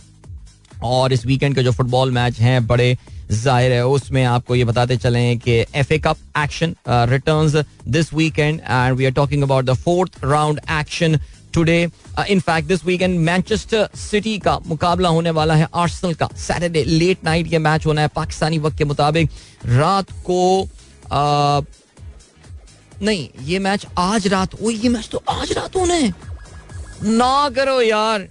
और 0.84 1.14
इस 1.14 1.26
वीकेंड 1.26 1.56
के 1.56 1.64
जो 1.64 1.72
फुटबॉल 1.72 2.12
मैच 2.12 2.40
हैं 2.40 2.66
बड़े 2.68 2.96
ज़ाहिर 3.32 3.72
है 3.72 3.86
उसमें 3.88 4.24
आपको 4.26 4.56
ये 4.56 4.64
बताते 4.66 4.98
चलें 4.98 5.38
कि 5.40 5.52
F 5.76 5.94
A 5.94 5.98
Cup 6.00 6.18
action 6.38 6.76
returns 7.10 7.56
this 7.88 8.14
weekend 8.14 8.60
and 8.60 8.96
we 8.98 9.06
are 9.06 9.12
talking 9.12 9.44
about 9.44 9.66
the 9.66 9.74
fourth 9.84 10.24
round 10.24 10.60
action 10.80 11.20
today 11.54 11.82
in 12.30 12.40
fact 12.40 12.68
this 12.68 12.86
weekend 12.86 13.20
Manchester 13.20 13.90
City 14.00 14.38
का 14.40 14.58
मुकाबला 14.68 15.10
होने 15.10 15.32
वाला 15.32 15.56
है 15.56 15.68
आर्सेनल 15.76 16.14
का। 16.14 16.30
सैटरडे 16.38 16.84
लेट 16.84 17.24
नाइट 17.26 17.52
ये 17.54 17.60
मैच 17.60 17.86
होना 17.86 18.02
है 18.02 18.08
पाकिस्तानी 18.16 18.60
वक्त 18.60 18.78
के 18.78 18.86
मुताबिक। 18.86 19.30
रात 19.68 20.12
को 20.30 20.68
uh, 21.06 21.66
नहीं 23.02 23.28
ये 23.46 23.60
मैच 23.60 23.86
आज 24.00 24.28
रात 24.28 24.56
ओ 24.56 24.70
ये 24.70 24.90
मैच 24.90 25.10
तो 25.12 25.24
आज 25.30 25.52
रात 25.54 25.76
होना 25.76 25.94
है। 25.94 26.14
ना 27.04 27.50
करो 27.50 27.80
यार। 27.82 28.28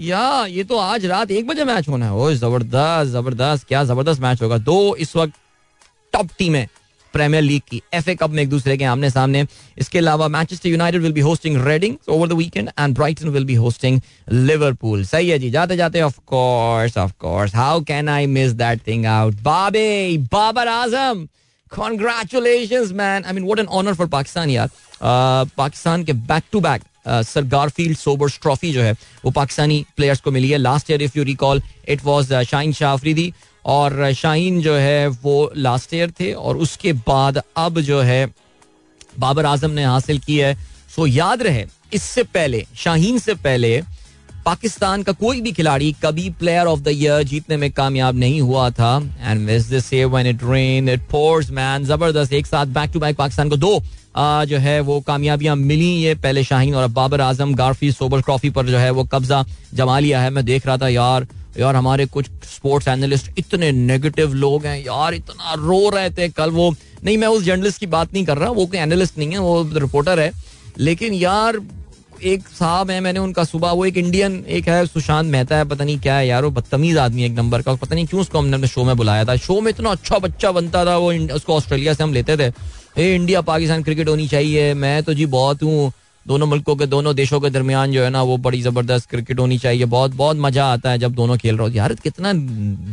या, 0.00 0.46
ये 0.46 0.64
तो 0.64 0.76
आज 0.78 1.06
रात 1.06 1.30
एक 1.30 1.46
बजे 1.46 1.64
मैच 1.64 1.88
होना 1.88 2.06
है। 2.06 2.34
ज़बरदस्त 2.36 3.10
ज़बरदस्त, 3.12 3.66
क्या 3.68 3.84
ज़बरदस्त 3.84 4.20
मैच 4.20 4.42
होगा। 4.42 4.58
दो 4.58 4.94
इस 4.96 5.16
वक्त 5.16 5.34
टॉप 6.12 6.28
टीम 6.38 6.64
प्रीमियर 7.14 7.42
लीग 7.42 7.62
की। 7.70 7.80
एफ़ 7.94 8.08
ए 8.10 8.14
कप 8.14 8.30
में 8.30 8.42
एक 8.42 8.48
दूसरे 8.48 8.76
के 8.76 8.84
आमने 8.84 9.10
सामने। 9.10 9.44
इसके 9.78 9.98
अलावा 9.98 10.28
Manchester 10.28 10.68
United 10.68 11.02
will 11.02 11.12
be 11.12 11.20
hosting 11.20 11.56
Reading 11.66 11.96
over 12.08 12.28
the 12.28 12.32
weekend 12.32 12.68
and 12.78 12.94
Brighton 12.94 13.28
will 13.28 13.44
be 13.44 13.54
hosting 13.54 14.00
Liverpool 14.28 15.04
सही 15.04 15.28
है 15.28 15.38
जी, 15.38 15.50
जाते 15.50 15.76
जाते 15.76 16.02
of 16.02 16.18
course 16.26 16.98
of 16.98 17.12
course 17.20 17.54
how 17.54 17.80
can 17.84 18.08
I 18.08 18.26
miss 18.28 18.52
that 18.52 18.86
thing 18.86 19.06
out 19.06 19.40
बाबे, 19.42 20.16
Babar 20.32 20.68
Azam 20.68 21.26
congratulation 21.72 22.94
man 22.94 23.24
I 23.24 23.32
mean 23.32 23.44
what 23.44 23.58
an 23.58 23.66
honour 23.66 23.94
for 23.94 24.06
Pakistan 24.08 24.50
यार। 24.50 24.70
पाकिस्तान 25.02 26.04
के 26.04 26.12
back 26.12 26.44
to 26.52 26.60
back 26.60 26.82
sir 27.10 27.44
Garfield 27.44 27.96
Sobers 27.98 28.38
trophy 28.42 28.72
जो 28.72 28.82
है, 28.82 28.92
वो 29.24 29.30
पाकिस्तानी 29.30 29.84
प्लेयर्स 29.96 30.20
को 30.20 30.30
मिली 30.30 30.50
है। 30.50 30.58
Last 30.58 30.90
year 30.90 31.02
if 31.02 31.18
you 31.18 31.24
recall 31.24 31.62
it 31.88 32.04
was 32.04 32.32
Shaheen 32.44 32.72
Shah 32.72 32.92
Afridi 32.92 33.32
और 33.66 34.12
शाहीन 34.14 34.60
जो 34.62 34.74
है, 34.74 35.06
वो 35.08 35.52
लास्ट 35.56 35.94
ईयर 35.94 36.10
थे 36.20 36.32
और 36.32 36.56
उसके 36.58 36.92
बाद 36.92 37.42
अब 37.58 37.80
जो 37.82 38.00
है, 38.02 38.26
बाबर 39.18 39.46
आज़म 39.46 39.70
ने 39.70 39.84
हासिल 39.84 40.18
की 40.18 40.38
है। 40.38 40.54
सो 40.96 41.06
याद 41.06 41.42
रहे, 41.42 41.64
इससे 41.92 42.22
पहले, 42.24 42.64
शाहीन 42.76 43.18
से 43.18 43.34
पहले 43.36 43.80
पाकिस्तान 44.44 45.02
का 45.02 45.12
कोई 45.12 45.40
भी 45.40 45.50
खिलाड़ी 45.52 45.92
कभी 46.02 46.28
प्लेयर 46.38 46.66
ऑफ़ 46.66 46.80
द 46.80 46.88
ईयर 46.88 47.22
जीतने 47.22 47.56
में 47.56 47.70
कामयाब 47.72 48.18
नहीं 48.18 48.40
हुआ 48.40 48.68
था। 48.70 48.96
And 49.20 49.46
when 50.04 50.26
it 50.26 50.42
it 50.88 51.00
pours 51.10 51.50
man 51.50 51.84
ज़बरदस्त, 51.84 52.32
एक 52.32 52.46
साथ 52.46 52.66
बैक 52.68 52.90
टू 52.90 53.00
बैक 53.00 53.16
पाकिस्तान 53.16 53.48
को 53.50 53.56
दो 53.56 53.82
जो 54.18 54.58
है, 54.58 54.80
वो 54.80 55.00
कामयाबियाँ 55.00 55.56
मिली। 55.56 55.90
ये 55.90 56.14
पहले 56.14 56.44
शाहीन 56.44 56.74
और 56.74 56.88
Babar 56.88 57.20
Azam 57.20 57.54
Garfield 57.54 57.92
Sobers 57.92 58.20
trophy 58.20 58.50
पर 58.50 58.66
जो 58.66 58.78
है, 58.78 58.90
वो 58.90 59.04
कब्जा 59.04 59.44
जमा 59.74 59.98
लिया 59.98 60.20
है। 60.20 60.30
मैं 60.30 60.44
देख 60.44 60.66
रहा 60.66 60.76
था, 60.76 60.88
यार 60.88 61.26
यार, 61.58 61.76
हमारे 61.76 62.06
कुछ 62.06 62.26
स्पोर्ट्स 62.26 62.88
एनालिस्ट 62.88 63.30
इतने 63.38 63.72
नेगेटिव 63.72 64.34
लोग 64.34 64.66
हैं। 64.66 64.80
यार, 64.80 65.14
इतना 65.14 65.54
रो 65.54 65.90
रहे 65.90 66.10
थे 66.10 66.28
कल 66.28 66.50
वो। 66.50 66.74
नहीं, 67.04 67.18
मैं 67.18 67.28
उस 67.28 67.44
जर्नलिस्ट 67.44 67.78
की 67.78 67.86
बात 67.86 68.12
नहीं 68.14 68.24
कर 68.24 68.38
रहा, 68.38 68.50
वो 68.50 68.66
कोई 68.66 68.78
एनालिस्ट 68.78 69.18
नहीं 69.18 69.30
है, 69.30 69.38
वो 69.38 69.70
रिपोर्टर 69.74 70.20
है। 70.20 70.32
लेकिन 70.78 71.14
यार, 71.14 71.60
एक 72.22 72.48
साहब 72.48 72.90
है, 72.90 73.00
मैंने 73.00 73.20
उनका 73.20 73.44
सुबह, 73.44 73.70
वो 73.70 73.86
एक 73.86 73.96
इंडियन 73.96 74.44
एक 74.48 74.68
है, 74.68 74.86
सुशांत 74.86 75.32
मेहता 75.32 75.56
है, 75.56 75.64
पता 75.64 75.84
नहीं 75.84 75.98
क्या 75.98 76.16
है 76.16 76.28
यार, 76.28 76.44
वो 76.44 76.50
बदतमीज 76.50 76.98
आदमी 76.98 77.24
एक 77.24 77.32
नंबर 77.32 77.62
का। 77.62 77.74
पता 77.74 77.94
नहीं 77.94 78.06
क्यों 78.06 78.20
उसको 78.20 78.38
हमने 78.38 78.66
शो 78.66 78.84
में 78.84 78.96
बुलाया 78.96 79.24
था। 79.24 79.36
शो 79.36 79.60
में 79.60 79.70
इतना 79.70 79.90
अच्छा 79.90 80.18
बच्चा 80.18 80.50
बनता 80.50 80.84
था, 80.84 80.96
वो 80.96 81.12
उसको 81.12 81.56
ऑस्ट्रेलिया 81.56 81.94
से 81.94 82.04
हम 82.04 82.12
लेते 82.12 82.36
थे। 82.36 82.52
ए 83.00 83.14
इंडिया 83.14 83.40
पाकिस्तान 83.40 83.82
क्रिकेट 83.82 84.08
होनी 84.08 84.26
चाहिए। 84.28 84.72
मैं 84.74 85.02
तो 85.02 85.14
जी 85.14 85.26
बहुत 85.28 85.62
हूँ। 85.62 85.92
दोनों 86.26 86.46
मुल्कों 86.46 86.74
के, 86.76 86.86
दोनों 86.86 87.14
देशों 87.16 87.40
के 87.40 87.50
दरमियान 87.50 87.92
जो 87.92 88.02
है 88.02 88.10
ना, 88.10 88.22
वो 88.22 88.36
बड़ी 88.38 88.60
ज़बरदस्त 88.62 89.08
क्रिकेट 89.10 89.38
होनी 89.38 89.58
चाहिए। 89.58 89.84
बहुत 89.86 90.14
बहुत 90.14 90.36
मज़ा 90.36 90.64
आता 90.72 90.90
है 90.90 90.98
जब 90.98 91.14
दोनों 91.14 91.36
खेल 91.36 91.56
रहे 91.56 91.68
हो। 91.68 91.74
यार, 91.74 91.94
कितना 91.94 92.32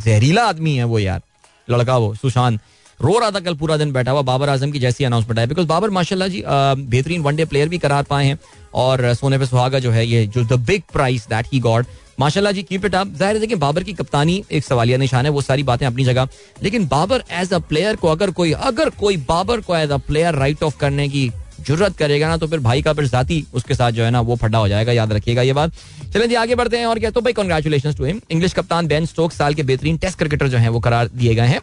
जहरीला 0.05 0.45
आदमी 0.45 0.75
है 0.75 0.83
वो 0.83 0.99
यार। 0.99 1.21
लड़का 1.67 1.97
वो, 1.97 2.13
सुशांत। 2.15 2.59
रो 2.99 3.17
रहा 3.19 3.31
था 3.31 3.39
कल 3.39 3.55
पूरा 3.55 3.77
दिन, 3.77 3.91
बैठा 3.93 4.11
हुआ 4.11 4.21
बाबर 4.21 4.49
आज़म 4.49 4.71
की 4.71 4.79
जैसी 4.79 5.03
अनाउंसमेंट 5.03 5.39
है 5.39 5.47
बिकॉज़ 5.47 5.67
बाबर, 5.67 5.89
माशाल्लाह 5.89 6.27
जी 6.27 6.43
बेहतरीन 6.47 7.21
वनडे 7.21 7.45
प्लेयर 7.45 7.69
भी 7.69 7.77
करार 7.77 8.03
पाए 8.03 8.25
हैं। 8.25 8.39
और 8.75 9.13
सोने 9.13 9.37
पे 9.37 9.45
सुहागा 9.45 9.79
जो 9.79 9.91
है 9.91 10.05
ये, 10.07 10.25
जो 10.27 10.43
the 10.45 10.59
big 10.61 10.83
prize 10.93 11.27
that 11.29 11.45
he 11.53 11.59
got 11.59 11.85
माशाल्लाह 12.17 12.51
जी 12.51 12.61
कीप 12.63 12.85
इट 12.85 12.95
अप 12.95 13.07
ज़ाहिर 13.15 13.37
है 13.37 13.47
कि 13.47 13.55
बाबर 13.57 13.83
की 13.83 13.93
कप्तानी 13.93 14.43
एक 14.51 14.63
सवालिया 14.63 14.97
निशान 14.97 15.25
है, 15.25 15.31
वो 15.31 15.41
सारी 15.41 15.63
बातें 15.63 15.85
अपनी 15.87 16.03
जगह। 16.05 16.27
लेकिन 16.63 16.87
बाबर 16.87 17.23
एज 17.31 17.53
अ 17.53 17.59
प्लेयर 17.61 17.95
को 17.95 18.07
अगर 18.07 18.31
कोई 18.31 18.51
अगर 18.51 18.89
कोई 18.99 19.17
बाबर 19.27 19.61
को 19.61 19.75
as 19.77 19.91
a 19.91 19.97
player 20.07 20.35
write 20.35 20.63
off 20.63 20.77
करने 20.79 21.07
की 21.09 21.29
ज़रूरत 21.59 21.97
करेगा 21.97 22.27
ना 22.27 22.37
तो 22.37 22.47
फिर 22.47 22.59
भाई 22.59 22.81
का 22.81 22.93
फिर 22.93 23.07
साथी 23.07 23.45
उसके 23.53 23.75
साथ 23.75 23.91
जो 23.91 24.03
है 24.03 24.11
ना, 24.11 24.21
वो 24.21 24.35
फटा 24.35 24.57
हो 24.57 24.67
जाएगा, 24.67 24.91
याद 24.91 25.13
रखिएगा 25.13 25.41
ये 25.41 25.53
बात। 25.53 25.71
चलें 26.13 26.27
जी, 26.29 26.35
आगे 26.35 26.55
बढ़ते 26.55 26.77
हैं 26.77 26.85
और 26.85 26.99
क्या? 26.99 27.11
तो 27.11 27.21
भाई 27.21 27.33
कॉन्ग्रेचुलेशन 27.33 27.93
टू 27.93 28.05
हिम 28.05 28.21
इंग्लिश 28.31 28.53
कप्तान 28.53 28.87
बेन 28.87 29.05
स्टोक 29.05 29.31
साल 29.33 29.53
के 29.53 29.63
बेहतरीन 29.63 29.97
टेस्ट 29.97 30.17
क्रिकेटर 30.17 30.47
जो 30.47 30.57
है, 30.57 30.69
वो 30.69 30.79
करार 30.79 31.07
दिए 31.09 31.35
गए 31.35 31.47
हैं। 31.47 31.61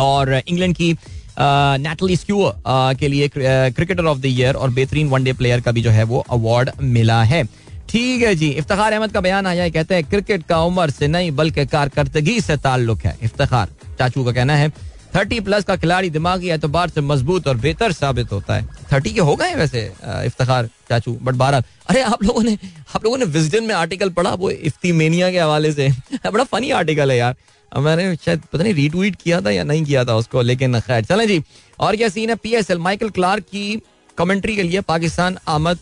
और 0.00 0.34
इंग्लैंड 0.38 0.74
की 0.76 0.96
नेटली 1.38 2.16
स्क्यू 2.16 2.50
के 2.68 3.08
लिए 3.08 3.28
क्रिकेटर 3.28 4.04
ऑफ़ 4.04 4.18
द 4.18 4.26
ईयर 4.26 4.54
और 4.54 4.70
बेहतरीन 4.72 5.08
वनडे 5.08 5.32
प्लेयर 5.34 5.60
का 5.60 5.72
भी 5.72 5.82
जो 5.82 5.90
है, 5.90 6.04
वो 6.04 6.24
अवार्ड 6.30 6.70
मिला 6.82 7.22
है। 7.24 7.42
ठीक 7.90 8.22
है 8.22 8.34
जी। 8.34 8.48
इफ्तार 8.50 8.92
अहमद 8.92 9.12
का 9.12 9.20
बयान 9.20 9.46
आया 9.46 9.68
कहते 9.68 9.94
हैं, 9.94 10.04
क्रिकेट 10.04 10.42
का 10.46 10.60
उम्र 10.62 10.90
से 10.90 11.08
नहीं, 11.08 11.30
बल्कि 11.30 11.66
कारकर्दगी 11.66 12.40
से 12.40 12.56
ताल्लुक 12.56 13.00
है। 13.00 13.16
इफ्तार, 13.22 13.68
चाचू 13.98 14.24
का 14.24 14.32
कहना 14.32 14.56
है, 14.56 14.68
थर्टी 15.16 15.38
प्लस 15.40 15.64
का 15.64 15.76
खिलाड़ी 15.76 16.10
दिमागी 16.10 16.50
एतबार 16.50 16.88
से 16.88 17.00
मज़बूत 17.00 17.46
और 17.48 17.56
बेहतर 17.56 17.92
साबित 17.92 18.32
होता 18.32 18.54
है। 18.54 18.66
थर्टी 18.92 19.10
के 19.10 19.20
हो 19.20 19.36
गए 19.36 19.54
वैसे 19.54 19.84
इफ्तार, 20.04 20.68
चाचू 20.88 21.16
बट 21.22 21.34
बारह 21.34 21.62
अरे, 21.88 22.02
आप 22.02 22.22
लोगों 22.22 22.42
ने, 22.42 22.58
आप 22.96 23.04
लोगों 23.04 23.18
ने 23.18 23.24
विजडन 23.24 23.64
में 23.64 23.74
आर्टिकल 23.74 24.10
पढ़ा, 24.10 24.34
वो 24.34 24.50
इफ्तीमेनिया 24.50 25.30
के 25.30 25.38
हवाले 25.38 25.72
से। 25.72 25.88
बड़ा 26.32 26.44
फनी 26.44 26.70
आर्टिकल 26.70 27.10
है 27.10 27.16
यार। 27.16 27.34
मैंने 27.78 28.16
शायद, 28.16 28.42
पता 28.52 28.62
नहीं 28.62 28.74
रीट्वीट 28.74 29.16
किया 29.16 29.40
था 29.40 29.50
या 29.50 29.64
नहीं 29.64 29.84
किया 29.84 30.04
था 30.04 30.14
उसको, 30.16 30.42
लेकिन 30.42 30.80
खैर, 30.80 31.04
चलें 31.04 31.26
जी। 31.28 31.42
और 31.80 31.96
क्या 31.96 32.08
सीन 32.08 32.30
है? 32.30 32.36
पीएसएल 32.36 32.78
माइकल 32.78 33.10
क्लार्क 33.10 33.44
की 33.44 33.80
कमेंट्री 34.18 34.56
के 34.56 34.62
लिए 34.62 34.80
पाकिस्तान 34.80 35.38
आमद 35.48 35.78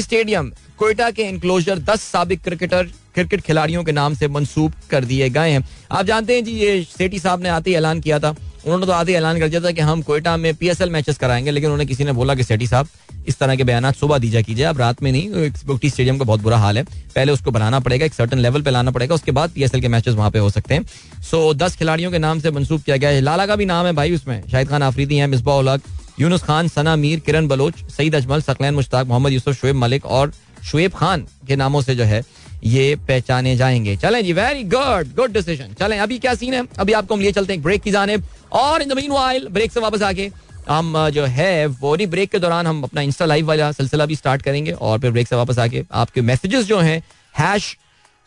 स्टेडियम, 0.00 0.52
कोयटा 0.78 1.10
के 1.10 1.22
इंक्लोजर 1.22 1.78
दस 1.78 2.02
सबक 2.02 2.38
क्रिकेटर 2.44 2.82
क्रिकेट 3.14 3.40
खिलाड़ियों 3.40 3.84
के 3.84 3.92
नाम 3.92 4.14
से 4.14 4.28
मंसूब 4.28 4.72
कर 4.90 5.04
दिए 5.04 5.30
गए 5.30 5.50
हैं। 5.50 5.68
आप 5.92 6.06
जानते 6.06 6.34
हैं 6.34 6.44
जी, 6.44 6.52
ये 6.52 6.86
सेठी 6.98 7.18
साहब 7.18 7.42
ने 7.42 7.48
आते 7.48 7.70
ही 7.70 7.76
ऐलान 7.76 8.00
किया 8.00 8.18
था। 8.18 8.36
उन्होंने 8.64 8.86
तो 8.86 8.92
आते 8.92 9.12
ही 9.12 9.16
ऐलान 9.18 9.38
कर 9.40 9.48
दिया 9.48 9.60
था 9.60 9.70
कि 9.70 9.80
हम 9.80 10.02
कोयटा 10.02 10.36
में 10.36 10.54
पीएसएल 10.54 10.90
मैचेस 10.90 11.18
कराएँगे, 11.18 11.50
लेकिन 11.50 11.66
उन्होंने 11.66 11.86
किसी 11.86 12.04
ने 12.04 12.12
बोला 12.12 12.34
कि 12.34 12.44
सेठी 12.44 12.66
साहब, 12.66 12.88
इस 13.28 13.38
तरह 13.38 13.56
के 13.56 13.64
बयान 13.64 13.92
सुबह 13.92 14.18
दीजा 14.18 14.40
कीजिए 14.40 14.64
अब 14.64 14.78
रात 14.78 15.02
में 15.02 15.12
नहीं 15.12 15.50
बुकटी 15.66 15.90
स्टेडियम 15.90 16.18
का 16.18 16.24
बहुत 16.24 16.40
बुरा 16.40 16.58
हाल 16.58 16.78
है। 16.78 16.84
पहले 16.84 17.32
उसको 17.32 17.50
बनाना 17.50 17.80
पड़ेगा, 17.80 18.06
एक 18.06 18.14
सर्टन 18.14 18.38
लेवल 18.38 18.62
पे 18.62 18.70
लाना 18.70 18.90
पड़ेगा, 18.90 19.14
उसके 19.14 19.32
बाद 19.32 19.50
पीएसएल 19.50 19.80
के 19.80 19.88
मैचेस 19.88 20.14
वहाँ 20.14 20.30
पे 20.30 20.38
हो 20.38 20.50
सकते 20.50 20.74
हैं। 20.74 20.86
सो 21.22 21.54
दस 21.54 21.76
खिलाड़ियों 21.76 22.10
के 22.10 22.18
नाम 22.18 22.40
से 22.40 22.50
मंसूब 22.50 22.82
किया 22.82 22.96
गया 22.96 23.10
है। 23.10 23.20
लाला 23.20 23.46
का 23.46 23.56
भी 23.56 23.64
नाम 23.64 23.86
है 23.86 23.92
भाई 23.92 24.14
उसमें, 24.14 24.42
शाहिद 24.48 24.68
खान 24.68 24.82
आफरीदी 24.82 25.16
है, 25.16 25.26
मिसबा 25.26 25.54
उलग 25.54 25.80
यूनुस 26.20 26.42
खान, 26.42 26.68
सना 26.68 26.94
मीर, 26.96 27.20
किरण 27.20 27.46
बलोच, 27.48 27.74
सईद 27.90 28.14
अजमल, 28.14 28.40
सकलैन 28.42 28.74
मुश्ताक, 28.74 29.06
मोहम्मद 29.06 29.32
यूसुफ, 29.32 29.54
शुएब 29.54 29.76
मलिक 29.76 30.06
और 30.06 30.32
शुएब 30.64 30.92
खान 30.92 31.26
के 31.48 31.56
नामों 31.56 31.82
से 31.82 31.94
जो 31.94 32.04
है 32.04 32.22
ये 32.64 32.94
पहचाने 33.08 33.56
जाएँगे। 33.56 33.96
चलें 33.96 34.22
जी 34.24 34.32
वेरी 34.32 34.62
गुड 34.64 35.14
गुड 35.16 35.32
डिसीज़न 35.32 35.74
चलें, 35.80 35.98
अभी 35.98 36.18
क्या 36.18 36.34
सीन 36.34 36.54
है? 36.54 36.64
अभी 36.78 36.92
आपको 36.92 37.14
हम 37.14 37.20
लिए 37.20 37.32
चलते 37.32 37.52
हैं 37.52 37.62
ब्रेक 37.62 37.82
की 37.82 37.90
जाने 37.90 38.16
और 38.52 38.82
in 38.82 38.88
the 38.88 38.96
mean 38.96 39.10
while 39.10 39.46
break 39.50 39.72
से 39.72 39.80
वापस 39.80 40.02
आके 40.02 40.30
हम 40.68 41.08
जो 41.10 41.24
है, 41.24 41.66
वो 41.66 41.94
नहीं 41.96 42.06
ब्रेक 42.06 42.30
के 42.30 42.38
दौरान 42.38 42.66
हम 42.66 42.82
अपना 42.82 43.00
इंस्टा 43.00 43.24
लाइव 43.24 43.46
वाला 43.46 43.70
सिलसिला 43.72 44.06
भी 44.06 44.16
स्टार्ट 44.16 44.42
करेंगे 44.42 44.72
और 44.72 44.98
फिर 44.98 45.10
ब्रेक 45.10 45.28
से 45.28 45.36
वापस 45.36 45.58
आके 45.58 45.84
आपके 45.92 46.20
मैसेजेस 46.22 46.66
जो 46.66 46.78
हैं 46.78 47.02
हैश 47.34 47.76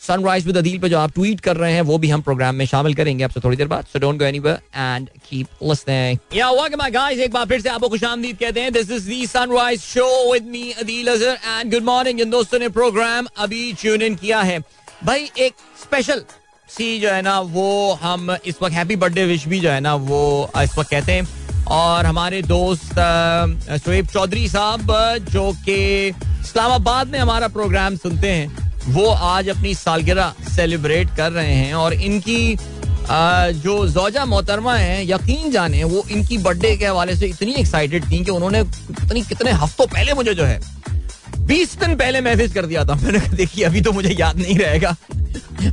सनराइज 0.04 0.46
विद 0.46 0.58
अदील 0.58 0.80
पे 0.80 0.90
जो 0.90 0.98
आप 1.00 1.12
ट्वीट 1.14 1.40
कर 1.40 1.58
रहे 1.58 1.74
हैं, 1.74 1.82
वो 1.82 1.98
भी 1.98 2.10
हम 2.10 2.22
प्रोग्राम 2.22 2.56
में 2.56 2.66
शामिल 2.66 2.94
करेंगे। 2.94 3.24
आपसे 3.24 3.40
थोड़ी 3.40 3.58
देर 3.58 3.68
बाद 3.68 3.86
so 3.94 4.00
don't 4.00 4.18
go 4.20 4.26
anywhere 4.26 4.58
and 4.76 5.08
keep 5.30 5.48
listening 5.64 6.18
या 6.36 6.50
वेलकम 6.52 6.78
माय 6.78 6.92
गाइस 6.92 7.20
एक 7.20 7.32
बार 7.32 7.46
फिर 7.46 7.62
से 7.62 7.70
आपको 7.70 7.90
खुशामदीद 7.90 8.38
कहते 8.38 8.62
हैं। 8.62 8.72
This 8.74 8.92
is 8.92 9.10
the 9.10 9.28
Sunrise 9.30 9.82
Show 9.82 10.34
with 10.34 10.48
me 10.48 10.72
Adeel 10.72 11.08
Azhar 11.08 11.60
and 11.60 11.74
good 11.74 11.84
morning 11.84 12.22
in 12.22 12.30
दोस्तों 12.30 12.60
ने 12.60 12.70
प्रोग्राम 12.70 13.28
अभी 13.38 13.74
ट्यून 13.74 14.02
इन 14.02 14.16
किया 14.16 14.42
है। 14.42 14.60
भाई, 15.04 15.30
एक 15.38 15.54
स्पेशल 15.82 16.24
सी 16.70 17.00
जो 17.00 17.10
है 17.10 17.22
ना, 17.22 17.40
वो 17.40 17.94
हम 18.02 18.36
इस 18.46 18.56
वक्त 18.62 18.74
हैप्पी 18.74 18.96
बर्थडे 18.96 19.26
विश 19.26 19.48
भी 19.48 19.60
जो 19.60 19.70
है 19.70 19.80
ना, 19.80 19.96
वो 19.96 20.52
इस 20.58 20.78
वक्त 20.78 20.90
कहते 20.90 21.12
हैं। 21.12 21.66
और 21.66 22.06
हमारे 22.06 22.42
दोस्त 22.42 22.94
शोएब 23.86 24.08
चौधरी 24.08 24.48
साहब, 24.48 24.92
जो 25.32 25.52
कि 25.66 26.08
इस्लामाबाद 26.08 27.08
में 27.08 27.20
हमारा 27.20 27.48
प्रोग्राम 27.48 27.96
सुनते 27.96 28.32
हैं। 28.32 28.73
वो 28.86 29.08
आज 29.08 29.50
अपनी 29.50 29.74
सालगिरह 29.76 30.34
सेलिब्रेट 30.56 31.16
कर 31.18 31.32
रहे 31.32 31.54
हैं 31.54 31.74
और 31.76 31.94
इनकी 31.94 32.56
जो 33.06 33.76
जोजा 33.88 34.26
मोहतरमा 34.26 34.76
है, 34.76 35.06
यकीन 35.08 35.52
जाने, 35.52 35.84
वो 35.84 36.04
इनकी 36.12 36.38
बर्थडे 36.40 36.76
के 36.78 36.86
हवाले 36.86 37.16
से 37.16 37.28
इतनी 37.28 37.54
एक्साइटेड 37.54 38.12
थी 38.12 38.24
कि 38.24 38.32
उन्होंने 38.32 38.60
इतनी 38.60 39.22
कितने 39.24 39.52
हफ्तों 39.54 39.88
पहले 39.88 40.14
मुझे 40.14 40.34
जो 40.34 40.44
है, 40.44 40.60
बीस 41.40 41.78
दिन 41.80 41.96
पहले 41.96 42.22
मैसेज 42.22 42.54
कर 42.54 42.66
दिया 42.66 42.84
था। 42.86 42.96
मैंने 42.96 43.20
कहा, 43.20 43.36
देखिए, 43.36 43.64
अभी 43.66 43.82
तो 43.82 43.92
मुझे 43.92 44.16
याद 44.20 44.38
नहीं 44.38 44.58
रहेगा। 44.58 44.96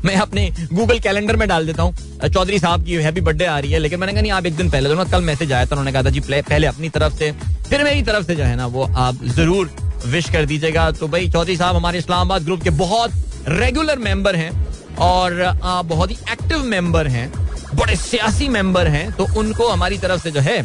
मैं 0.05 0.17
अपने 0.17 0.51
गूगल 0.73 0.99
कैलेंडर 0.99 1.37
में 1.37 1.47
डाल 1.49 1.67
देता 1.67 1.83
हूँ। 1.83 2.29
चौधरी 2.29 2.59
साहब 2.59 2.85
की 2.85 2.95
हैप्पी 2.97 3.21
बर्थडे 3.21 3.45
आ 3.45 3.59
रही 3.59 3.73
है, 3.73 3.79
लेकिन 3.79 4.01
मैंने 4.01 4.13
कहा, 4.13 4.23
नहीं, 4.23 4.33
आप 4.33 4.47
एक 4.47 4.57
दिन 4.57 4.71
पहले 4.71 4.89
तो 4.89 5.05
कल 5.11 5.23
मैसेज 5.23 5.53
आया 5.53 5.65
था। 5.65 5.71
उन्होंने 5.71 5.93
कहा 5.93 6.03
था, 6.03 6.11
जी 6.11 6.21
पहले 6.23 6.67
अपनी 6.67 6.89
तरफ़ 6.89 7.15
से, 7.15 7.31
फिर 7.69 7.85
मेरी 7.85 8.03
तरफ़ 8.03 8.27
से 8.27 8.37
जो 8.37 8.45
है 8.45 8.57
ना, 8.57 8.67
वो 8.67 8.91
आप 8.97 9.25
ज़रूर 9.27 9.71
विश 10.05 10.31
कर 10.31 10.45
दीजिएगा। 10.47 10.91
तो 10.91 11.09
भाई, 11.09 11.29
चौधरी 11.31 11.57
साहब 11.57 11.77
हमारे 11.77 11.99
इस्लामाबाद 11.99 12.45
ग्रुप 12.45 12.63
के 12.63 12.71
बहुत 12.71 13.13
रेगुलर 13.49 13.99
मेंबर 13.99 14.37
हैं 14.37 14.51
और 14.99 15.41
आप 15.43 15.85
बहुत 15.85 16.11
ही 16.11 16.17
एक्टिव 16.33 16.65
मेंबर 16.65 17.07
हैं, 17.09 17.31
बड़े 17.75 17.97
सियासी 17.99 18.49
मेंबर 18.49 18.89
हैं। 18.89 19.11
तो 19.13 19.27
उनको 19.39 19.69
हमारी 19.69 19.99
तरफ़ 19.99 20.23
से 20.23 20.31
जो 20.31 20.41
है 20.41 20.63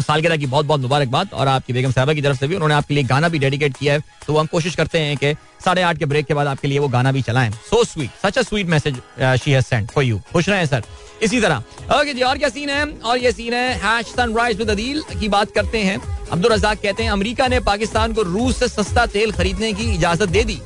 सालगिरह 0.00 0.36
की 0.36 0.46
बहुत 0.46 0.66
बहुत 0.66 0.80
मुबारकबाद 0.80 1.30
और 1.32 1.48
आपकी 1.48 1.72
बेगम 1.72 1.92
साहबा 1.92 2.12
की 2.14 2.22
तरफ़ 2.22 2.38
से 2.38 2.46
भी 2.48 2.54
उन्होंने 2.54 2.74
आपके 2.74 2.94
लिए 2.94 3.04
गाना 3.04 3.28
भी 3.28 3.38
डेडिकेट 3.38 3.76
किया 3.76 3.94
है। 3.94 4.02
तो 4.26 4.36
हम 4.36 4.46
कोशिश 4.46 4.74
करते 4.76 4.98
हैं 4.98 5.16
कि 5.16 5.32
साढ़े 5.64 5.82
आठ 5.82 5.98
के 5.98 6.06
ब्रेक 6.06 6.26
के 6.26 6.34
बाद 6.34 6.46
आपके 6.46 6.68
लिए 6.68 6.78
वो 6.78 6.88
गाना 6.88 7.12
भी 7.12 7.22
चलाएँ। 7.22 7.50
So 7.50 7.82
sweet 7.84 8.10
such 8.22 8.38
a 8.38 8.42
sweet 8.42 8.66
message 8.66 9.00
she 9.20 9.50
has 9.50 9.64
send 9.64 9.88
for 9.90 10.04
you 10.04 10.20
खुश 10.32 10.48
रहे 10.48 10.58
हैं 10.58 10.66
सर 10.66 10.82
इसी 11.22 11.40
तरह। 11.40 11.56
ओके 11.92 12.14
जी, 12.14 12.22
और 12.22 12.38
क्या 12.38 12.48
सीन 12.48 12.70
है? 12.70 12.84
और 12.86 13.18
ये 13.18 13.32
सीन 13.32 13.54
है 13.54 14.54
विद 14.54 14.70
अदील 14.70 15.02
की 15.12 15.28
बात 15.28 15.50
करते 15.52 15.78
हैं। 15.80 16.00
अब्दुल 16.30 16.52
रजाक 16.52 16.80
कहते 16.82 17.02
हैं, 17.02 17.10
अमेरिका 17.10 17.48
ने 17.48 17.60
पाकिस्तान 17.62 18.12
को 18.12 18.22
रूस 18.24 18.58
से 18.58 18.68
सस्ता 18.68 19.06
तेल 19.08 19.32
खरीदने 19.32 19.72
की 19.72 19.94
इजाज़त 19.94 20.28
दे 20.28 20.44
दी। 20.44 20.58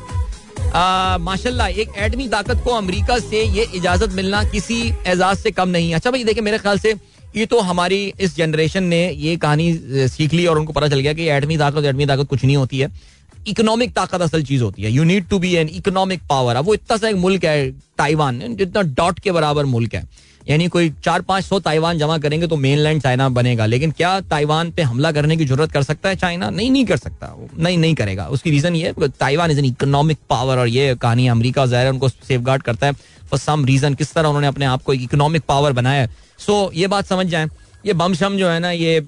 माशाल्लाह, 1.20 1.68
एक 1.68 1.88
एटमी 1.98 2.28
ताकत 2.28 2.60
को 2.64 2.70
अमेरिका 2.72 3.18
से 3.20 3.42
ये 3.46 3.66
इजाज़त 3.74 4.12
मिलना 4.12 4.42
किसी 4.50 4.82
एजाज 5.06 5.36
से 5.38 5.50
कम 5.52 5.68
नहीं 5.68 5.88
है। 5.88 5.96
अच्छा 5.96 6.10
भाई, 6.10 6.24
देखिए 6.24 6.42
मेरे 6.42 6.58
ख्याल 6.58 6.78
से 6.78 6.94
ये 7.36 7.46
तो 7.46 7.60
हमारी 7.60 8.12
इस 8.20 8.36
जनरेशन 8.36 8.84
ने 8.84 9.08
ये 9.10 9.36
कहानी 9.36 9.72
सीख 10.08 10.32
ली 10.32 10.46
और 10.46 10.58
उनको 10.58 10.72
पता 10.72 10.88
चल 10.88 11.00
गया 11.00 11.12
कि 11.12 11.28
एटमी 11.30 11.56
ताकत 11.58 11.84
एटमी 11.84 12.06
ताकत 12.06 12.28
कुछ 12.28 12.44
नहीं 12.44 12.56
होती 12.56 12.78
है। 12.78 12.88
इकोनॉमिक 13.48 13.92
ताकत 13.92 14.22
असल 14.22 14.42
चीज़ 14.44 14.62
होती 14.62 14.82
है। 14.82 14.90
You 14.92 15.04
need 15.04 15.28
to 15.28 15.38
be 15.38 15.54
an 15.56 15.68
economic 15.68 16.20
power 16.28 16.56
अब 16.56 16.64
वो 16.64 16.74
इतना 16.74 16.96
सा 16.96 17.08
एक 17.08 17.16
मुल्क 17.16 17.44
है, 17.44 17.70
ताइवान, 17.98 18.40
जितना 18.56 18.82
डॉट 18.82 19.18
के 19.20 19.32
बराबर 19.32 19.64
मुल्क 19.66 19.94
है। 19.94 20.02
यानी 20.46 20.66
कोई 20.68 20.90
चार 21.04 21.22
पाँच 21.22 21.44
सौ 21.44 21.58
ताइवान 21.60 21.98
जमा 21.98 22.18
करेंगे 22.18 22.46
तो 22.46 22.56
मेन 22.56 22.78
लैंड 22.78 23.02
चाइना 23.02 23.28
बनेगा। 23.30 23.66
लेकिन 23.66 23.90
क्या 23.90 24.20
ताइवान 24.22 24.70
पे 24.70 24.82
हमला 24.82 25.12
करने 25.12 25.36
की 25.36 25.44
ज़रूरत 25.44 25.72
कर 25.72 25.82
सकता 25.82 26.08
है 26.08 26.16
चाइना? 26.16 26.50
नहीं 26.50 26.70
नहीं 26.70 26.84
कर 26.86 26.96
सकता। 26.96 27.34
नहीं 27.58 27.78
नहीं 27.78 27.94
करेगा। 27.94 28.26
उसकी 28.28 28.50
रीजन 28.50 28.76
ये 28.76 28.92
Taiwan 29.00 29.50
is 29.50 29.58
an 29.58 29.64
economic 29.64 30.18
power 30.30 30.58
और 30.58 30.68
ये 30.68 30.94
कहानी 30.96 31.26
अमरीका 31.28 31.66
ज़ाहिर 31.66 31.90
उनको 31.90 32.08
सेफ़ 32.08 32.42
करता 32.42 32.86
है 32.86 32.92
फॉर 32.92 33.38
सम 33.38 33.64
रीजन 33.64 33.94
किस 33.94 34.12
तरह 34.14 34.28
उन्होंने 34.28 34.46
अपने 34.46 34.64
आप 34.66 34.82
को 34.82 34.92
इकोनॉमिक 34.94 35.42
पावर 35.48 35.72
बनाया 35.72 36.06
सो 36.38 36.70
ये 36.74 36.86
बात 36.86 37.06
समझ 37.06 37.26
जाए। 37.26 37.48
ये 37.86 37.92
बम 37.94 38.14
शम 38.14 38.36
जो 38.36 38.48
है 38.48 38.58
ना, 38.60 38.70
ये 38.70 39.02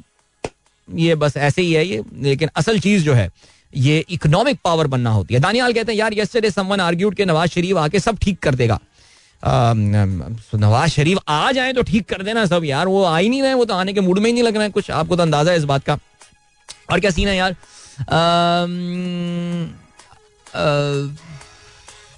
ये 0.89 1.15
बस 1.15 1.37
ऐसे 1.37 1.63
ही 1.63 1.73
है 1.73 1.85
ये। 1.87 2.03
लेकिन 2.23 2.49
असल 2.57 2.79
चीज़ 2.79 3.05
जो 3.05 3.13
है, 3.15 3.29
ये 3.73 4.05
इकोनॉमिक 4.11 4.59
पावर 4.65 4.87
बनना 4.87 5.11
होती 5.11 5.35
है। 5.35 5.41
दानियाल 5.41 5.73
कहते 5.73 5.93
हैं, 5.93 5.99
यार 5.99 6.15
यस्टरडे 6.15 6.51
समवन 6.51 6.81
आर्ग्यूड 6.81 7.15
के 7.15 7.25
नवाज़ 7.25 7.51
शरीफ 7.51 7.77
आके 7.77 8.01
सब 8.01 8.19
ठीक 8.23 8.39
कर 8.39 8.55
देगा। 8.55 8.79
नवाज़ 9.45 10.91
शरीफ 10.91 11.19
आ 11.29 11.53
जाए 11.53 11.73
तो 11.73 11.83
ठीक 11.83 12.09
कर 12.09 12.23
देना 12.23 12.45
सब 12.47 12.65
यार। 12.65 12.87
वो 12.87 13.03
आ 13.05 13.17
ही 13.19 13.29
नहीं 13.29 13.43
रहे, 13.43 13.55
वो 13.55 13.65
तो 13.65 13.75
आने 13.75 13.93
के 13.93 14.01
मूड 14.01 14.19
में 14.19 14.27
ही 14.27 14.33
नहीं 14.33 14.43
लग 14.43 14.55
रहा 14.55 14.65
है। 14.65 14.71
कुछ 14.71 14.91
आपको 14.91 15.17
तो 15.17 15.23
अंदाज़ा 15.23 15.53
है 15.53 15.59
इस 15.59 15.65
बात 15.65 15.85
का। 15.85 15.99
और 16.91 17.01
क्या 17.01 17.11
सीन 17.11 17.29
है 17.29 17.37
यार? 17.37 17.57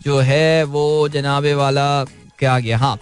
जो 0.03 0.19
है 0.21 0.65
वो 0.65 1.09
जनाबे 1.09 1.55
वाला 1.55 2.05
क्या 2.39 2.59
गया? 2.59 2.79
हाँ। 2.79 2.99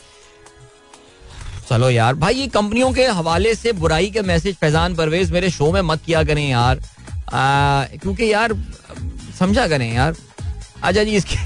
चलो 1.69 1.91
यार, 1.91 2.15
भाई 2.15 2.35
ये 2.35 2.47
कंपनियों 2.47 2.93
के 2.93 3.05
हवाले 3.09 3.55
से 3.55 3.73
बुराई 3.73 4.11
के 4.11 4.23
मैसेज 4.23 4.57
फैजान 4.57 4.95
परवेज 4.95 5.31
मेरे 5.33 5.51
शो 5.51 5.71
में 5.73 5.81
मत 5.83 6.03
किया 6.07 6.23
करें 6.25 6.49
यार। 6.49 6.81
क्योंकि 7.33 8.33
यार, 8.33 8.55
समझा 9.39 9.67
करें 9.69 9.93
यार। 9.95 10.17
अच्छा 10.83 11.03
जी, 11.03 11.11
इसके 11.11 11.37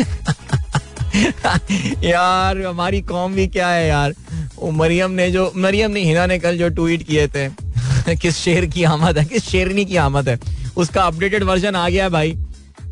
यार, 2.04 2.60
हमारी 2.60 3.02
कौम 3.02 3.34
भी 3.34 3.46
क्या 3.46 3.68
है 3.68 3.88
यार? 3.88 4.14
वो 4.56 4.70
मरियम 4.70 5.10
ने 5.10 5.30
जो 5.30 5.52
मरियम 5.56 5.90
ने 5.90 6.04
हिना 6.04 6.26
ने 6.26 6.38
कल 6.38 6.58
जो 6.58 6.68
ट्वीट 6.68 7.02
किए 7.02 7.28
थे, 7.28 7.48
किस 8.16 8.36
शेर 8.36 8.66
की 8.66 8.84
आमद 8.84 9.18
है, 9.18 9.24
किस 9.24 9.44
शेरनी 9.44 9.84
की 9.84 9.96
आमद 9.96 10.28
है, 10.28 10.40
उसका 10.76 11.02
अपडेटेड 11.02 11.44
वर्जन 11.44 11.76
आ 11.76 11.88
गया 11.88 12.04
है 12.04 12.10
भाई। 12.10 12.38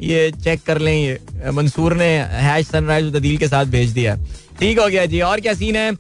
ये 0.01 0.33
चेक 0.45 0.61
कर 0.67 0.79
लें, 0.79 0.95
ये, 0.95 1.21
मंसूर 1.51 1.97
ने 1.97 2.19
हैश 2.43 2.67
सनराइज 2.67 3.17
दील 3.17 3.39
के 3.39 3.49
साथ 3.49 3.67
भेज 3.67 3.91
दिया 3.91 4.17
ठीक 4.61 4.79
हो 4.79 4.89
गया 4.89 5.07
जी, 5.07 5.21
और 5.21 5.41
क्या 5.41 5.55
सीन 5.55 5.77
है? 5.77 5.97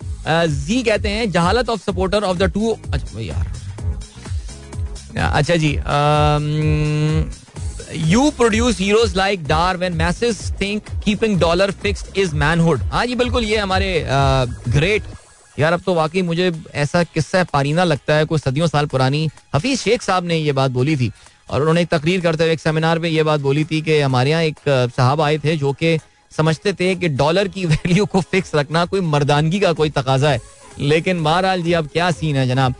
जी 0.48 0.82
कहते 0.82 1.08
हैं, 1.08 1.30
जहालत 1.30 1.68
of 1.68 1.80
supporter 1.80 2.22
of 2.22 2.38
the 2.38 2.42
two 2.42 2.78
अच्छा 2.94 3.20
यार। 3.20 3.52
अच्छा 5.16 5.56
जी 5.56 5.76
you 7.94 8.30
produce 8.30 8.78
heroes 8.78 9.14
like 9.16 9.44
Dar 9.46 9.76
when 9.76 9.92
message 9.96 10.38
think 10.60 10.90
keeping 11.04 11.38
dollar 11.40 11.70
fixed 11.82 12.18
is 12.18 12.34
manhood 12.34 12.82
हाँ 12.92 13.04
जी, 13.06 13.14
बिल्कुल, 13.14 13.44
ये 13.44 13.56
हमारे 13.56 14.04
ग्रेट 14.68 15.02
यार, 15.58 15.72
अब 15.72 15.80
तो 15.86 15.94
वाकई 15.94 16.22
मुझे 16.22 16.52
ऐसा 16.74 17.02
किस्सा 17.04 17.42
पारीना 17.52 17.84
लगता 17.84 18.14
है, 18.14 18.24
कुछ 18.24 18.40
सदियों 18.40 18.66
साल 18.66 18.86
पुरानी। 18.86 19.28
हफीज 19.54 19.78
शेख 19.80 20.02
साहब 20.02 20.24
ने 20.24 20.36
ये 20.36 20.52
बात 20.52 20.70
बोली 20.70 20.96
थी 20.96 21.10
और 21.50 21.60
उन्होंने 21.60 21.82
एक 21.82 21.88
तकरीर 21.88 22.20
करते 22.20 22.44
हुए 22.44 22.52
एक 22.52 22.60
सेमिनार 22.60 22.98
में 22.98 23.08
ये 23.08 23.22
बात 23.22 23.40
बोली 23.40 23.64
थी 23.64 23.80
कि 23.82 23.98
हमारे 24.00 24.30
यहाँ 24.30 24.42
एक 24.42 24.58
साहब 24.68 25.20
आए 25.20 25.38
थे 25.38 25.56
जो 25.56 25.72
कि 25.72 25.98
समझते 26.32 26.72
थे 26.72 26.94
कि 26.94 27.08
डॉलर 27.08 27.48
की 27.48 27.64
वैल्यू 27.66 28.06
को 28.06 28.20
फिक्स 28.22 28.54
रखना 28.54 28.84
कोई 28.86 29.00
मर्दानगी 29.02 29.60
का 29.60 29.72
कोई 29.72 29.90
तकाजा 29.90 30.30
है। 30.30 30.40
लेकिन 30.80 31.22
बहरहाल 31.24 31.62
जी, 31.62 31.72
अब 31.72 31.88
क्या 31.92 32.10
सीन 32.10 32.36
है 32.36 32.46
जनाब? 32.48 32.74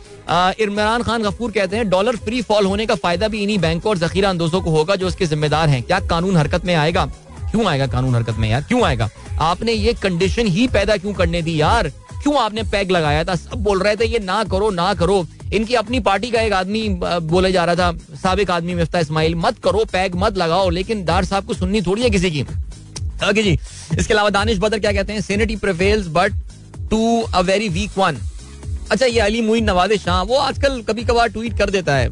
इमरान 0.59 1.03
खान 1.03 1.23
गफूर 1.23 1.51
कहते 1.51 1.77
हैं 1.77 1.89
डॉलर 1.89 2.15
फ्री 2.17 2.41
फॉल 2.41 2.65
होने 2.65 2.85
का 2.85 2.95
फ़ायदा 2.95 3.27
भी 3.27 3.43
इन्हीं 3.43 3.57
बैंकों 3.59 3.89
और 3.89 3.97
जखीरा 3.97 4.29
अंदोजों 4.29 4.61
को 4.61 4.71
होगा 4.71 4.95
जो 4.95 5.07
उसके 5.07 5.25
जिम्मेदार 5.25 5.69
हैं। 5.69 5.81
क्या 5.83 5.99
कानून 5.99 6.37
हरकत 6.37 6.65
में 6.65 6.75
आएगा? 6.75 7.05
क्यों 7.51 7.65
आएगा 7.65 7.87
कानून 7.87 8.15
हरकत 8.15 8.37
में 8.37 8.49
यार? 8.49 8.61
क्यों 8.61 8.83
आएगा? 8.83 9.09
आपने 9.41 9.73
ये 9.73 9.93
कंडीशन 9.93 10.47
ही 10.47 10.67
पैदा 10.67 10.97
क्यों 10.97 11.13
करने 11.13 11.41
दी 11.41 11.59
यार? 11.61 11.89
क्यों 12.23 12.37
आपने 12.37 12.63
पैग 12.63 12.91
लगाया 12.91 13.23
था? 13.23 13.35
सब 13.35 13.63
बोल 13.63 13.81
रहे 13.81 13.95
थे, 13.95 14.05
ये 14.05 14.19
ना 14.19 14.43
करो 14.43 14.69
ना 14.71 14.93
करो। 14.93 15.25
इनकी 15.53 15.75
अपनी 15.75 15.99
पार्टी 15.99 16.29
का 16.31 16.41
एक 16.41 16.53
आदमी 16.53 16.87
बोले 17.25 17.51
जा 17.51 17.63
रहा 17.65 17.75
था, 17.75 17.91
सबक 18.23 18.51
आदमी 18.51 18.73
मिफ्ता 18.75 18.99
इस्माइल, 18.99 19.35
मत 19.35 19.59
करो 19.63 19.83
पैग 19.91 20.15
मत 20.15 20.37
लगाओ। 20.37 20.69
लेकिन 20.69 21.03
दार 21.05 21.25
साहब 21.25 21.45
को 21.45 21.53
सुननी 21.53 21.81
थोड़ी 21.81 22.01
है 22.01 22.09
किसी 22.09 22.31
की। 22.31 22.41
ओके 23.29 23.43
जी, 23.43 23.57
इसके 23.97 24.13
अलावा 24.13 24.29
दानिश 24.29 24.57
बदर 24.57 24.79
क्या 24.79 24.91
कहते 24.91 25.13
हैं 25.13 25.21
sanity 25.21 25.55
prevails 25.55 26.07
but 26.09 26.33
to 26.89 27.21
a 27.21 27.41
very 27.41 27.69
weak 27.69 27.97
one 27.97 28.17
अच्छा 28.91 29.05
ये 29.05 29.19
अली 29.19 29.41
मुइन 29.41 29.63
नवाज़ 29.63 29.93
शाह, 29.95 30.21
वो 30.21 30.37
आजकल 30.37 30.81
कभी 30.83 31.03
कभार 31.05 31.27
ट्वीट 31.29 31.57
कर 31.57 31.69
देता 31.69 31.95
है 31.95 32.09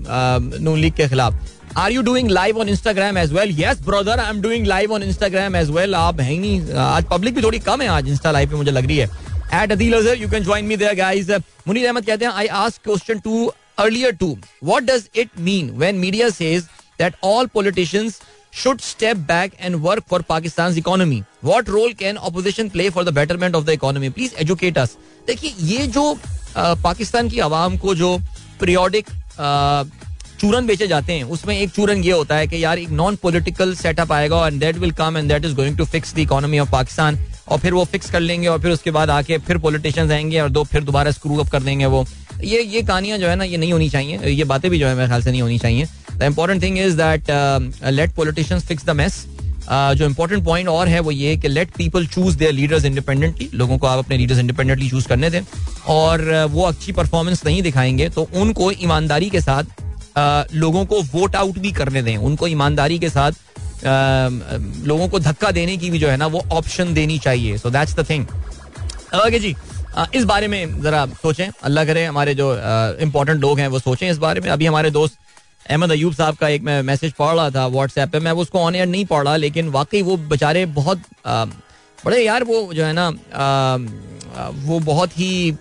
नून 0.63 0.80
लीग 0.80 0.93
के 0.93 1.07
खिलाफ। 1.09 1.34
Are 1.78 1.91
you 1.91 2.01
doing 2.01 2.30
live 2.32 2.57
on 2.59 2.69
Instagram 2.69 3.17
as 3.17 3.32
well 3.34 3.55
yes 3.59 3.82
brother 3.86 4.19
I 4.19 4.30
am 4.30 4.41
doing 4.41 4.65
live 4.67 4.93
on 4.93 5.03
Instagram 5.03 5.55
as 5.55 5.69
well 5.69 5.95
आप 5.95 6.19
है 6.21 6.38
नहीं। 6.38 6.73
आज 6.73 7.05
पब्लिक 7.11 7.36
भी 7.36 7.41
थोड़ी 7.43 7.59
कम 7.59 7.82
है 7.82 7.88
आज 7.89 8.07
इंस्टा 8.09 8.32
लाइव 8.32 8.49
पे, 8.49 8.55
मुझे 8.55 8.71
लग 8.71 8.86
रही 8.88 8.97
है। 8.97 9.09
At 9.53 9.71
Adeel 9.71 9.93
you 10.19 10.30
can 10.30 10.43
join 10.43 10.65
me 10.65 10.78
there 10.78 10.95
guys 10.95 11.30
Munir 11.67 11.86
Ahmad 11.88 12.05
कहते 12.05 12.25
हैं 12.25 12.32
I 12.32 12.47
ask 12.61 12.84
question 12.84 13.19
to 13.19 13.51
earlier 13.80 14.11
to 14.15 14.38
what 14.63 14.84
does 14.84 15.09
it 15.15 15.30
mean 15.39 15.69
when 15.78 15.95
media 15.97 16.30
says 16.30 16.63
that 16.99 17.15
all 17.23 17.47
politicians 17.53 18.19
should 18.60 18.82
step 18.82 19.20
back 19.28 19.55
and 19.60 19.82
work 19.82 20.03
for 20.12 20.20
Pakistan's 20.30 20.78
economy. 20.78 21.24
What 21.41 21.68
role 21.70 21.93
can 21.93 22.18
opposition 22.30 22.70
play 22.70 22.89
for 22.89 23.03
the 23.03 23.12
betterment 23.12 23.55
of 23.55 23.66
the 23.66 23.74
economy? 23.74 24.10
Please 24.10 24.34
educate 24.45 24.80
us. 24.84 24.95
देखिए, 25.28 25.53
ये 25.74 25.88
जो 25.88 26.03
पाकिस्तान 26.58 27.30
की 27.30 27.39
आवाम 27.39 27.78
को 27.78 27.95
जो 27.95 28.18
periodic 28.60 29.10
चूरन 30.41 30.68
बेचे 30.68 30.88
जाते 30.88 31.14
हैं, 31.14 31.24
उसमें 31.24 31.58
एक 31.58 31.70
चूरन 31.76 32.03
ये 32.03 32.12
होता 32.12 32.36
है 32.36 32.47
कि 32.47 32.64
यार 32.64 32.80
एक 32.80 32.89
नॉन 32.89 33.16
पॉलिटिकल 33.22 33.74
सेटअप 33.76 34.12
आएगा 34.12 34.45
and 34.47 34.60
that 34.60 34.78
will 34.78 34.91
come 34.99 35.18
and 35.18 35.30
that 35.32 35.45
is 35.45 35.55
going 35.55 35.78
to 35.78 35.86
fix 35.86 36.14
the 36.16 36.20
economy 36.20 36.60
of 36.60 36.72
Pakistan 36.72 37.18
और 37.47 37.60
फिर 37.60 37.74
वो 37.74 37.84
फिक्स 37.91 38.12
कर 38.12 38.20
लेंगे 38.20 38.47
और 38.47 38.62
फिर 38.62 38.72
उसके 38.72 38.91
बाद 38.91 39.10
आके 39.10 39.38
फिर 39.47 39.58
पॉलिटिशियंस 39.58 40.12
आएँगे 40.12 40.39
और 40.39 40.49
दो, 40.49 40.64
फिर 40.64 40.84
दोबारा 40.84 41.12
स्क्रू 41.12 41.38
अप 41.38 41.49
कर 41.51 41.64
देंगे 41.64 41.86
वो 41.86 42.05
ये 42.43 42.62
ये 42.62 42.82
कहानियाँ 42.82 43.18
जो 43.18 43.28
है 43.28 43.36
ना, 43.36 43.43
ये 43.43 43.58
नहीं 43.58 43.72
होनी 43.74 43.89
चाहिए 43.89 44.30
ये 44.30 44.43
बातें 44.43 44.70
भी 44.72 44.80
जो 44.80 44.88
है 44.88 44.95
मेरे 44.95 45.08
ख्याल 45.08 45.22
से 45.22 45.32
नहीं 45.32 45.41
होनी 45.41 45.58
चाहिए 45.60 45.88
the 46.18 46.24
important 46.24 46.61
thing 46.63 46.78
is 46.80 46.95
that 46.97 47.32
let 47.93 48.11
politicians 48.15 48.65
fix 48.68 48.86
the 48.86 48.95
mess 48.95 49.26
जो 49.70 50.05
इम्पोर्टेंट 50.05 50.43
पॉइंट 50.45 50.68
और 50.70 50.88
है 50.88 50.99
वो 50.99 51.11
ये 51.11 51.36
कि 51.38 51.47
let 51.47 51.72
people 51.78 52.05
choose 52.07 52.38
their 52.38 52.51
leaders 52.53 52.86
independently 52.86 53.49
लोगों 53.53 53.78
को 53.78 53.88
आप 53.88 53.99
अपने 53.99 54.18
लीडर्स 54.18 54.39
इंडिपेंडेंटली 54.39 54.89
चूज़ 54.89 55.07
करने 55.07 55.30
दें। 55.30 55.41
और 55.88 56.20
uh, 56.20 56.51
वो 56.51 56.63
अच्छी 56.63 56.91
परफॉर्मेंस 56.91 57.45
नहीं 57.45 57.61
दिखाएँगे 57.61 58.09
तो 58.09 58.28
उनको 58.36 58.72
ईमानदारी 58.72 59.30
के 59.30 59.41
साथ 59.41 59.63
uh, 59.63 60.53
लोगों 60.55 60.86
को 60.86 61.01
वोट 61.13 61.36
आउट 61.36 61.57
भी 61.59 61.72
करने 61.72 62.01
दें। 62.03 62.15
उनको 62.18 62.47
ईमानदारी 62.47 62.99
के 62.99 63.09
साथ 63.09 63.32
uh, 63.32 64.88
लोगों 64.88 65.07
को 65.07 65.20
धक्का 65.20 65.51
देने 65.51 65.78
की 65.78 65.89
भी 65.89 65.99
जो 65.99 66.09
है 66.09 66.18
ना 66.18 66.28
वो 66.28 66.43
ऑप्शन 66.51 66.93
देनी 66.93 67.20
चाहिए। 67.20 67.57
So 67.57 67.70
that's 67.70 67.95
the 67.95 68.09
thing 68.09 68.26
okay 69.15 69.39
जी 69.39 69.55
इस 70.15 70.24
बारे 70.26 70.47
में 70.47 70.82
जरा 70.82 71.05
सोचें। 71.22 71.47
अल्लाह 71.63 71.86
करे 71.86 72.05
हमारे 72.05 72.34
जो 72.36 72.53
इम्पोर्टेंट 73.01 73.39
लोग 73.41 73.59
हैं 73.59 73.68
वो 73.68 73.80
सोचें 73.80 74.09
इस 74.09 74.18
बारे 74.20 74.41
में। 74.41 74.49
अभी 74.49 74.65
हमारे 74.65 74.91
दोस्त 74.91 75.15
अहमद 75.70 75.91
अयूब 75.91 76.13
साहब 76.13 76.36
का 76.36 76.47
एक 76.49 76.61
मैं 76.63 76.82
मैसेज 76.84 77.13
पढ़ 77.13 77.36
रहा 77.36 77.49
था 77.51 77.68
व्हाट्सएप 77.68 78.09
पे, 78.09 78.20
मैं 78.20 78.32
उसको 78.34 78.59
ऑन 78.59 78.76
एयर 78.76 78.88
नहीं 78.88 79.05
पढ़ 79.05 79.24
रहा, 79.24 79.36
लेकिन 79.38 79.70
वाकई 79.70 80.01
वो 80.01 80.18
बेचारे 80.18 80.65
बहुत 80.74 81.01
बड़े 81.26 82.24
यार 82.24 82.43
वो 82.43 82.74
जो 82.74 82.84
है 82.86 82.93
ना 82.93 83.09
वो 84.65 84.80
बहुत 84.82 85.18
ही 85.20 85.57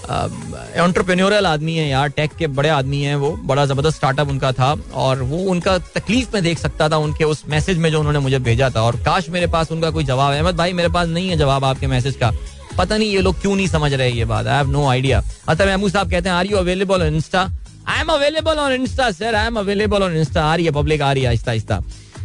एंटरप्रेन्योरल 0.00 1.46
आदमी 1.46 1.74
है 1.76 1.88
यार 1.88 2.08
टेक 2.10 2.32
के 2.38 2.46
बड़े 2.48 2.68
आदमी 2.68 3.00
हैं 3.02 3.14
वो, 3.16 3.30
बड़ा 3.30 3.64
ज़बरदस्त 3.66 3.96
स्टार्टअप 3.96 4.28
उनका 4.28 4.52
था, 4.52 4.72
और 4.94 5.22
वो 5.22 5.38
उनका 5.50 5.76
तकलीफ़ 5.94 6.34
में 6.34 6.42
देख 6.42 6.58
सकता 6.58 6.88
था 6.88 6.96
उनके 6.98 7.24
उस 7.24 7.42
मैसेज 7.48 7.78
में 7.78 7.90
जो 7.90 7.98
उन्होंने 7.98 8.18
मुझे 8.18 8.38
भेजा 8.40 8.70
था, 8.70 8.82
और 8.82 8.96
काश 9.04 9.28
मेरे 9.30 9.46
पास 9.46 9.72
उनका 9.72 9.90
कोई 9.90 10.04
जवाब 10.04 10.34
अहमद 10.34 10.56
भाई, 10.56 10.72
मेरे 10.72 10.88
पास 10.88 11.08
नहीं 11.08 11.28
है 11.28 11.36
जवाब 11.36 11.64
आपके 11.64 11.86
मैसेज 11.86 12.16
का। 12.16 12.32
पता 12.78 12.96
नहीं 12.96 13.10
ये 13.10 13.20
लोग 13.20 13.40
क्यों 13.40 13.54
नहीं 13.56 13.66
समझ 13.68 13.92
रहे 13.92 14.10
ये 14.10 14.24
बात 14.24 14.46
आई 14.46 14.56
हैव 14.56 14.70
नो 14.70 14.86
आइडिया 14.88 15.22
मतलब 15.48 15.66
महमूद 15.66 15.92
साहब 15.92 16.10
कहते 16.10 16.28
हैं 16.28 16.36
are 16.36 16.46
you 16.46 16.56
available 16.58 17.02
insta 17.04 17.48
I 17.88 18.00
am 18.00 18.08
available 18.12 18.58
on 18.58 18.72
insta 18.72 19.10
sir 19.12 19.34
I 19.34 19.46
am 19.46 19.58
available 19.58 20.02
on 20.02 20.16
insta 20.16 20.44
आ 20.44 20.54
रही 20.54 20.64
है 20.66 20.72
पब्लिक 20.72 21.02
आ 21.02 21.12
रही 21.12 21.22
है 21.22 21.28
आहिस्ता 21.28 21.50
आहिस्ता। 21.50 21.80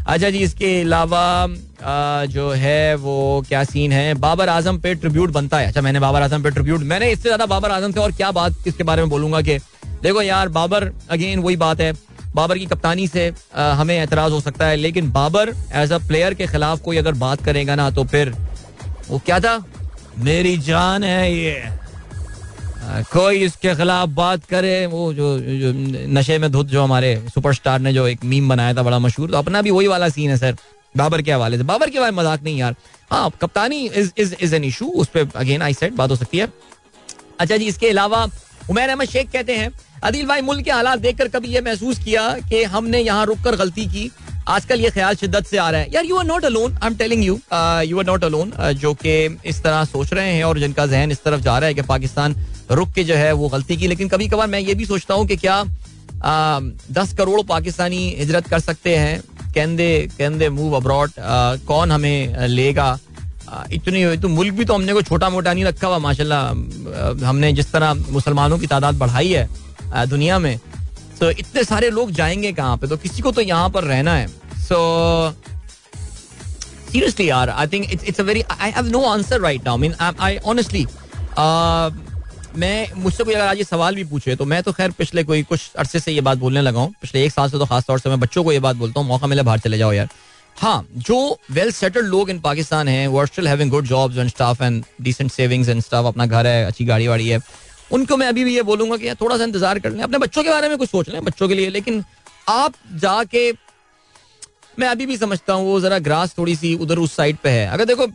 अच्छा 0.07 0.30
जी 0.30 0.38
इसके 0.39 0.80
अलावा 0.82 1.47
जो 2.28 2.49
है 2.51 2.95
वो 2.95 3.43
क्या 3.47 3.64
सीन 3.64 3.91
है? 3.91 4.14
बाबर 4.16 4.49
आज़म 4.49 4.78
पे 4.80 4.93
ट्रिब्यूट 4.95 5.32
बनता 5.32 5.57
है। 5.57 5.68
अच्छा 5.68 5.82
मैंने 5.82 5.99
बाबर 5.99 6.22
आज़म 6.22 6.43
पे 6.43 6.51
ट्रिब्यूट 6.51 6.82
मैंने 6.84 7.09
इससे 7.11 7.24
ज़्यादा 7.24 7.45
बाबर 7.45 7.72
आज़म 7.72 7.91
से 7.91 7.99
और 7.99 8.11
क्या 8.11 8.32
बात 8.32 8.68
इसके 8.68 8.84
बारे 8.84 9.01
में 9.01 9.09
बोलूँगा 9.09 9.41
कि 9.41 9.57
देखो 10.03 10.22
यार 10.22 10.49
बाबर 10.49 10.91
अगेन 11.09 11.39
वही 11.39 11.55
बात 11.57 11.82
है। 11.82 11.93
बाबर 12.36 12.57
की 12.57 12.66
कप्तानी 12.66 13.07
से 13.07 13.32
आ, 13.55 13.72
हमें 13.74 13.97
एतराज़ 13.97 14.34
हो 14.34 14.39
सकता 14.41 14.68
है 14.68 14.76
लेकिन 14.76 15.11
बाबर 15.11 15.53
एज 15.74 15.91
अ 15.91 15.97
प्लेयर 16.07 16.34
के 16.34 16.47
खिलाफ 16.47 16.82
कोई 16.82 16.97
अगर 16.97 17.14
बात 17.18 17.43
करेगा 17.45 17.76
ना 17.76 17.89
तो 17.91 18.03
फिर 18.05 18.34
वो 19.09 19.22
क्या 19.26 19.39
था? 19.39 19.57
मेरी 20.20 20.57
जान 20.59 21.03
है 21.03 21.34
ये। 21.34 21.82
कोई 23.13 23.43
इसके 23.43 23.75
खिलाफ 23.75 24.09
बात 24.09 24.45
करे 24.45 24.86
वो 24.88 25.13
जो, 25.13 25.39
जो 25.39 25.71
नशे 26.09 26.38
में 26.39 26.51
धुत 26.51 26.67
जो 26.67 26.84
हमारे 26.84 27.15
सुपरस्टार 27.34 27.79
ने 27.79 27.93
जो 27.93 28.07
एक 28.07 28.23
मीम 28.25 28.49
बनाया 28.49 28.73
था 28.73 28.84
बड़ा 28.84 28.99
मशहूर 28.99 29.31
तो 29.31 29.38
अपना 29.38 29.61
भी 29.61 29.71
वही 29.71 29.88
वाला 29.88 30.09
सीन 30.09 30.29
है 30.29 30.38
सर 30.38 30.55
बाबर 30.97 31.21
के 31.21 31.31
हवाले 31.31 31.57
से। 31.57 31.63
बाबर 31.63 31.89
के 31.89 31.99
बारे 31.99 32.11
मज़ाक 32.11 32.43
नहीं 32.43 32.57
यार। 32.57 32.75
हाँ 33.11 33.29
कप्तानी 33.41 33.86
is 33.88 34.11
is 34.17 34.34
is 34.41 34.55
an 34.55 34.63
issue 34.63 34.86
उस 34.86 35.07
पर 35.07 35.29
अगेन 35.36 35.61
आई 35.61 35.73
सेट 35.73 35.93
बात 35.93 36.09
हो 36.09 36.15
सकती 36.15 36.38
है। 36.38 36.47
अच्छा 37.39 37.57
जी 37.57 37.65
इसके 37.65 37.89
अलावा 37.89 38.23
उमैर 38.69 38.89
अहमद 38.89 39.07
शेख 39.09 39.31
कहते 39.31 39.55
हैं 39.55 39.71
अदिल 40.03 40.25
भाई 40.27 40.41
मुल्क 40.41 40.65
के 40.65 40.71
हालात 40.71 40.99
देखकर 40.99 41.27
कभी 41.27 41.47
ये 41.47 41.61
महसूस 41.61 42.03
किया 42.03 42.29
कि 42.49 42.63
हमने 42.73 42.99
यहाँ 42.99 43.25
रुक 43.25 43.39
कर 43.43 43.55
गलती 43.55 43.86
की 43.86 44.09
आजकल 44.47 44.81
ये 44.81 44.89
ख्याल 44.89 45.15
शिद्दत 45.15 45.45
से 45.45 45.57
आ 45.57 45.69
रहा 45.69 45.81
है। 45.81 45.87
यार 45.93 46.05
you 46.05 46.17
are 46.17 46.25
not 46.25 46.45
alone 46.45 46.73
I 46.73 46.87
am 46.87 46.95
telling 46.95 47.23
you 47.23 47.33
you 47.33 47.99
are 47.99 48.05
not 48.05 48.23
alone 48.23 48.51
जो 48.75 48.93
कि 48.95 49.13
इस 49.45 49.61
तरह 49.63 49.83
सोच 49.85 50.13
रहे 50.13 50.33
हैं 50.33 50.43
और 50.43 50.59
जिनका 50.59 50.85
जहन 50.87 51.11
इस 51.11 51.23
तरफ़ 51.23 51.41
जा 51.41 51.57
रहा 51.57 51.67
है 51.67 51.73
कि 51.73 51.81
पाकिस्तान 51.83 52.35
रुक 52.71 52.91
के 52.91 53.03
जो 53.03 53.15
है 53.15 53.31
वो 53.33 53.49
गलती 53.49 53.77
की। 53.77 53.87
लेकिन 53.87 54.07
कभी 54.09 54.27
कभार 54.27 54.47
मैं 54.47 54.59
ये 54.59 54.73
भी 54.73 54.85
सोचता 54.85 55.13
हूँ 55.13 55.25
कि 55.27 55.35
क्या 55.37 55.55
आ, 56.23 56.59
दस 56.91 57.13
करोड़ 57.13 57.41
पाकिस्तानी 57.47 58.09
हिजरत 58.19 58.47
कर 58.47 58.59
सकते 58.59 58.95
हैं? 58.97 59.21
Can 59.53 59.75
they 59.75 59.87
can 60.17 60.37
they 60.37 60.49
move 60.49 60.75
abroad 60.75 61.11
कौन 61.67 61.91
हमें 61.91 62.47
लेगा? 62.47 62.97
इतनी 63.71 64.05
तो 64.17 64.27
मुल्क 64.29 64.53
भी 64.53 64.65
तो 64.65 64.73
हमने 64.73 64.93
को 64.93 65.01
छोटा 65.01 65.29
मोटा 65.29 65.53
नहीं 65.53 65.65
रखा 65.65 65.87
हुआ 65.87 65.97
माशाल्लाह 65.99 67.25
हमने 67.25 67.51
जिस 67.53 67.71
तरह 67.71 67.93
मुसलमानों 67.93 68.57
की 68.59 68.67
तादाद 68.67 68.95
बढ़ाई 68.99 69.31
है 69.31 70.07
दुनिया 70.09 70.39
में 70.39 70.57
तो 71.20 71.30
इतने 71.32 71.64
सारे 71.64 71.89
लोग 71.89 72.11
जाएँगे 72.11 72.51
कहाँ 72.53 72.78
पे? 72.78 72.88
तो 72.88 72.97
किसी 72.97 73.22
को 73.22 73.32
तो 73.32 73.41
यहाँ 73.41 73.70
पर 73.70 73.84
रहना 73.84 74.16
है। 74.16 74.28
सो 74.59 74.78
सीरियसली 76.91 77.30
यार 77.30 77.49
I 77.49 77.68
think 77.68 77.91
it's 77.91 78.03
it's 78.03 78.20
a 78.20 78.24
very 78.24 78.41
I 78.51 78.72
have 78.72 78.88
no 78.88 79.01
answer 79.05 79.41
right 79.41 79.66
now 79.66 79.78
mean 79.78 79.93
I 79.99 80.38
honestly 80.38 80.86
मैं, 82.55 82.88
मुझसे 82.95 83.24
कोई 83.24 83.34
अगर 83.34 83.45
आज 83.45 83.57
ये 83.57 83.64
सवाल 83.64 83.95
भी 83.95 84.03
पूछे 84.03 84.36
तो 84.36 84.45
मैं 84.45 84.61
तो 84.64 84.72
खैर 84.72 84.91
पिछले 84.97 85.24
कोई 85.24 85.43
कुछ 85.43 85.72
अरसे 85.80 85.99
से 85.99 86.11
ये 86.11 86.22
बात 86.22 86.38
बोलने 86.38 86.61
लगा 86.61 86.80
हूँ। 86.80 86.93
पिछले 87.01 87.24
एक 87.26 87.32
साल 87.32 87.49
से 87.49 87.57
तो 87.57 87.66
खास 87.66 87.86
तौर 87.86 87.99
से 87.99 88.09
मैं 88.09 88.20
बच्चों 88.20 88.43
को 88.43 88.51
ये 88.51 88.59
बात 88.59 88.76
बोलता 88.76 88.99
हूँ, 88.99 89.07
मौका 89.07 89.28
मिले 89.28 89.43
बाहर 89.43 89.59
चले 89.59 89.78
जाओ 89.78 89.93
यार। 89.93 90.09
हाँ 90.57 90.86
जो 90.97 91.18
वेल 91.51 91.72
सेटल्ड 91.72 92.07
लोग 92.07 92.30
इन 92.30 92.39
पाकिस्तान 92.39 92.88
हैं 92.88 93.07
वो 93.07 93.20
are 93.20 93.26
still 93.28 93.47
having 93.47 93.72
good 93.72 93.86
jobs 93.86 94.18
and 94.18 94.30
staff 94.30 94.61
and 94.61 94.84
decent 95.01 95.32
savings 95.32 95.70
and 95.70 95.82
staff 95.82 96.05
अपना 96.05 96.26
घर 96.26 96.47
है, 96.47 96.66
अच्छी 96.66 96.86
गाड़ी 96.86 97.07
वाड़ी 97.07 97.28
है। 97.30 97.39
उनको 97.93 98.17
मैं 98.17 98.27
अभी 98.27 98.43
भी 98.43 98.55
ये 98.55 98.61
बोलूँगा 98.63 98.97
कि 98.97 99.13
थोड़ा 99.21 99.37
सा 99.37 99.43
इंतज़ार 99.43 99.79
कर 99.79 99.91
लें। 99.91 100.01
अपने 100.03 100.17
बच्चों 100.19 100.43
के 100.43 100.49
बारे 100.49 100.69
में 100.69 100.77
कुछ 100.77 100.89
सोच 100.89 101.09
लें, 101.09 101.23
बच्चों 101.25 101.47
के 101.47 101.55
लिए। 101.55 101.69
लेकिन 101.71 102.03
आप 102.49 102.73
जाके, 103.01 103.51
मैं 104.79 104.87
अभी 104.87 105.05
भी 105.05 105.17
समझता 105.17 105.53
हूँ, 105.53 105.65
वो 105.65 105.79
जरा 105.79 105.97
ग्रास 105.99 106.33
थोड़ी 106.37 106.55
सी 106.55 106.73
उधर 106.75 106.99
उस 106.99 107.15
साइड 107.15 107.37
पे 107.43 107.49
है। 107.49 107.67
अगर 107.67 107.85
देखो 107.85 108.07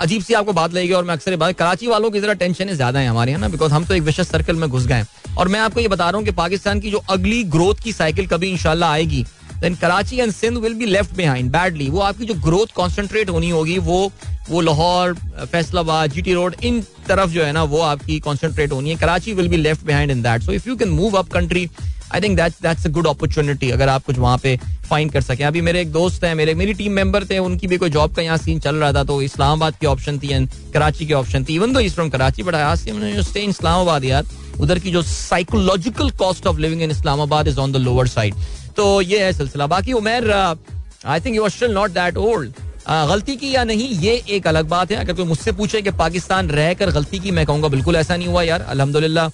अजीब 0.00 0.22
सी 0.22 0.34
आपको 0.34 0.52
बात 0.52 0.74
लगेगी 0.74 0.92
और 0.92 1.04
मैं 1.04 1.14
अक्सर 1.14 1.36
बात, 1.36 1.54
कराची 1.54 1.86
वालों 1.86 2.10
की 2.10 2.20
जरा 2.20 2.32
टेंशन 2.34 2.68
ज़्यादा 2.68 2.98
है 2.98 3.08
हमारे 3.08 3.32
यहाँ 3.32 3.40
ना 3.40 3.48
बिकॉज़ 3.48 3.72
हम 3.72 3.84
तो 3.84 3.94
एक 3.94 4.02
विशेष 4.02 4.28
सर्कल 4.28 4.56
में 4.56 4.68
घुस 4.68 4.86
गए 4.86 5.04
और 5.38 5.48
मैं 5.48 5.60
आपको 5.60 5.80
ये 5.80 5.88
बता 5.88 6.08
रहा 6.10 6.16
हूँ 6.16 6.24
कि 6.24 6.32
पाकिस्तान 6.34 6.80
की 6.80 6.90
जो 6.90 7.02
अगली 7.10 7.42
ग्रोथ 7.46 7.82
की 7.84 7.92
साइकिल 7.92 8.26
कभी 8.26 8.50
इंशाल्लाह 8.50 8.90
आएगी 8.90 9.24
then 9.60 9.74
Karachi 9.76 10.16
and 10.16 10.32
Sindh 10.32 10.58
will 10.58 10.74
be 10.74 10.86
left 10.86 11.16
behind 11.16 11.50
badly 11.52 11.88
वो 11.90 12.00
आपकी 12.00 12.24
जो 12.24 12.34
ग्रोथ 12.42 12.74
कॉन्सेंट्रेट 12.76 13.30
होनी 13.30 13.50
होगी, 13.50 13.78
वो 13.78 14.12
वो 14.48 14.60
लाहौर, 14.60 15.14
फैसलाबाद 15.42 16.10
जीटी 16.12 16.34
रोड 16.34 16.54
इन 16.64 16.80
तरफ़ 17.08 17.30
जो 17.30 17.42
है 17.44 17.52
ना, 17.52 17.62
वो 17.64 17.80
आपकी 17.82 18.18
कॉन्सेंट्रेट 18.20 18.72
होनी 18.72 18.90
है। 18.90 18.96
Karachi 18.98 19.32
will 19.32 19.48
be 19.48 19.56
left 19.56 19.86
behind 19.86 20.10
in 20.10 20.22
that 20.22 20.42
so 20.42 20.52
if 20.52 20.68
you 20.68 20.76
can 20.76 20.88
move 20.90 21.18
up 21.18 21.28
country 21.32 21.68
I 22.14 22.20
think 22.20 22.36
that's 22.36 22.62
that's 22.62 22.86
a 22.86 22.90
good 22.90 23.06
opportunity 23.06 23.70
अगर 23.70 23.88
आप 23.88 24.04
कुछ 24.04 24.18
वहाँ 24.18 24.38
पे 24.38 24.56
फाइंड 24.88 25.12
कर 25.12 25.20
सकें। 25.20 25.44
अभी 25.44 25.60
मेरे 25.60 25.80
एक 25.80 25.92
दोस्त 25.92 26.24
हैं, 26.24 26.34
मेरे, 26.34 26.54
मेरी 26.54 26.74
टीम 26.74 26.92
मेंबर 26.92 27.24
थे, 27.24 27.38
उनकी 27.38 27.66
भी 27.66 27.76
कोई 27.78 27.90
जॉब 27.90 28.14
का 28.14 28.22
यहाँ 28.22 28.36
सीन 28.38 28.60
चल 28.60 28.76
रहा 28.76 28.92
था 28.92 29.04
तो 29.04 29.20
इस्लामाबाद 29.22 29.74
की 29.80 29.86
ऑप्शन 29.86 30.18
थी 30.18 30.32
एंड 30.32 30.48
कराची 30.74 31.06
की 31.06 31.12
ऑप्शन 31.14 31.44
थी। 31.44 31.54
Even 31.54 31.72
though 31.72 31.80
is 31.80 31.94
from 31.94 32.08
Karachi 32.10 32.42
but 32.42 32.54
I 32.54 33.22
stay 33.22 33.40
in 33.40 33.50
Islamabad 33.50 34.04
यार 34.04 34.26
उधर 34.60 34.78
की 34.78 34.90
जो 34.92 35.02
psychological 35.02 36.10
cost 36.18 36.46
of 36.46 36.58
living 36.60 36.82
in 36.82 36.90
Islamabad 36.90 37.48
is 37.48 37.58
on 37.60 37.72
the 37.72 37.76
lower 37.76 38.08
side 38.08 38.34
तो 38.80 39.00
ये 39.02 39.24
है 39.24 39.32
सिलसिला। 39.34 39.66
बाकी 39.68 39.92
Umair 39.92 40.30
I 40.32 41.20
think 41.20 41.36
you 41.36 41.44
are 41.44 41.50
still 41.50 41.72
not 41.72 41.90
that 41.92 42.16
old 42.18 42.52
गलती 42.88 43.36
की 43.36 43.54
या 43.54 43.62
नहीं, 43.64 43.88
ये 44.00 44.12
एक 44.28 44.46
अलग 44.46 44.68
बात 44.68 44.90
है। 44.90 44.96
अगर 44.98 45.12
कोई 45.14 45.24
मुझसे 45.26 45.52
पूछे 45.52 45.80
कि 45.82 45.90
पाकिस्तान 45.92 46.48
रहकर 46.50 46.90
गलती 46.90 47.18
की, 47.18 47.30
मैं 47.30 47.46
कहूँगा 47.46 47.68
बिल्कुल 47.68 47.96
ऐसा 47.96 48.16
नहीं 48.16 48.28
हुआ 48.28 48.42
यार। 48.42 48.60
अल्हम्दुलिल्लाह 48.70 49.28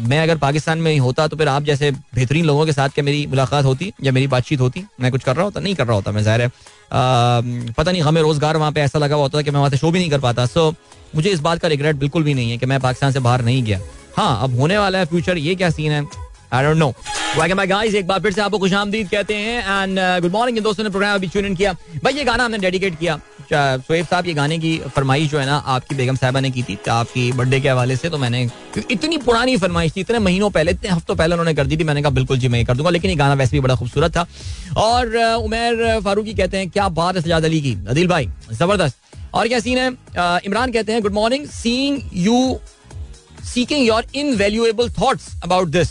मैं 0.00 0.18
अगर 0.20 0.36
पाकिस्तान 0.38 0.78
में 0.78 0.98
होता 0.98 1.26
तो 1.28 1.36
फिर 1.36 1.48
आप 1.48 1.62
जैसे 1.64 1.90
बेहतरीन 1.90 2.44
लोगों 2.44 2.66
के 2.66 2.72
साथ 2.72 2.88
क्या 2.88 3.04
मेरी 3.04 3.26
मुलाकात 3.26 3.64
होती 3.64 3.92
या 4.04 4.12
मेरी 4.12 4.26
बातचीत 4.26 4.60
होती। 4.60 4.84
मैं 5.00 5.10
कुछ 5.12 5.24
कर 5.24 5.36
रहा 5.36 5.44
होता, 5.44 5.60
नहीं 5.60 5.74
कर 5.74 5.86
रहा 5.86 5.94
होता 5.94 6.12
मैं, 6.12 6.22
ज़ाहिर 6.22 6.42
है। 6.42 6.48
पता 7.72 7.90
नहीं 7.90 8.02
हमें 8.02 8.20
रोज़गार 8.22 8.56
वहाँ 8.56 8.72
पे 8.72 8.80
ऐसा 8.80 8.98
लगा 8.98 9.14
हुआ 9.14 9.24
होता 9.24 9.42
कि 9.42 9.50
मैं 9.50 9.58
वहाँ 9.58 9.70
से 9.70 9.76
शो 9.76 9.90
भी 9.90 9.98
नहीं 9.98 10.10
कर 10.10 10.20
पाता। 10.20 10.46
सो 10.46 10.70
मुझे 11.14 11.30
इस 11.30 11.40
बात 11.40 11.58
का 11.58 11.68
रिग्रेट 11.68 11.96
बिल्कुल 11.96 12.22
भी 12.22 12.34
नहीं 12.34 12.50
है 12.50 12.58
कि 12.58 12.66
मैं 12.66 12.80
पाकिस्तान 12.80 13.12
से 13.12 13.20
बाहर 13.20 13.44
नहीं 13.44 13.62
गया। 13.62 13.80
हाँ 14.16 14.42
अब 14.42 14.58
होने 14.60 14.78
वाला 14.78 14.98
है 14.98 15.04
फ्यूचर 15.06 15.38
ये 15.38 15.54
क्या 15.54 15.70
सीन 15.70 15.92
है? 15.92 16.02
आई 16.52 16.64
डोंट 16.64 16.76
नो 16.76 16.92
गाइस 17.66 17.94
एक 17.94 18.06
बार 18.06 18.20
फिर 18.20 18.32
से 18.32 18.40
आपको 18.40 18.58
खुशामदीद 18.58 19.08
कहते 19.08 19.34
हैं 19.34 19.82
एंड 19.82 19.98
गुड 20.22 20.32
मॉर्निंग 20.32 20.58
दोस्तों 20.64 20.84
ने 20.84 20.90
प्रोग्राम 20.90 21.14
अभी 21.14 21.26
ट्यून 21.26 21.54
किया। 21.54 21.72
भाई, 22.04 22.14
ये 22.14 22.24
गाना 22.24 22.44
हमने 22.44 22.58
डेडिकेट 22.58 22.98
किया। 22.98 23.18
साहब 23.52 24.26
ये 24.26 24.32
गाने 24.34 24.58
की 24.58 24.76
फरमाइश 24.86 25.30
जो 25.30 25.38
है 25.38 25.44
ना, 25.46 25.56
आपकी 25.56 25.94
बेगम 25.94 26.16
साहबा 26.16 26.40
ने 26.40 26.50
की 26.50 26.62
थी 26.62 26.78
आपकी 26.90 27.30
बर्थडे 27.32 27.60
के 27.60 27.68
हवाले 27.68 27.96
से 27.96 28.10
तो 28.10 28.18
मैंने 28.18 28.42
इतनी 28.90 29.18
पुरानी 29.18 29.56
फरमाइश 29.56 29.92
थी, 29.96 30.00
इतने 30.00 30.18
महीनों 30.18 30.50
पहले, 30.50 30.70
इतने 30.72 30.90
हफ्तों 30.90 31.16
पहले 31.16 31.34
उन्होंने 31.34 31.54
कर 31.54 31.66
दी 31.66 31.76
थी, 31.76 31.84
मैंने 31.84 32.02
कहा, 32.02 32.10
बिल्कुल 32.10 32.38
जी, 32.38 32.48
मैं 32.48 32.64
कर 32.66 32.76
दूँगा, 32.76 32.90
लेकिन 32.90 33.10
ये 33.10 33.16
गाना 33.16 33.34
वैसे 33.34 33.56
भी 33.56 33.60
बड़ा 33.60 33.74
खूबसूरत 33.74 34.16
था। 34.16 34.26
और 34.78 35.16
उमेर 35.36 36.00
फारूकी 36.04 36.34
कहते 36.34 36.58
हैं, 36.58 36.70
क्या 36.70 36.88
बात 36.90 37.16
है 37.16 37.22
सजाद 37.22 37.44
अली 37.44 37.60
की? 37.60 37.76
अदिल 37.88 38.08
भाई, 38.08 38.28
ज़बरदस्त। 38.52 38.96
और 39.34 39.48
क्या 39.48 39.60
सीन 39.60 39.78
है? 39.78 39.88
इमरान 40.46 40.72
कहते 40.72 40.92
हैं 40.92 41.02
good 41.02 41.14
morning 41.14 41.46
seeing 41.52 42.00
you 42.16 42.58
seeking 43.46 43.86
your 43.86 44.04
invaluable 44.14 44.90
thoughts 44.92 45.28
about 45.44 45.68
this 45.70 45.88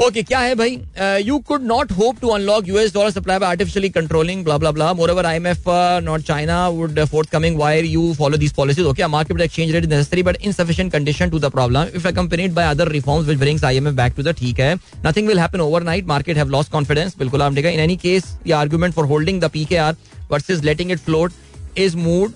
okay 0.00 0.22
क्या 0.22 0.38
है 0.40 0.54
भाई? 0.54 0.78
You 1.22 1.38
could 1.38 1.62
not 1.62 1.90
hope 1.92 2.20
to 2.20 2.28
unlock 2.28 2.68
US 2.68 2.92
dollar 2.94 3.10
supply 3.10 3.38
by 3.38 3.48
artificially 3.48 3.88
controlling 3.90 4.44
bla 4.44 4.56
bla 4.58 4.70
bla 4.70 4.92
moreover 4.92 5.26
IMF 5.26 5.64
not 6.04 6.20
China 6.20 6.68
would 6.68 7.00
forthcoming 7.30 7.58
wire 7.58 7.84
you 7.84 8.12
follow 8.18 8.36
this 8.36 8.52
policies 8.52 8.86
okay 8.86 9.06
market 9.06 9.40
exchange 9.40 9.72
rate 9.72 9.84
is 9.84 9.90
necessary 9.90 10.22
but 10.22 10.36
insufficient 10.36 10.92
condition 10.92 11.30
to 11.30 11.38
the 11.38 11.50
problem 11.50 11.86
if 11.94 12.06
I 12.06 12.12
compare 12.12 12.52
by 12.52 12.68
other 12.70 12.88
reforms 12.88 13.26
which 13.26 13.38
brings 13.38 13.64
IMF 13.64 13.94
back 13.94 14.14
to 14.16 14.22
the 14.22 14.34
ठीक 14.38 14.60
है 14.60 14.74
nothing 15.06 15.28
will 15.28 15.40
happen 15.40 15.60
overnight 15.60 16.06
market 16.06 16.36
have 16.36 16.50
lost 16.50 16.72
confidence 16.72 17.16
बिल्कुल 17.18 17.42
आप 17.42 17.52
देखा 17.52 17.68
in 17.68 17.80
any 17.80 17.96
case 17.96 18.34
the 18.46 18.52
argument 18.52 18.94
for 18.94 19.06
holding 19.06 19.40
the 19.40 19.50
PKR 19.50 19.96
versus 20.30 20.62
letting 20.64 20.92
it 20.92 20.98
float 21.00 21.32
is 21.78 21.96
moot 21.96 22.32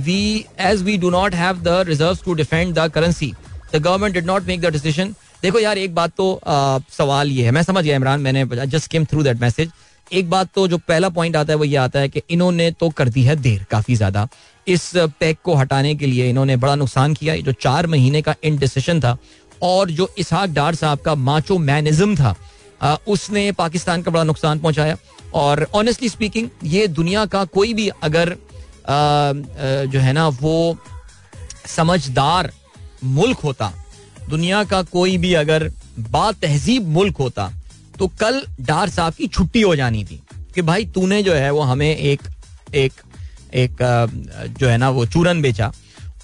we 0.00 0.22
as 0.70 0.82
we 0.82 0.96
do 0.98 1.10
not 1.10 1.34
have 1.34 1.60
the 1.62 1.82
reserves 1.88 2.24
to 2.24 2.34
defend 2.34 2.74
the 2.74 2.90
currency 2.94 3.32
the 3.74 3.76
government 3.78 4.14
did 4.14 4.26
not 4.26 4.46
make 4.46 4.60
the 4.60 4.72
decision 4.72 5.14
देखो 5.42 5.58
यार 5.58 5.78
एक 5.78 5.94
बात 5.94 6.12
तो 6.16 6.32
आ, 6.36 6.78
सवाल 6.90 7.30
ये 7.30 7.44
है। 7.44 7.50
मैं 7.50 7.62
समझ 7.62 7.84
गया 7.84 7.96
इमरान 7.96 8.20
मैंने 8.20 8.44
just 8.66 8.90
came 8.90 9.04
through 9.04 9.22
that 9.22 9.40
message 9.40 9.70
एक 10.12 10.28
बात 10.30 10.48
तो 10.54 10.66
जो 10.68 10.78
पहला 10.78 11.08
पॉइंट 11.08 11.36
आता 11.36 11.52
है 11.52 11.56
वो 11.58 11.64
ये 11.64 11.76
आता 11.78 12.00
है 12.00 12.08
कि 12.08 12.22
इन्होंने 12.30 12.70
तो 12.70 12.88
कर 12.90 13.08
दी 13.08 13.22
है 13.24 13.36
देर 13.36 13.64
काफ़ी 13.70 13.94
ज़्यादा। 13.96 14.26
इस 14.66 14.90
पैक 14.96 15.38
को 15.44 15.54
हटाने 15.54 15.94
के 15.94 16.06
लिए 16.06 16.28
इन्होंने 16.30 16.56
बड़ा 16.56 16.74
नुकसान 16.74 17.14
किया। 17.14 17.36
जो 17.38 17.52
चार 17.54 17.86
महीने 17.86 18.22
का 18.22 18.34
इनडिसीशन 18.44 19.00
था 19.00 19.16
और 19.62 19.90
जो 19.90 20.08
इसहाक 20.18 20.50
डार 20.50 20.74
साहब 20.74 20.98
का 21.00 21.14
माचो 21.16 21.58
मैनिज्म 21.60 22.16
था 22.16 22.34
आ, 22.80 22.96
उसने 23.08 23.50
पाकिस्तान 23.54 24.02
का 24.02 24.10
बड़ा 24.10 24.24
नुकसान 24.24 24.58
पहुँचाया। 24.58 24.96
और 25.34 25.66
ऑनेस्टली 25.74 26.08
स्पीकिंग 26.08 26.48
ये 26.64 26.86
दुनिया 26.90 27.24
का 27.26 27.44
कोई 27.50 27.74
भी 27.74 27.88
अगर 27.88 28.32
आ, 28.32 29.32
जो 29.84 29.98
है 29.98 30.12
ना 30.12 30.28
वो 30.30 30.76
समझदार 31.66 32.52
मुल्क 33.04 33.38
होता 33.40 33.72
दुनिया 34.32 34.62
का 34.64 34.82
कोई 34.92 35.16
भी 35.18 35.32
अगर 35.36 35.70
बात 36.10 36.40
तहजीब 36.42 36.88
मुल्क 36.88 37.16
होता 37.18 37.50
तो 37.98 38.06
कल 38.20 38.42
डार 38.60 38.88
साहब 38.90 39.14
की 39.14 39.26
छुट्टी 39.28 39.62
हो 39.62 39.74
जानी 39.76 40.04
थी 40.04 40.20
कि 40.54 40.62
भाई 40.62 40.84
तूने 40.94 41.22
जो 41.22 41.34
है 41.34 41.50
वो 41.50 41.60
हमें 41.62 41.96
एक 41.96 42.22
एक 42.74 42.92
एक 43.54 43.82
जो 44.58 44.68
है 44.68 44.76
ना 44.78 44.90
वो 44.90 45.06
चूरन 45.06 45.42
बेचा 45.42 45.72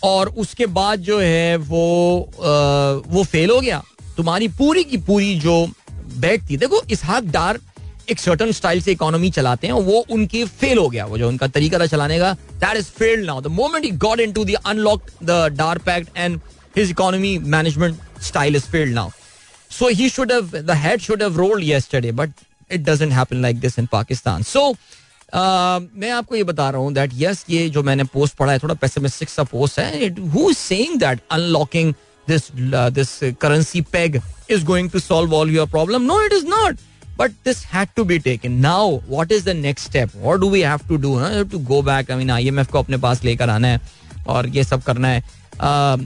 और 0.04 0.28
उसके 0.38 0.66
बाद 0.72 1.00
जो 1.02 1.18
है 1.20 1.56
वो 1.56 1.84
वो 3.08 3.24
फेल 3.24 3.50
हो 3.50 3.60
गया। 3.60 3.82
तुम्हारी 4.16 4.48
पूरी 4.50 4.84
की 4.84 4.96
पूरी 4.98 5.34
जो 5.40 5.66
बैट 6.16 6.50
थी, 6.50 6.56
देखो 6.56 6.82
इसहाक 6.90 7.24
डार 7.32 7.58
एक 8.10 8.18
सर्टन 8.20 8.52
स्टाइल 8.52 8.80
से 8.82 8.92
इकोनॉमी 8.92 9.30
चलाते 9.30 9.66
हैं 9.66 9.74
वो 9.74 10.04
उनके 10.10 10.44
फेल 10.60 10.78
हो 10.78 10.88
गया। 10.88 11.04
वो 11.06 11.18
जो 11.18 11.28
उनका 11.28 11.46
तरीका 11.48 11.78
था 11.78 11.86
चलाने 11.86 12.18
का 12.18 12.32
that 12.32 12.76
is 12.76 12.86
failed 12.98 13.24
now 13.26 13.40
the 13.40 13.46
moment 13.56 13.84
he 13.84 13.90
got 14.06 14.20
into 14.20 14.44
the 14.44 14.54
unlock 14.66 15.02
the 15.22 15.44
Dar 15.56 15.78
pact 15.86 16.16
and 16.16 16.40
his 16.77 16.89
economy 16.89 17.37
management 17.39 17.99
style 18.19 18.55
is 18.55 18.65
failed 18.65 18.89
now. 18.89 19.11
So 19.69 19.87
he 19.87 20.09
should 20.09 20.31
have, 20.31 20.51
the 20.51 20.75
head 20.75 21.01
should 21.01 21.21
have 21.21 21.37
rolled 21.37 21.63
yesterday, 21.63 22.11
but 22.11 22.29
it 22.69 22.83
doesn't 22.83 23.11
happen 23.11 23.41
like 23.41 23.59
this 23.59 23.77
in 23.77 23.87
Pakistan. 23.87 24.43
So 24.43 24.75
uh, 25.33 25.79
मैं 25.95 26.11
आपको 26.11 26.35
ये 26.35 26.43
बता 26.43 26.69
रहा 26.69 26.81
हूँ 26.81 26.93
that 26.93 27.11
yes 27.17 27.45
ये 27.49 27.67
जो 27.69 27.83
मैंने 27.83 28.03
post 28.13 28.35
पढ़ा 28.37 28.51
है 28.51 28.59
थोड़ा 28.59 28.75
पेसिमिस्टिक 28.81 29.29
सा 29.29 29.43
पोस्ट 29.51 29.79
है 29.79 30.09
who 30.35 30.49
is 30.49 30.57
saying 30.57 30.99
that 30.99 31.21
unlocking 31.31 31.93
this 32.27 32.51
this 32.97 33.19
currency 33.41 33.81
peg 33.91 34.21
is 34.49 34.63
going 34.63 34.89
to 34.89 34.99
solve 34.99 35.33
all 35.33 35.49
your 35.49 35.67
problem. 35.67 36.05
No, 36.05 36.19
it 36.21 36.33
is 36.33 36.43
not. 36.43 36.75
But 37.15 37.31
this 37.43 37.63
had 37.63 37.95
to 37.95 38.03
be 38.05 38.19
taken. 38.19 38.59
Now, 38.61 39.01
what 39.07 39.31
is 39.31 39.43
the 39.43 39.53
next 39.53 39.83
step? 39.83 40.13
What 40.15 40.41
do 40.41 40.47
we 40.47 40.61
have 40.61 40.87
to 40.87 40.97
do? 40.97 41.17
Huh? 41.17 41.29
have 41.29 41.51
to 41.51 41.59
go 41.59 41.81
back. 41.81 42.09
I 42.09 42.15
mean, 42.15 42.29
IMF 42.29 42.71
को 42.71 42.79
अपने 42.79 42.97
पास 42.97 43.23
लेकर 43.23 43.49
आना 43.49 43.67
है 43.67 43.79
और 44.27 44.47
ये 44.55 44.63
सब 44.63 44.83
करना 44.83 45.07
है. 45.07 45.23
Uh, 45.59 45.97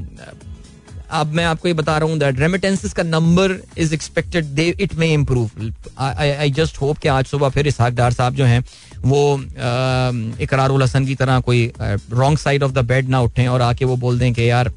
अब 1.13 1.33
मैं 1.35 1.45
आपको 1.45 1.69
ये 1.69 1.75
बता 1.75 1.97
रहा 1.99 2.09
हूँ 2.09 2.19
दैट 2.19 2.39
रेमिटेंसेस 2.41 2.93
का 2.93 3.03
number 3.03 3.57
is 3.79 3.95
expected 3.95 4.45
they 4.55 4.69
it 4.81 4.95
may 4.95 5.13
improve 5.15 5.73
I 5.99 6.51
just 6.53 6.81
hope 6.81 6.99
कि 6.99 7.09
आज 7.09 7.27
सुबह 7.27 7.49
फिर 7.49 7.67
इसहाक 7.67 7.93
डार 7.95 8.13
साहब 8.13 8.35
जो 8.35 8.45
हैं, 8.45 8.65
वो 9.03 9.41
इकरार 10.43 10.73
हसन 10.83 11.07
की 11.07 11.15
तरह 11.15 11.41
कोई 11.41 11.73
wrong 11.81 12.39
side 12.39 12.63
of 12.63 12.73
the 12.73 12.85
bed 12.87 13.09
ना 13.09 13.21
उठें 13.21 13.47
और 13.49 13.63
आके 13.63 13.85
वो 13.85 13.97
बोल 13.97 14.19
दें 14.19 14.33
कि 14.33 14.51
यार 14.51 14.73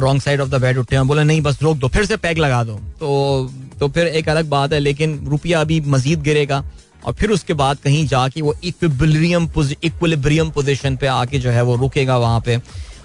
wrong 0.00 0.20
side 0.22 0.40
of 0.40 0.48
the 0.50 0.60
bed 0.60 0.78
उठे 0.78 0.96
हैं। 0.96 1.06
बोले, 1.06 1.24
नहीं, 1.24 1.40
बस 1.42 1.58
रोक 1.62 1.76
दो, 1.78 1.88
फिर 1.88 2.04
से 2.04 2.16
पैक 2.18 2.38
लगा 2.38 2.62
दो। 2.64 2.74
तो 3.00 3.50
तो 3.80 3.88
फिर 3.88 4.06
एक 4.08 4.28
अलग 4.28 4.48
बात 4.48 4.72
है, 4.72 4.78
लेकिन 4.80 5.18
रुपया 5.28 5.60
अभी 5.60 5.80
मजीद 5.88 6.22
गिरेगा 6.22 6.64
और 7.06 7.12
फिर 7.14 7.30
उसके 7.30 7.54
बाद 7.54 7.78
कहीं 7.84 8.06
जाके 8.06 8.42
वो 8.42 8.54
इक्विलिब्रियम 8.64 9.48
इक्विलिब्रियम 9.84 10.50
पोजिशन 10.50 10.96
पे 10.96 11.06
आके 11.06 11.38
जो 11.38 11.50
है 11.50 11.62
वो 11.62 11.76
रुकेगा 11.76 12.16
वहाँ 12.18 12.40
पे। 12.40 12.56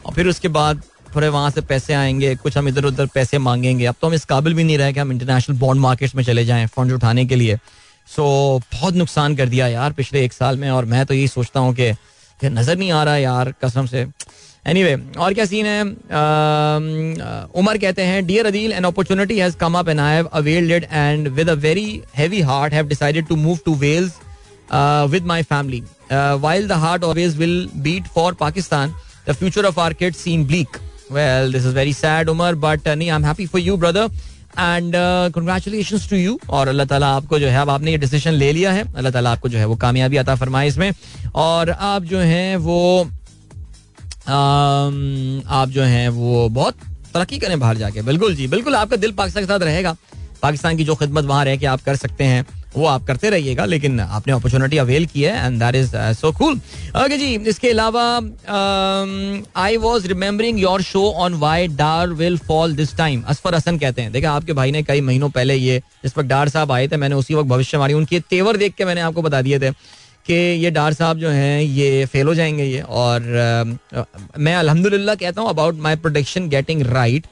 और 0.05 0.13
फिर 0.13 0.27
उसके 0.27 0.47
बाद 0.49 0.81
थोड़े 1.15 1.27
वहाँ 1.29 1.49
से 1.51 1.61
पैसे 1.61 1.93
आएँगे 1.93 2.35
कुछ 2.35 2.57
हम 2.57 2.67
इधर 2.67 2.85
उधर 2.85 3.05
पैसे 3.13 3.37
मांगेंगे। 3.39 3.85
अब 3.85 3.95
तो 4.01 4.07
हम 4.07 4.13
इस 4.13 4.25
काबिल 4.25 4.53
भी 4.53 4.63
नहीं 4.63 4.77
रहे 4.77 4.93
कि 4.93 4.99
हम 4.99 5.11
इंटरनेशनल 5.11 5.57
बॉन्ड 5.57 5.81
मार्केट्स 5.81 6.15
में 6.15 6.23
चले 6.23 6.45
जाएँ 6.45 6.67
फंड 6.67 6.91
उठाने 6.93 7.25
के 7.25 7.35
लिए। 7.35 7.57
सो 8.07 8.27
बहुत 8.73 8.95
नुकसान 8.95 9.35
कर 9.35 9.49
दिया 9.49 9.67
यार 9.67 9.93
पिछले 9.93 10.23
एक 10.25 10.33
साल 10.33 10.57
में 10.57 10.69
और 10.71 10.85
मैं 10.85 11.05
तो 11.05 11.13
यही 11.13 11.27
सोचता 11.27 11.59
हूँ 11.59 11.73
कि 11.75 11.91
नज़र 12.43 12.77
नहीं 12.77 12.91
आ 12.91 13.03
रहा 13.03 13.17
यार 13.17 13.53
कसम 13.63 13.85
से। 13.85 14.05
एनीवे 14.67 14.95
anyway, 14.95 15.17
और 15.17 15.33
क्या 15.33 15.45
सीन 15.45 15.65
है? 15.65 15.83
उमर 17.59 17.77
कहते 17.77 18.03
हैं 18.03 18.25
dear 18.27 18.45
Adeel 18.45 18.71
an 18.73 18.83
opportunity 18.83 19.37
has 19.39 19.55
come 19.57 19.77
up 19.79 19.89
and 19.89 19.99
I 19.99 20.15
have 20.15 20.25
availed 20.25 20.83
and 20.83 21.27
with 21.27 21.49
a 21.49 21.53
very 21.65 22.01
heavy 22.15 22.41
heart 22.41 22.73
have 22.73 22.87
decided 22.87 23.27
to 23.27 23.35
move 23.35 23.59
to 23.65 23.75
Wales 23.75 24.11
with 25.11 25.25
my 25.25 25.43
family 25.43 25.83
while 26.11 26.67
the 26.67 26.71
heart 26.81 27.03
always 27.03 27.37
will 27.37 27.69
beat 27.77 28.07
for 28.15 28.33
Pakistan 28.39 28.93
the 29.25 29.33
future 29.33 29.65
of 29.65 29.77
our 29.77 29.93
kids 29.93 30.17
seem 30.17 30.43
bleak. 30.45 30.81
Well, 31.11 31.51
this 31.51 31.65
is 31.65 31.73
very 31.73 31.93
sad, 31.93 32.29
Umar, 32.29 32.55
but 32.55 32.87
uh, 32.87 32.97
I'm 33.15 33.23
happy 33.23 33.45
for 33.45 33.59
you, 33.67 33.77
brother. 33.77 34.09
And 34.59 34.93
congratulation 35.33 35.99
to 36.09 36.15
you 36.15 36.39
और 36.49 36.67
अल्लाह 36.67 36.85
ताला 36.85 37.07
आपको 37.15 37.39
जो 37.39 37.47
है 37.47 37.57
अब 37.61 37.69
आपने 37.69 37.91
ये 37.91 37.97
decision 37.97 38.31
ले 38.33 38.51
लिया 38.51 38.71
है। 38.71 38.83
अल्लाह 38.95 39.11
ताला 39.13 39.31
आपको 39.31 39.49
जो 39.49 39.57
है 39.57 39.65
वो 39.65 39.75
कामयाबी 39.83 40.17
आता 40.17 40.35
फरमाए 40.35 40.67
इसमें। 40.67 40.91
और 41.35 41.69
आप 41.69 42.03
जो 42.03 42.19
हैं 42.19 42.55
वो 42.57 42.79
आम, 44.27 45.41
आप 45.47 45.69
जो 45.69 45.83
हैं 45.83 46.09
वो 46.09 46.47
बहुत 46.49 46.75
तरक्की 47.13 47.37
करें 47.39 47.59
बाहर 47.59 47.77
जाके। 47.77 48.01
बिल्कुल 48.01 48.35
जी 48.35 48.47
बिल्कुल 48.47 48.75
आपका 48.75 48.95
दिल 48.95 49.11
पाकिस्तान 49.11 49.43
के 49.43 49.47
साथ 49.47 49.59
रहेगा। 49.59 49.95
पाकिस्तान 50.41 50.77
की 50.77 50.83
जो 50.83 50.95
खिदमत 50.95 51.25
वहाँ 51.25 51.45
रह 51.45 51.55
के 51.57 51.65
आप 51.65 51.81
कर 51.85 51.95
सकते 51.95 52.23
हैं। 52.23 52.45
वो 52.75 52.85
आप 52.85 53.05
करते 53.05 53.29
रहिएगा 53.29 53.65
लेकिन 53.65 53.99
आपने 53.99 54.33
अपॉर्चुनिटी 54.33 54.77
अवेल 54.77 55.05
की 55.05 55.21
है 55.21 55.45
and 55.45 55.59
that 55.59 55.75
is 55.75 55.95
so 56.13 56.31
cool 56.31 56.55
okay 57.03 57.17
जी 57.17 57.33
इसके 57.49 57.69
अलावा 57.69 58.03
I 59.57 59.77
was 59.77 60.05
remembering 60.07 60.59
your 60.59 60.81
show 60.81 61.03
on 61.17 61.33
why 61.39 61.67
Dar 61.75 62.09
will 62.19 62.37
fall 62.47 62.75
this 62.75 62.95
time 62.97 63.23
Asfar 63.27 63.55
Hassan 63.55 63.77
कहते 63.77 64.01
हैं 64.01 64.11
देखा 64.11 64.31
आपके 64.31 64.53
भाई 64.53 64.71
ने 64.71 64.83
कई 64.83 65.01
महीनों 65.01 65.29
पहले 65.29 65.55
ये 65.55 65.79
जिस 66.03 66.17
वक्त 66.17 66.29
डार 66.29 66.49
साहब 66.49 66.71
आए 66.71 66.87
थे 66.87 66.97
मैंने 66.97 67.15
उसी 67.15 67.35
वक्त 67.35 67.49
भविष्य 67.49 67.77
मारी 67.77 67.93
उनके 67.93 68.19
तेवर 68.29 68.57
देख 68.57 68.75
के 68.75 68.85
मैंने 68.85 69.01
आपको 69.01 69.21
बता 69.21 69.41
दिए 69.41 69.59
थे 69.59 69.71
कि 70.25 70.33
ये 70.33 70.71
डार 70.71 70.93
साहब 70.93 71.17
जो 71.17 71.29
हैं 71.29 71.61
ये 71.61 72.05
फेल 72.05 72.27
हो 72.27 72.33
जाएँगे 72.35 72.63
ये 72.63 72.81
और 72.81 73.21
uh, 73.95 74.05
मैं 74.37 74.55
अल्हम्दुलिल्लाह 74.55 75.15
कहता 75.15 75.41
हूँ 75.41 75.49
about 75.49 75.75
my 75.79 75.95
prediction 75.97 76.49
getting 76.49 76.81
right 76.87 77.27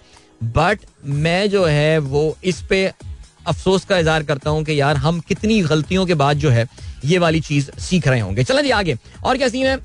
but 0.56 0.80
मैं 1.06 1.50
जो 1.50 1.66
है 1.66 1.98
वो 2.00 2.24
इस 2.44 2.62
पे 2.62 2.80
अफसोस 3.48 3.86
का 3.86 3.98
इजहार 3.98 4.24
करता 4.24 4.50
हूँ 4.50 4.64
कि 4.64 4.80
यार 4.80 4.98
हम 4.98 5.20
कितनी 5.20 5.62
गलतियों 5.64 6.06
के 6.06 6.14
बाद 6.14 6.38
जो 6.38 6.50
है 6.50 6.68
ये 7.06 7.18
वाली 7.18 7.39
चीज़ 7.41 7.70
सीख 7.80 8.08
रहे 8.08 8.20
होंगे। 8.20 8.43
चलें 8.43 8.64
जी 8.64 8.70
आगे। 8.72 8.98
और 9.26 9.38
क्या 9.38 9.48
सीन 9.48 9.66
है? 9.66 9.78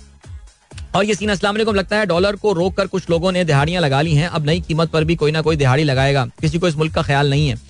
और 0.97 1.05
ये 1.05 1.15
सीन 1.15 1.31
असलाम 1.31 1.57
लगता 1.57 1.97
है 1.97 2.07
डॉलर 2.07 2.37
को 2.37 2.53
रोक 2.53 2.77
कर 2.77 2.87
कुछ 2.87 3.11
लोगों 3.11 3.33
ने 3.33 3.45
दिहाड़ियाँ 3.45 3.83
लगा 3.83 4.01
ली 4.01 4.15
हैं। 4.15 4.29
अब 4.29 4.47
नई 4.47 4.61
कीमत 4.61 4.91
पर 4.91 5.05
भी 5.05 5.17
कोई 5.17 5.33
ना 5.33 5.41
कोई 5.41 5.57
दिहाड़ी 5.57 5.85
लगाएगा। 5.85 6.25
किसी 6.41 6.59
को 6.59 6.69
इस 6.69 6.77
मुल्क 6.77 6.95
का 6.95 7.03
ख्याल 7.03 7.31
नहीं 7.31 7.49
है। 7.49 7.61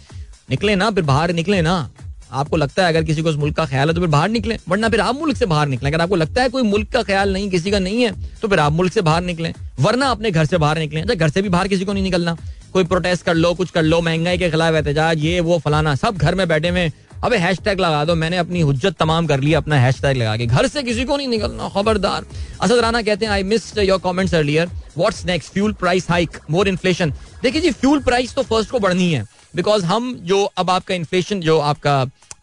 निकले 0.51 0.75
ना 0.77 0.91
फिर 0.91 1.05
बाहर 1.05 1.33
निकले 1.33 1.61
ना। 1.63 1.91
आपको 2.33 2.57
लगता 2.57 2.83
है 2.83 2.89
अगर 2.89 3.03
किसी 3.05 3.23
को 3.23 3.31
इस 3.31 3.37
मुल्क 3.37 3.57
का 3.57 3.65
ख्याल 3.67 3.89
है 3.89 3.95
तो 3.95 4.01
फिर 4.01 4.09
बाहर 4.11 4.29
निकले 4.31 4.57
वरना 4.69 4.89
फिर 4.89 5.01
आप 5.01 5.15
मुल्क 5.15 5.37
से 5.37 5.47
बाहर 5.47 5.69
निकले। 5.69 5.91
अगर 5.91 6.01
आपको 6.01 6.17
लगता 6.17 6.43
है 6.43 6.49
कोई 6.49 6.63
मुल्क 6.63 6.89
का 6.89 7.03
ख्याल 7.03 7.33
नहीं 7.33 7.51
किसी 7.51 7.71
का 7.71 7.79
नहीं 7.79 8.03
है 8.03 8.13
तो 8.41 8.49
फिर 8.49 8.59
आप 8.59 8.73
मुल्क 8.73 8.93
से 8.93 9.01
बाहर 9.01 9.23
निकले 9.23 9.53
वरना 9.81 10.07
अपने 10.07 10.31
घर 10.31 10.45
से 10.45 10.59
बाहर 10.59 10.79
निकले। 10.79 11.01
अच्छा, 11.01 11.15
घर 11.15 11.29
से 11.29 11.43
भी 11.43 11.49
बाहर 11.49 11.69
किसी 11.69 11.85
को 11.85 11.93
नहीं 11.93 12.05
निकलना। 12.05 12.37
कोई 12.73 12.85
प्रोटेस्ट 12.85 13.25
कर 13.25 13.35
लो 13.35 13.53
कुछ 13.55 13.71
कर 13.71 13.83
लो 13.83 14.01
महँगाई 14.01 14.39
के 14.39 14.51
खिलाफ 14.51 14.75
एहतजाज 14.75 15.25
ये 15.25 15.41
वो 15.41 15.59
फलाना 15.59 15.95
सब 15.95 16.17
घर 16.17 16.35
में 16.35 16.47
बैठे 16.49 16.69
हुए 16.69 16.91
अबे 17.25 17.37
हैश 17.37 17.59
टैग 17.65 17.81
लगा 17.81 18.05
दो 18.05 18.15
मैंने 18.15 18.37
अपनी 18.37 18.61
हुज्जत 18.61 18.97
तमाम 18.99 19.27
कर 19.27 19.41
ली 19.41 19.53
अपना 19.55 19.77
हैश 19.81 20.01
टैग 20.03 20.17
लगा 20.17 20.37
के। 20.37 20.47
घर 20.47 20.67
से 20.67 20.83
किसी 20.83 21.05
को 21.05 21.17
नहीं 21.17 21.29
निकलना 21.29 21.69
खबरदार। 21.75 22.25
असद 22.61 22.79
राना 22.79 23.03
कहते 23.03 23.27
हैं 23.27 23.33
I 23.33 23.43
miss 23.43 23.77
your 23.79 23.99
comments 23.99 24.35
earlier 24.35 24.71
what's 24.97 25.25
next 25.27 25.53
fuel 25.53 25.73
price 25.75 26.11
hike 26.11 26.39
more 26.51 26.69
inflation 26.69 27.13
देखिए 27.43 27.61
जी 27.61 27.71
फ्यूल 27.73 28.03
प्राइस 28.03 28.35
तो 28.35 28.43
फ़र्स्ट 28.43 28.71
को 28.71 28.79
बढ़नी 28.79 29.13
है। 29.13 29.25
बिकॉज़ 29.57 29.85
हम 29.85 30.15
जो 30.23 30.43
अब 30.45 30.71
आपका 30.71 30.95
इन्फ्लेशन 30.95 31.41
जो 31.41 31.59
आपका 31.61 31.95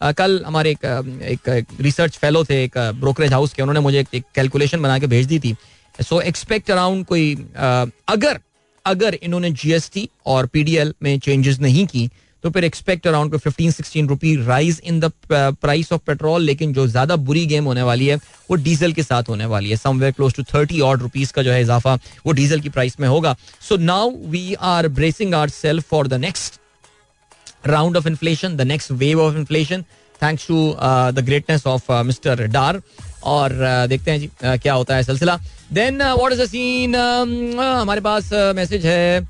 आ, 0.02 0.12
कल 0.12 0.42
हमारे 0.46 0.70
एक, 0.70 0.84
एक, 1.22 1.48
एक, 1.48 1.66
रिसर्च 1.80 2.16
फेलो 2.16 2.44
थे 2.44 2.62
एक 2.64 2.78
ब्रोकरेज 3.00 3.32
हाउस 3.32 3.52
के 3.54 3.62
उन्होंने 3.62 3.80
मुझे 3.80 4.04
एक, 4.14 4.24
कैलकुलेशन 4.34 4.82
बना 4.82 4.98
के 4.98 5.06
भेज 5.06 5.26
दी 5.26 5.38
थी। 5.38 5.54
सो 5.98 6.20
एक्सपेक्ट 6.20 6.70
अराउंड 6.70 7.04
कोई 7.06 7.34
आ, 7.56 7.84
अगर 8.08 8.40
अगर 8.86 9.14
इन्होंने 9.14 9.50
जीएसटी 9.52 10.08
और 10.26 10.46
पीडीएल 10.46 10.94
में 11.02 11.18
चेंजेस 11.18 11.60
नहीं 11.60 11.86
की 11.86 12.10
तो 12.44 12.50
फिर 12.50 12.64
expect 12.64 13.06
around 13.06 13.36
fifteen 13.36 13.70
sixteen 13.70 14.08
rupee 14.08 14.34
rise 14.36 14.80
in 14.84 15.00
the 15.00 15.10
price 15.26 15.92
of 15.92 16.00
petrol 16.06 16.42
लेकिन 16.42 16.72
जो 16.74 16.86
ज़्यादा 16.86 17.16
बुरी 17.18 17.44
गेम 17.46 17.64
होने 17.64 17.82
वाली 17.82 18.06
है, 18.06 18.16
वो 18.16 18.56
डीजल 18.56 18.92
के 18.92 19.02
साथ 19.02 19.28
होने 19.28 19.46
वाली 19.46 19.70
है। 19.70 19.76
Somewhere 19.76 20.12
close 20.12 20.34
to 20.34 20.42
thirty 20.44 20.80
odd 20.80 21.02
rupees 21.02 21.32
का 21.32 21.42
जो 21.42 21.52
है 21.52 21.60
इजाफा, 21.62 21.94
वो 22.26 22.32
डीजल 22.32 22.60
की 22.60 22.68
प्राइस 22.68 22.98
में 23.00 23.08
होगा। 23.08 23.36
So 23.68 23.76
now 23.76 24.10
we 24.26 24.54
are 24.54 24.88
bracing 24.90 25.34
our 25.34 25.48
self 25.50 25.88
for 25.90 26.08
the 26.08 26.14
next 26.20 26.58
round 27.66 27.96
of 27.96 28.08
inflation 28.08 28.56
the 28.56 28.60
next 28.62 28.92
wave 28.94 29.20
of 29.20 29.36
inflation 29.36 29.84
thanks 30.20 30.46
to 30.46 30.76
the 31.12 31.24
greatness 31.24 31.66
of 31.66 31.92
mister 31.92 32.46
Dar 32.48 32.80
और 33.24 33.52
देखते 33.88 34.10
हैं 34.10 34.18
जी 34.20 34.30
क्या 34.44 34.72
होता 34.74 34.96
है 34.96 35.02
सिलसिला। 35.02 35.38
Then 35.72 36.02
what 36.02 36.32
is 36.32 36.42
the 36.42 36.46
scene 36.46 36.94
हमारे 37.56 38.00
पास 38.00 38.32
मैसेज 38.56 38.86
है। 38.86 39.28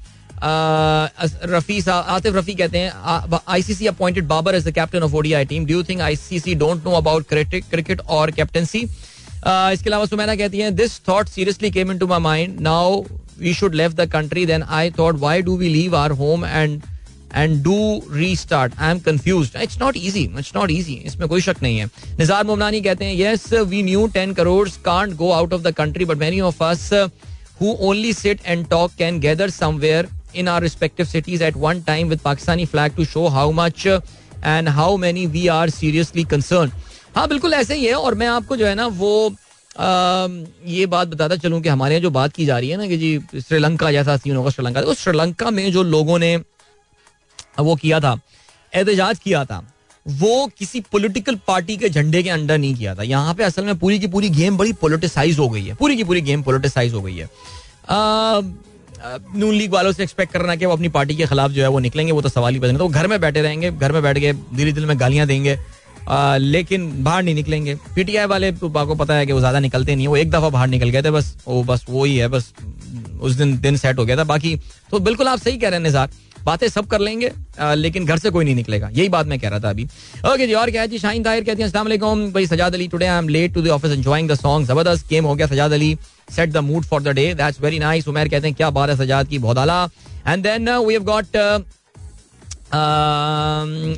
रफी 1.45 1.81
आतिफ 1.91 2.35
रफी 2.37 2.55
कहते 2.55 2.79
हैं 2.79 3.41
ICC 3.49 3.87
appointed 3.87 4.27
Babar 4.27 4.55
as 4.55 4.69
the 4.69 4.71
captain 4.75 5.03
of 5.03 5.15
ODI 5.17 5.45
team 5.45 5.67
do 5.67 5.83
think 5.83 6.01
ICC 6.01 6.55
don't 6.55 6.85
know 6.85 6.91
about 6.97 7.27
cricket 7.29 8.01
और 8.01 8.31
कैप्टनसी 8.31 8.79
इसके 8.79 9.91
अलावा 9.91 10.07
सुमैना 10.07 10.37
कहती 10.37 10.59
हैं 10.59 10.75
this 10.77 11.01
thought 11.09 11.29
seriously 11.29 11.71
came 11.71 11.91
into 11.93 12.07
my 12.07 12.19
mind 12.21 12.61
now 12.61 13.03
we 13.41 13.55
should 13.55 13.75
leave 13.75 13.93
the 13.93 14.09
country 14.13 14.47
then 14.47 14.63
I 14.63 14.91
thought 14.99 15.15
why 15.19 15.43
do 15.43 15.57
we 15.57 15.69
leave 15.69 15.97
our 15.97 16.17
home 16.17 16.47
and 16.47 16.81
and 17.35 17.63
do 17.65 18.03
restart 18.37 18.73
I 18.79 18.91
am 18.91 18.99
confuse 19.01 19.51
it's 19.63 19.79
not 19.81 19.97
easy 19.97 20.23
it's 20.39 20.53
not 20.57 20.71
easy 20.71 20.95
इसमें 21.07 21.29
कोई 21.29 21.41
शक 21.41 21.63
नहीं 21.63 21.79
है। 21.79 21.87
निजार 22.19 22.45
मोमनानी 22.45 22.81
कहते 22.81 23.05
हैं 23.05 23.15
yes 23.15 23.53
we 23.53 23.83
knew 23.83 24.07
ten 24.15 24.33
crore 24.35 24.69
can't 24.85 25.17
go 25.17 25.31
out 25.33 25.53
of 25.53 25.63
the 25.63 25.75
country 25.75 26.05
but 26.05 26.19
many 26.19 26.41
of 26.41 26.65
us 26.65 26.89
who 27.61 27.77
only 27.89 28.13
sit 28.13 28.41
and 28.47 28.67
talk 28.71 28.93
can 28.99 29.21
gather 29.21 29.51
somewhere 29.51 30.09
in 30.41 30.49
our 30.51 30.63
respective 30.63 31.09
cities 31.11 31.41
at 31.45 31.57
one 31.63 31.79
time 31.87 32.11
with 32.13 32.21
Pakistani 32.25 32.65
flag 32.73 32.93
to 32.97 33.05
show 33.13 33.23
how 33.37 33.47
much 33.55 33.87
and 34.51 34.69
how 34.77 34.91
many 35.05 35.25
we 35.33 35.41
are 35.55 35.67
seriously 35.77 36.25
concerned. 36.33 36.77
हाँ 37.17 37.27
बिल्कुल 37.29 37.55
ऐसे 37.55 37.75
ही 37.75 37.87
है 37.87 37.95
और 37.95 38.15
मैं 38.15 38.27
आपको 38.27 38.57
जो 38.57 38.67
है 38.67 38.75
ना 38.75 38.87
वो 39.01 39.11
आ, 39.29 40.29
ये 40.67 40.87
बात 40.87 41.09
बताता 41.09 41.37
चलूँ 41.37 41.61
कि 41.63 41.69
हमारे 41.69 41.95
यहाँ 41.95 42.03
जो 42.03 42.11
बात 42.11 42.33
की 42.33 42.47
जा 42.47 42.59
रही 42.59 42.71
है 42.71 42.77
ना 42.77 42.87
कि 42.87 42.97
जी 42.97 43.41
श्रीलंका 43.41 43.91
जैसा 43.93 44.17
सीन 44.17 44.37
होगा 44.37 44.51
श्रीलंका। 44.51 44.83
तो 44.83 44.95
श्रीलंका 44.95 45.51
में 45.51 45.71
जो 45.73 45.83
लोगों 45.83 46.19
ने 46.19 46.37
वो 47.57 47.75
किया 47.77 48.01
था 48.01 48.19
एहतजाज 48.73 49.19
किया 49.19 49.45
था। 49.45 49.63
वो 50.07 50.47
किसी 50.59 50.81
पॉलिटिकल 50.93 51.35
पार्टी 51.47 51.77
के 51.77 51.89
झंडे 51.89 52.23
के 52.23 52.31
अंडर 52.31 52.59
नहीं 52.59 52.75
किया 52.75 52.95
था। 52.95 53.03
यहाँ 53.03 53.35
पे 53.35 53.45
असल 53.45 53.65
में 53.65 53.79
पूरी 53.79 53.99
की 53.99 54.07
पूरी 54.09 54.29
गेम 54.31 54.57
बड़ी 54.57 54.73
पोलिटिसाइज 54.75 55.39
हो 55.39 55.49
गई 55.49 55.65
है। 55.65 55.75
पूरी 55.75 55.97
की 55.97 56.05
पूरी 56.05 56.21
गेम 56.23 56.43
पोलिटिसाइज 56.43 56.95
हो 56.95 57.03
गई 57.03 57.17
है। 57.17 57.29
नून 59.35 59.55
लीग 59.55 59.73
वालों 59.73 59.93
से 59.93 60.03
एक्सपेक्ट 60.03 60.33
करना 60.33 60.57
कि 60.57 60.67
वो 60.67 60.73
अपनी 60.73 60.89
पार्टी 60.91 61.15
के 61.17 61.27
खिलाफ 61.27 61.51
जो 61.51 61.63
है 61.63 61.69
वो 61.69 61.79
निकलेंगे 61.81 62.13
वो 62.13 62.23
तो 62.23 62.29
सवाल 62.29 62.55
ही 62.55 62.61
बदलेंगे 62.61 62.79
तो 62.79 62.89
घर 62.89 63.07
में 63.07 63.21
बैठे 63.21 63.43
रहेंगे 63.43 63.71
घर 63.71 63.93
में 63.93 64.03
बैठ 64.03 64.19
के 64.19 64.33
दिल्ली 64.33 64.73
दिल 64.73 64.87
में 64.87 64.99
गालियाँ 65.01 65.27
देंगे 65.27 65.59
आ, 66.09 66.37
लेकिन 66.37 67.03
बाहर 67.05 67.23
नहीं 67.23 67.35
निकलेंगे। 67.35 67.75
पीटीआई 67.95 68.27
वाले 68.27 68.51
तो 68.53 68.69
को 68.69 68.95
पता 68.95 69.15
है 69.15 69.27
कि 69.27 69.33
वो 69.33 69.39
ज़्यादा 69.39 69.59
निकलते 69.61 69.95
नहीं 69.95 70.05
है। 70.05 70.09
वो 70.09 70.17
एक 70.17 70.31
दफ़ा 70.31 70.49
बाहर 70.49 70.69
निकल 70.69 70.89
गए 70.91 71.03
थे 71.03 71.11
बस 71.11 71.35
वो 71.47 71.63
बस 71.65 71.85
वो 71.89 72.05
ही 72.05 72.17
है 72.17 72.29
बस 72.29 72.53
उस 73.21 73.35
दिन 73.35 73.57
दिन 73.61 73.77
सेट 73.77 73.99
हो 73.99 74.05
गया 74.05 74.17
था। 74.17 74.25
बाकी 74.25 74.55
तो 74.91 74.99
बिल्कुल 75.01 75.29
आप 75.29 75.39
सही 75.39 75.57
कह 75.57 75.69
रहे 75.69 75.79
हैं 75.79 75.85
निजार 75.85 76.11
बातें 76.45 76.67
सब 76.69 76.87
कर 76.87 77.01
लेंगे 77.01 77.31
आ, 77.61 77.75
लेकिन 77.75 78.07
घर 78.07 78.19
से 78.19 78.31
कोई 78.31 78.45
नहीं 78.45 78.55
निकलेगा। 78.55 78.89
यही 78.89 79.09
बात 79.09 79.27
मैं 79.27 79.39
कह 79.41 79.49
रहा 79.49 79.61
था 79.61 79.71
अभी। 79.71 79.85
ओके 80.27 80.47
जी 80.47 80.55
और 80.55 80.71
क्या 80.71 80.83
है 80.83 80.89
जी? 80.89 80.99
शाहीन 80.99 81.23
ताहिर 81.23 81.45
कहती 81.45 81.63
हैं 81.63 81.67
अस्सलाम 81.67 82.31
भाई 82.33 82.47
Sajjad 82.47 82.75
Ali 82.75 82.89
today 82.89 83.07
I 83.07 83.19
am 83.19 83.29
late 83.29 83.55
to 83.55 83.63
the 83.63 83.69
office 83.71 83.93
enjoying 83.93 84.31
the 84.31 84.35
song 84.37 84.67
ज़बरदस्त 84.67 85.09
गेम 85.09 85.25
हो 85.25 85.35
गया 85.35 85.47
Sajjad 85.47 85.73
Ali. 85.73 85.97
Set 86.29 86.51
the 86.51 86.57
mood 86.65 86.85
for 86.85 87.03
the 87.03 87.09
day 87.09 87.33
that's 87.35 87.61
very 87.61 87.79
nice 87.79 88.09
Umair 88.09 88.29
कहते 88.29 88.47
हैं 88.47 88.57
क्या 88.57 88.71
बात 88.71 88.91
है 88.91 88.97
सजाद 88.97 89.29
की 89.29 89.39
बहुत 89.41 89.59
आला. 89.59 89.85
And 90.27 90.43
then 90.43 90.71
we 90.71 90.95
have 90.95 91.05
got 91.05 91.37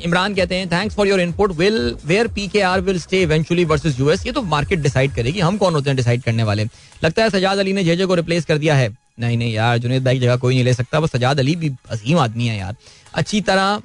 Imran 0.05 0.33
कहते 0.35 0.55
हैं 0.55 0.67
thanks 0.71 0.95
for 0.95 1.07
your 1.07 1.19
input 1.21 1.51
will 1.57 1.95
where 2.05 2.27
P 2.27 2.47
K 2.47 2.61
R 2.63 2.81
will 2.81 2.99
stay 2.99 3.21
eventually 3.21 3.65
versus 3.65 3.99
US 3.99 4.25
ये 4.25 4.31
तो 4.31 4.41
मार्केट 4.43 4.79
डिसाइड 4.79 5.13
करेगी 5.15 5.39
हम 5.39 5.57
कौन 5.57 5.73
होते 5.73 5.89
हैं 5.89 5.97
डिसाइड 5.97 6.23
करने 6.23 6.43
वाले? 6.43 6.63
लगता 7.03 7.23
है 7.23 7.29
सजाद 7.29 7.57
अली 7.57 7.73
ने 7.73 7.83
जेजे 7.83 8.05
को 8.05 8.15
रिप्लेस 8.15 8.45
कर 8.45 8.57
दिया 8.57 8.75
है। 8.75 8.89
नहीं 9.17 9.37
नहीं 9.37 9.53
यार, 9.53 9.77
जुनेद 9.77 10.03
भाई 10.03 10.13
की 10.13 10.19
जगह 10.19 10.35
कोई 10.37 10.53
नहीं 10.53 10.63
ले 10.63 10.73
सकता। 10.73 10.99
बस 10.99 11.11
सजाद 11.11 11.39
अली 11.39 11.55
भी 11.55 11.71
अजीम 11.91 12.19
आदमी 12.19 12.47
है 12.47 12.57
यार। 12.57 12.75
अच्छी 13.13 13.41
तरह 13.43 13.81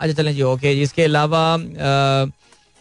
अच्छा 0.00 0.12
चलें 0.12 0.34
जी 0.34 0.42
ओके 0.44 0.72
इसके 0.82 1.02
अलावा 1.04 1.42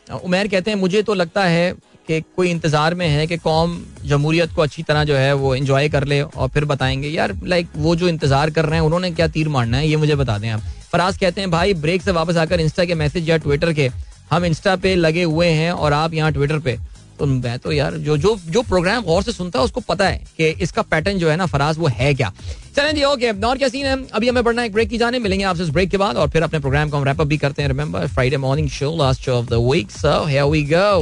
उमेर 0.07 0.47
कहते 0.47 0.71
हैं, 0.71 0.77
मुझे 0.77 1.01
तो 1.03 1.13
लगता 1.13 1.43
है 1.45 1.73
कि 2.07 2.19
कोई 2.35 2.49
इंतज़ार 2.49 2.93
में 2.93 3.07
है 3.07 3.25
कि 3.27 3.37
कौम, 3.37 3.77
जमहूरियत 4.05 4.53
को 4.53 4.61
अच्छी 4.61 4.83
तरह 4.83 5.03
जो 5.03 5.15
है 5.15 5.33
वो 5.33 5.53
इंजॉय 5.55 5.89
कर 5.89 6.03
ले 6.03 6.21
और 6.21 6.49
फिर 6.49 6.65
बताएँगे, 6.65 7.09
यार 7.09 7.33
लाइक 7.43 7.67
वो 7.75 7.95
जो 7.95 8.07
इंतज़ार 8.07 8.49
कर 8.49 8.65
रहे 8.65 8.79
हैं, 8.79 8.85
उन्होंने 8.85 9.11
क्या 9.11 9.27
तीर 9.27 9.49
मारना 9.49 9.77
है? 9.77 9.87
ये 9.87 9.97
मुझे 9.97 10.15
बता 10.15 10.37
दें 10.37 10.49
आप। 10.49 10.61
फराज 10.91 11.17
कहते 11.17 11.41
हैं, 11.41 11.51
भाई 11.51 11.73
ब्रेक 11.75 12.01
से 12.01 12.11
वापस 12.11 12.37
आकर 12.37 12.59
इंस्टा 12.59 12.85
के 12.85 12.95
मैसेज 12.95 13.29
या 13.29 13.37
ट्विटर 13.37 13.73
के, 13.73 13.89
हम 14.31 14.45
इंस्टा 14.45 14.75
पे 14.75 14.95
लगे 14.95 15.23
हुए 15.23 15.47
हैं 15.49 15.71
और 15.71 15.93
आप 15.93 16.13
यहाँ 16.13 16.31
ट्विटर 16.31 16.59
पे 16.59 16.77
तो 17.19 17.25
मैं 17.25 17.57
तो 17.59 17.71
यार, 17.71 17.93
जो 17.95 18.17
जो 18.17 18.35
जो 18.47 18.61
प्रोग्राम 18.63 19.03
गौर 19.03 19.23
से 19.23 19.31
सुनता 19.31 19.59
है, 19.59 19.65
उसको 19.65 19.81
पता 19.81 20.07
है 20.07 20.17
कि 20.37 20.47
इसका 20.63 20.81
पैटर्न 20.83 21.17
जो 21.17 21.29
है 21.29 21.35
ना, 21.37 21.45
फराज, 21.45 21.77
वो 21.77 21.87
है 21.89 22.13
क्या। 22.13 22.31
चलें 22.75 22.93
जी 22.95 23.03
ओके 23.03 23.31
और 23.47 23.57
क्या 23.57 23.67
सीन 23.69 23.85
है? 23.85 23.97
अभी 24.09 24.29
हमें 24.29 24.43
पढ़ना 24.43 24.63
एक 24.63 24.73
ब्रेक 24.73 24.89
की 24.89 24.97
जाने, 24.97 25.19
मिलेंगे 25.19 25.45
आपसे 25.45 25.63
इस 25.63 25.69
ब्रेक 25.69 25.89
के 25.89 25.97
बाद, 25.97 26.17
और 26.17 26.29
फिर 26.29 26.43
अपने 26.43 26.59
प्रोग्राम 26.59 26.89
को 26.89 26.97
हम 26.97 27.03
रैप 27.03 27.21
अप 27.21 27.27
भी 27.27 27.37
करते 27.37 27.61
हैं 27.61 27.69
remember 27.69 28.07
Friday 28.07 28.37
morning 28.37 28.69
show 28.71 28.95
last 28.97 29.25
show 29.25 29.33
of 29.33 29.45
the 29.45 29.61
week 29.63 29.91
so 29.91 30.23
here 30.25 30.43
we 30.45 30.63
go 30.73 31.01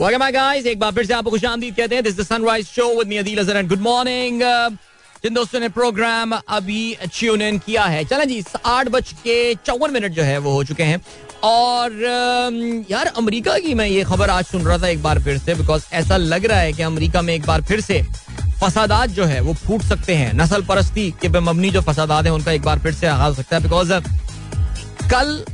welcome 0.00 0.18
back 0.18 0.34
guys 0.34 0.66
एक 0.66 0.78
बार 0.78 0.92
फिर 0.92 1.06
से 1.06 1.14
आपको 1.14 1.30
खुशामदीद 1.30 1.74
कहते 1.74 1.94
हैं 1.94 2.04
this 2.04 2.16
the 2.16 2.22
sunrise 2.24 2.66
show 2.68 2.88
with 2.98 3.08
me 3.08 3.16
Adeel 3.16 3.38
Azhar 3.38 3.56
and 3.56 3.68
good 3.68 3.80
morning 3.82 4.42
जिन 5.22 5.34
दोस्तों 5.34 5.60
ने 5.60 5.68
प्रोग्राम 5.68 6.32
अभी 6.32 6.96
ट्यून 7.14 7.42
इन 7.42 7.58
किया 7.58 7.84
है, 7.84 8.04
चलें 8.04 8.26
जी 8.28 8.42
आठ 8.66 8.88
बज 8.88 9.12
के 9.24 9.54
चौवन 9.56 9.92
मिनट 9.92 10.12
जो 10.12 10.22
है, 10.22 10.38
वो 10.38 10.52
हो 10.52 10.64
चुके 10.64 10.82
हैं। 10.82 11.00
और 11.44 11.92
यार 12.90 13.06
अमेरिका 13.08 13.58
की 13.58 13.74
मैं 13.74 13.86
ये 13.86 14.04
खबर 14.04 14.30
आज 14.30 14.44
सुन 14.44 14.62
रहा 14.62 14.78
था 14.78 14.88
एक 14.88 15.02
बार 15.02 15.22
फिर 15.22 15.38
से 15.38 15.54
बिकॉज़ 15.54 15.84
ऐसा 15.94 16.16
लग 16.16 16.46
रहा 16.46 16.58
है 16.58 16.72
कि 16.72 16.82
अमेरिका 16.82 17.22
में 17.22 17.34
एक 17.34 17.46
बार 17.46 17.62
फिर 17.62 17.80
से 17.80 18.02
फसादात 18.60 19.10
जो 19.10 19.24
है 19.24 19.40
वो 19.40 19.52
फूट 19.54 19.82
सकते 19.82 20.14
हैं। 20.14 20.32
नस्ल 20.34 20.62
परस्ती 20.62 21.10
के 21.22 21.28
मबनी 21.30 21.70
जो 21.70 21.80
फसादात 21.80 22.24
है, 22.24 22.32
उनका 22.32 22.52
एक 22.52 22.62
बार 22.62 22.78
फिर 22.78 22.94
से 22.94 23.06
आगाज़ 23.06 23.28
हो 23.28 23.42
सकता 23.42 23.56
है 23.56 23.62
बिकॉज़ 23.62 23.92
कल 25.10 25.44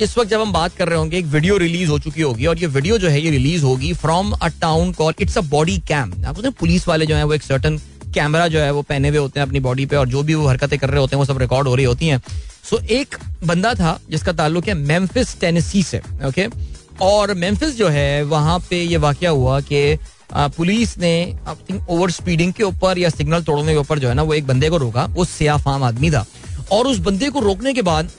इस 0.00 0.16
वक्त 0.18 0.30
जब 0.30 0.40
हम 0.40 0.52
बात 0.52 0.74
कर 0.74 0.88
रहे 0.88 0.98
होंगे, 0.98 1.18
एक 1.18 1.24
वीडियो 1.26 1.56
रिलीज़ 1.58 1.90
हो 1.90 1.98
चुकी 1.98 2.22
होगी, 2.22 2.46
और 2.46 2.58
ये 2.58 2.66
वीडियो 2.66 2.98
जो 2.98 3.08
है 3.08 3.20
ये 3.20 3.30
रिलीज़ 3.30 3.64
होगी 3.64 3.92
from 3.94 4.32
a 4.32 4.48
town 4.60 4.92
call 4.92 5.14
it's 5.20 5.38
a 5.38 5.40
body 5.40 5.76
cam 5.88 6.12
आपको 6.26 6.50
पुलिस 6.50 6.86
वाले 6.88 7.06
जो 7.06 7.16
है, 7.16 7.24
वो 7.24 7.34
एक 7.34 7.42
सर्टन 7.42 7.78
कैमरा 8.14 8.46
जो 8.48 8.58
है 8.58 8.70
वो 8.70 8.82
पहने 8.82 9.08
हुए 9.08 9.18
होते 9.18 9.40
हैं 9.40 9.46
अपनी 9.46 9.60
बॉडी 9.60 9.86
पे, 9.86 9.96
और 9.96 10.08
जो 10.08 10.22
भी 10.22 10.34
वो 10.34 10.46
हरकतें 10.48 10.78
कर 10.78 10.90
रहे 10.90 11.00
होते 11.00 11.16
हैं, 11.16 11.18
वो 11.18 11.24
सब 11.24 11.38
रिकॉर्ड 11.38 11.68
हो 11.68 11.74
रही 11.74 11.84
होती 11.84 12.08
हैं। 12.08 12.20
सो 12.64 12.76
so, 12.76 12.84
एक 12.84 13.16
बंदा 13.44 13.74
था 13.74 14.00
जिसका 14.10 14.32
ताल्लुक 14.32 14.68
है 14.68 14.74
मेम्फिस 14.74 15.40
टेनेसी 15.40 15.82
से 15.82 15.98
ओके 15.98 16.46
okay? 16.46 16.58
और 17.00 17.34
मेम्फिस 17.34 17.76
जो 17.76 17.88
है 17.88 18.22
वहाँ 18.22 18.58
पे 18.70 18.82
ये 18.82 18.96
वाक्य 18.96 19.26
हुआ 19.26 19.60
कि 19.60 19.98
पुलिस 20.34 20.98
ने 20.98 21.12
आई 21.48 21.54
थिंक 21.70 21.88
ओवर 21.90 22.10
स्पीडिंग 22.10 22.52
के 22.52 22.62
ऊपर 22.62 22.98
या 22.98 23.10
सिग्नल 23.10 23.42
तोड़ने 23.42 23.72
के 23.72 23.78
ऊपर 23.78 23.98
जो 23.98 24.08
है 24.08 24.14
ना 24.14 24.22
वो 24.22 24.34
एक 24.34 24.46
बंदे 24.46 24.70
को 24.70 24.76
रोका। 24.76 25.04
वो 25.04 25.24
सियाफाम 25.24 25.82
आदमी 25.82 26.10
था। 26.10 26.24
और 26.72 26.86
उस 26.86 26.98
बंदे 26.98 27.30
को 27.30 27.40
रोकने 27.40 27.74
के 27.74 27.82
बाद 27.82 28.10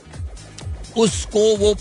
उसको 0.97 1.57
वो 1.57 1.75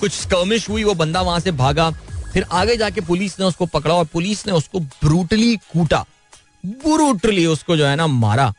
कुछ 0.00 0.12
स्कर्मिश 0.12 0.68
हुई 0.68 0.84
वो 0.84 0.94
बंदा 0.94 1.20
वहाँ 1.20 1.40
से 1.40 1.52
भागा। 1.52 1.90
फिर 2.32 2.46
आगे 2.52 2.76
जाके 2.76 3.00
पुलिस 3.00 3.38
ने 3.40 3.46
उसको 3.46 3.66
पकड़ा 3.66 3.94
और 3.94 4.04
पुलिस 4.04 4.46
ने 4.46 4.52
उसको 4.52 4.80
ब्रूटली 4.80 5.56
कूटा। 5.56 6.04
ब्रूटली 6.66 7.46
उसको 7.46 7.76
जो 7.76 7.86
है 7.86 7.96
ना 7.96 8.06
मारा। 8.06 8.52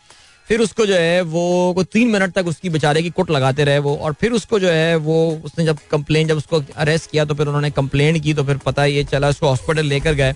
फिर 0.51 0.61
उसको 0.61 0.85
जो 0.85 0.95
है, 0.95 1.21
वो 1.23 1.73
को 1.75 1.83
तीन 1.85 2.07
मिनट 2.11 2.31
तक 2.33 2.47
उसकी 2.47 2.69
बेचारे 2.69 3.01
की 3.01 3.09
कुट 3.09 3.29
लगाते 3.31 3.63
रहे 3.63 3.79
वो 3.79 3.95
और 3.97 4.13
फिर 4.21 4.31
उसको 4.31 4.57
जो 4.59 4.69
है, 4.69 4.95
वो 4.95 5.41
उसने 5.45 5.65
जब 5.65 5.77
कंप्लेन 5.91 6.27
जब 6.27 6.37
उसको 6.37 6.61
अरेस्ट 6.77 7.09
किया 7.11 7.25
तो 7.25 7.35
फिर 7.35 7.47
उन्होंने 7.47 7.69
कंप्लेन 7.71 8.19
की 8.19 8.33
तो 8.33 8.43
फिर 8.43 8.57
पता 8.57 8.85
ये 8.85 9.03
चला 9.03 9.29
उसको 9.29 9.47
हॉस्पिटल 9.47 9.85
लेकर 9.85 10.13
गए। 10.13 10.33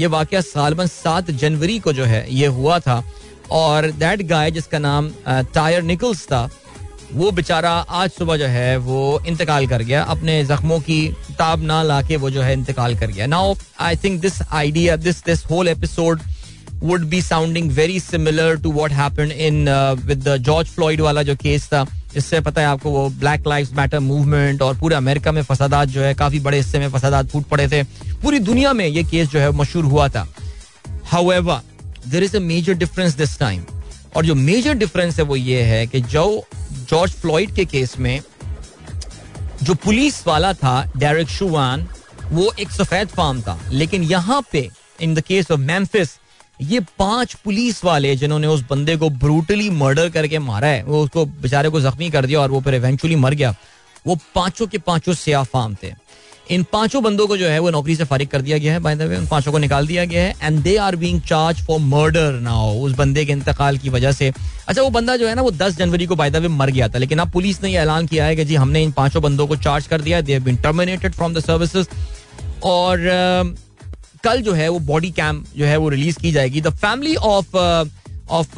ये 0.00 0.06
वाक्य 0.06 0.42
सालबन 0.42 0.86
सात 0.86 1.30
जनवरी 1.32 1.78
को 1.78 1.92
जो 1.92 2.04
है, 2.04 2.24
ये 2.30 2.46
हुआ 2.48 2.78
था 2.78 3.02
और 3.52 3.90
दैट 3.92 4.22
गाय 4.22 4.50
जिसका 4.50 4.78
नाम 4.78 5.10
टायर 5.28 5.82
निकल्स 5.82 6.24
था, 6.24 6.48
वो 7.12 7.30
बेचारा 7.32 7.70
आज 7.70 8.10
सुबह 8.10 8.36
जो 8.36 8.46
है, 8.46 8.76
वो 8.78 9.20
इंतकाल 9.26 9.66
कर 9.66 9.82
गया। 9.82 10.02
अपने 10.06 10.42
जख्मों 10.46 10.80
की 10.80 11.00
ताब 11.38 11.62
ना 11.64 11.82
लाके 11.82 12.16
वो 12.16 12.30
जो 12.30 12.42
है, 12.42 12.52
इंतकाल 12.52 12.96
कर 12.98 13.06
गया। 13.08 13.26
Now 13.26 13.54
I 13.80 13.96
think 13.96 14.20
this 14.20 14.42
idea 14.42 14.96
this 14.98 15.24
this 15.24 15.44
whole 15.44 15.68
episode 15.68 16.20
would 16.82 17.04
be 17.04 17.20
sounding 17.22 17.70
very 17.72 18.00
similar 18.00 18.56
to 18.56 18.72
what 18.72 18.92
happen 18.92 19.32
in 19.32 19.68
with 20.04 20.28
George 20.38 20.68
Floyd 20.68 21.00
वाला 21.00 21.22
जो 21.22 21.36
केस 21.36 21.66
था। 21.66 21.86
इससे 22.16 22.40
पता 22.40 22.60
है 22.60 22.66
आपको 22.66 22.90
वो 22.90 23.08
ब्लैक 23.10 23.46
लाइफ 23.46 23.72
मैटर 23.72 23.98
मूवमेंट 24.00 24.62
और 24.62 24.76
पूरे 24.78 24.96
अमेरिका 24.96 25.32
में 25.32 25.42
फसादात 25.42 25.88
जो 25.88 26.02
है, 26.02 26.14
काफ़ी 26.14 26.40
बड़े 26.40 26.56
हिस्से 26.56 26.78
में 26.78 26.88
फसादात 26.90 27.28
फूट 27.28 27.44
पड़े 27.46 27.68
थे। 27.68 27.82
पूरी 28.22 28.38
दुनिया 28.40 28.72
में 28.72 28.86
ये 28.86 29.02
केस 29.04 29.28
जो 29.28 29.38
है 29.38 29.50
मशहूर 29.52 29.84
हुआ 29.84 30.08
था। 30.08 30.26
How 31.06 31.32
there 32.08 32.22
is 32.22 32.36
a 32.36 32.40
major 32.40 32.74
difference 32.74 33.14
this 33.16 33.38
time 33.38 33.64
और 34.16 34.26
जो 34.26 34.34
मेजर 34.34 34.74
डिफरेंस 34.74 35.18
है 35.18 35.24
वो 35.24 35.36
ये 35.36 35.62
है 35.62 35.86
कि 35.86 36.00
जो 36.02 36.24
जॉर्ज 36.90 37.12
फ्लॉइड 37.12 37.54
के 37.54 37.64
केस 37.64 37.98
में 37.98 38.20
जो 39.62 39.74
पुलिस 39.74 40.26
वाला 40.26 40.52
था 40.54 40.92
डेरिक 40.96 41.28
शुवान 41.28 41.86
वो 42.32 42.50
एक 42.60 42.70
सफ़ेद 42.70 43.08
फार्म 43.08 43.40
था। 43.42 43.58
लेकिन 43.70 44.02
यहाँ 44.04 44.42
पे 44.52 44.68
in 45.00 45.14
the 45.14 45.20
case 45.20 45.50
of 45.50 45.60
Memphis 45.60 46.08
ये 46.60 46.80
पाँच 46.98 47.34
पुलिस 47.34 47.84
वाले 47.84 48.14
जिन्होंने 48.16 48.46
उस 48.46 48.64
बंदे 48.70 48.96
को 48.96 49.10
ब्रूटली 49.10 49.68
मर्डर 49.70 50.08
करके 50.10 50.38
मारा 50.40 50.68
है, 50.68 50.82
वो 50.82 51.02
उसको 51.04 51.24
बेचारे 51.26 51.68
को 51.68 51.80
जख्मी 51.80 52.10
कर 52.10 52.26
दिया 52.26 52.40
और 52.40 52.50
वो 52.50 52.60
फिर 52.60 52.74
इवेंचुअली 52.74 53.16
मर 53.16 53.34
गया। 53.34 53.54
वो 54.06 54.18
पाँचों 54.34 54.66
के 54.66 54.78
पाँचों 54.78 55.14
सिया 55.14 55.42
फार्म 55.44 55.76
थे। 55.82 55.92
इन 56.50 56.64
पाँचों 56.72 57.02
बंदों 57.02 57.26
को 57.26 57.36
जो 57.36 57.48
है 57.48 57.58
वो 57.58 57.70
नौकरी 57.70 57.94
से 57.96 58.04
फारिग 58.04 58.28
कर 58.28 58.42
दिया 58.42 58.58
गया 58.58 58.72
है 58.72 58.80
बाय 58.80 58.94
द 58.96 59.02
वे 59.02 59.16
उन 59.16 59.26
पाँचों 59.26 59.52
को 59.52 59.58
निकाल 59.58 59.86
दिया 59.86 60.04
गया 60.04 60.22
है 60.22 60.34
and 60.42 60.62
they 60.62 60.76
are 60.76 60.96
being 60.96 61.20
charge 61.22 61.60
for 61.66 61.80
murder 61.80 62.38
now 62.42 62.78
उस 62.80 62.92
बंदे 62.96 63.24
के 63.24 63.32
इंतकाल 63.32 63.78
की 63.78 63.90
वजह 63.90 64.12
से। 64.12 64.32
अच्छा 64.68 64.82
वो 64.82 64.90
बंदा 64.90 65.16
जो 65.16 65.28
है 65.28 65.34
ना, 65.34 65.42
वो 65.42 65.50
10 65.52 65.76
जनवरी 65.76 66.06
को 66.06 66.16
बाय 66.16 66.30
द 66.30 66.36
वे 66.36 66.48
मर 66.48 66.70
गया 66.70 66.88
था, 66.88 66.98
लेकिन 66.98 67.18
अब 67.18 67.30
पुलिस 67.32 67.62
ने 67.62 67.70
ये 67.70 67.78
ऐलान 67.78 68.06
किया 68.06 68.24
है 68.24 68.36
कि 68.36 68.44
जी 68.44 68.54
हमने 68.54 68.82
इन 68.82 68.92
पाँचों 68.92 69.22
बंदों 69.22 69.46
को 69.46 69.56
चार्ज 69.58 69.86
कर 69.86 70.00
दिया 70.00 70.20
they 70.20 70.32
have 70.32 70.44
been 70.44 70.56
terminated 70.58 71.14
from 71.14 71.34
the 71.34 71.40
services 71.40 71.88
और 72.64 73.54
कल 74.24 74.42
जो 74.42 74.52
है 74.52 74.68
वो 74.68 74.78
बॉडी 74.78 75.10
कैम 75.10 75.44
जो 75.56 75.64
है 75.64 75.76
वो 75.76 75.88
रिलीज़ 75.88 76.18
की 76.18 76.32
जाएगी। 76.32 76.60
The 76.60 76.70
family 76.70 77.14
of 77.16 77.56
of 78.30 78.54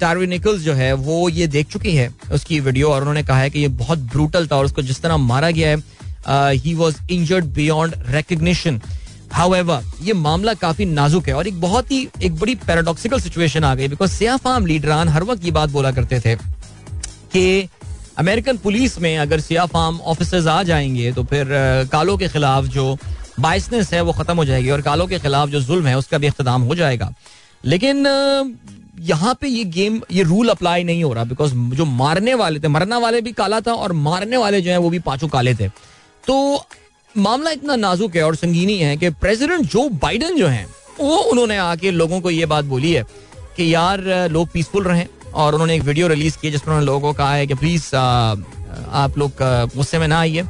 Tyre 0.00 0.26
Nichols 0.26 0.62
जो 0.62 0.72
है 0.74 0.92
वो 0.92 1.28
ये 1.28 1.46
देख 1.46 1.66
चुकी 1.66 1.94
है 1.96 2.14
उसकी 2.32 2.60
वीडियो 2.60 2.90
और 2.90 3.00
उन्होंने 3.00 3.22
कहा 3.22 3.38
है 3.38 3.50
कि 3.50 3.58
ये 3.58 3.68
बहुत 3.68 3.98
ब्रूटल 3.98 4.46
था 4.46 4.56
और 4.56 4.64
उसको 4.64 4.82
जिस 4.82 5.00
तरह 5.00 5.16
मारा 5.16 5.50
गया 5.50 5.68
है 5.68 5.82
he 6.56 6.74
was 6.74 6.96
injured 7.10 7.44
beyond 7.44 7.94
recognition 8.08 8.80
however 9.32 9.82
ये 10.02 10.12
मामला 10.12 10.54
काफ़ी 10.54 10.84
नाजुक 10.84 11.28
है 11.28 11.34
और 11.34 11.48
एक 11.48 11.60
बहुत 11.60 11.90
ही 11.90 12.08
एक 12.22 12.36
बड़ी 12.36 12.54
पैराडॉक्सिकल 12.54 13.20
सिचुएशन 13.20 13.64
आ 13.64 13.74
गई 13.74 13.88
बिकॉज़ 13.88 14.10
सिया 14.10 14.36
फार्म 14.36 14.66
लीडरान 14.66 15.08
हर 15.08 15.24
वक्त 15.24 15.44
ये 15.44 15.50
बात 15.50 15.70
बोला 15.70 15.92
करते 15.92 16.20
थे 16.20 16.36
कि 17.32 17.68
अमेरिकन 18.18 18.56
पुलिस 18.56 18.98
में 18.98 19.18
अगर 19.18 19.40
सिया 19.40 19.66
फार्म 19.66 19.96
ऑफिसर्स 19.96 20.46
आ 20.46 20.62
जाएँगे 20.62 21.12
तो 21.12 21.24
फिर 21.24 21.44
uh, 21.44 21.90
कालों 21.90 22.16
के 22.18 22.28
खिलाफ 22.28 22.64
जो 22.64 22.96
बाइसनेस 23.40 23.92
है, 23.92 24.00
वो 24.00 24.12
खत्म 24.12 24.36
हो 24.36 24.44
जाएगी 24.44 24.70
और 24.70 24.80
कालों 24.82 25.06
के 25.06 25.18
खिलाफ 25.18 25.48
जो 25.48 25.60
जुल्म 25.60 25.86
है, 25.86 25.96
उसका 25.98 26.18
भी 26.18 26.26
इख्ताम 26.26 26.62
हो 26.62 26.74
जाएगा। 26.74 27.12
लेकिन 27.64 28.06
यहाँ 29.00 29.34
पे 29.40 29.48
ये 29.48 29.64
गेम, 29.64 30.00
ये 30.12 30.22
रूल 30.22 30.48
अप्लाई 30.48 30.84
नहीं 30.84 31.04
हो 31.04 31.12
रहा 31.12 31.24
बिकॉज़ 31.24 31.54
जो 31.54 31.84
मारने 31.84 32.34
वाले 32.34 32.60
थे, 32.60 32.68
मरना 32.68 32.98
वाले 32.98 33.20
भी 33.20 33.32
काला 33.32 33.60
था 33.60 33.72
और 33.74 33.92
मारने 33.92 34.36
वाले 34.36 34.60
जो 34.60 34.70
है, 34.70 34.78
वो 34.78 34.90
भी 34.90 34.98
पाँचों 34.98 35.28
काले 35.28 35.54
थे। 35.54 35.68
तो 36.24 36.64
मामला 37.14 37.50
इतना 37.50 37.76
नाजुक 37.76 38.16
है 38.16 38.22
और 38.22 38.36
संगीनी 38.36 38.78
है 38.78 38.96
कि 38.96 39.10
प्रेसिडेंट 39.10 39.66
जो 39.66 39.88
बाइडन 40.02 40.36
जो 40.36 40.46
है, 40.46 40.66
वो, 41.00 41.16
उन्होंने 41.16 41.56
आके 41.56 41.90
लोगों 41.90 42.20
को 42.20 42.30
ये 42.30 42.46
बात 42.46 42.64
बोली 42.64 42.92
है 42.92 43.02
कि 43.56 43.74
यार, 43.74 44.28
लोग 44.30 44.48
पीसफुल 44.48 44.84
रहें 44.84 45.06
और 45.34 45.54
उन्होंने 45.54 45.74
एक 45.74 45.82
वीडियो 45.82 46.08
रिलीज़ 46.08 46.38
की 46.38 46.50
जिसमें 46.50 46.66
उन्होंने 46.66 46.86
लोगों 46.86 47.00
को 47.00 47.12
कहा 47.12 47.34
है 47.34 47.46
कि 47.46 47.54
प्लीज़ 47.54 47.94
आप 47.94 49.18
लोग 49.18 49.32
गुस्से 49.76 49.98
में 49.98 50.08
ना 50.08 50.18
आइए। 50.20 50.44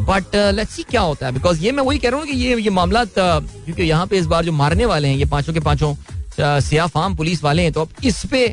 बट 0.00 0.36
लेट्स 0.54 0.72
सी 0.72 0.82
क्या 0.82 1.00
होता 1.00 1.26
है 1.26 1.32
बिकॉज़ 1.32 1.60
ये 1.60 1.72
मैं 1.72 1.82
वही 1.82 1.98
कह 1.98 2.10
रहा 2.10 2.20
हूँ 2.20 2.26
कि 2.26 2.32
ये 2.34 2.56
ये 2.56 2.70
मामला 2.70 3.04
क्योंकि 3.06 3.82
यहाँ 3.82 4.06
पे 4.06 4.18
इस 4.18 4.26
बार 4.26 4.44
जो 4.44 4.52
मारने 4.54 4.86
वाले 4.86 5.08
हैं, 5.08 5.16
ये 5.16 5.24
पाँचों 5.26 5.52
के 5.52 5.60
पाँचों 5.60 5.94
सिया 6.38 6.86
फार्म 6.86 7.14
पुलिस 7.16 7.42
वाले 7.44 7.62
हैं 7.62 7.72
तो 7.72 7.80
अब 7.80 8.04
इस 8.04 8.24
पे 8.26 8.52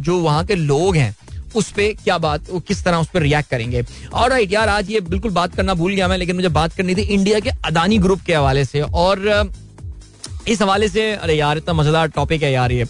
जो 0.00 0.18
वहाँ 0.18 0.44
के 0.44 0.54
लोग 0.54 0.96
हैं, 0.96 1.14
उस 1.56 1.70
पे 1.72 1.88
क्या 1.94 2.16
बात, 2.18 2.50
वो 2.50 2.60
किस 2.60 2.82
तरह 2.84 2.96
उस 2.96 3.08
पर 3.08 3.22
रिएक्ट 3.22 3.50
करेंगे? 3.50 3.82
और 4.12 4.30
राइट 4.30 4.52
यार, 4.52 4.68
आज 4.68 4.90
ये 4.90 5.00
बिल्कुल 5.02 5.30
बात 5.32 5.54
करना 5.54 5.74
भूल 5.74 5.92
गया 5.92 6.08
मैं, 6.08 6.18
लेकिन 6.18 6.36
मुझे 6.36 6.48
बात 6.50 6.72
करनी 6.72 6.94
थी 6.94 7.02
इंडिया 7.02 7.40
के 7.40 7.50
अदानी 7.64 7.98
ग्रुप 7.98 8.20
के 8.26 8.34
हवाले 8.34 8.64
से, 8.64 8.80
और 8.80 9.52
इस 10.48 10.62
हवाले 10.62 10.88
से, 10.88 11.12
अरे 11.12 11.34
यार, 11.34 11.56
इतना 11.58 11.74
मज़ेदार 11.74 12.08
टॉपिक 12.10 12.42
है 12.42 12.52
यार 12.52 12.72
ये। 12.72 12.86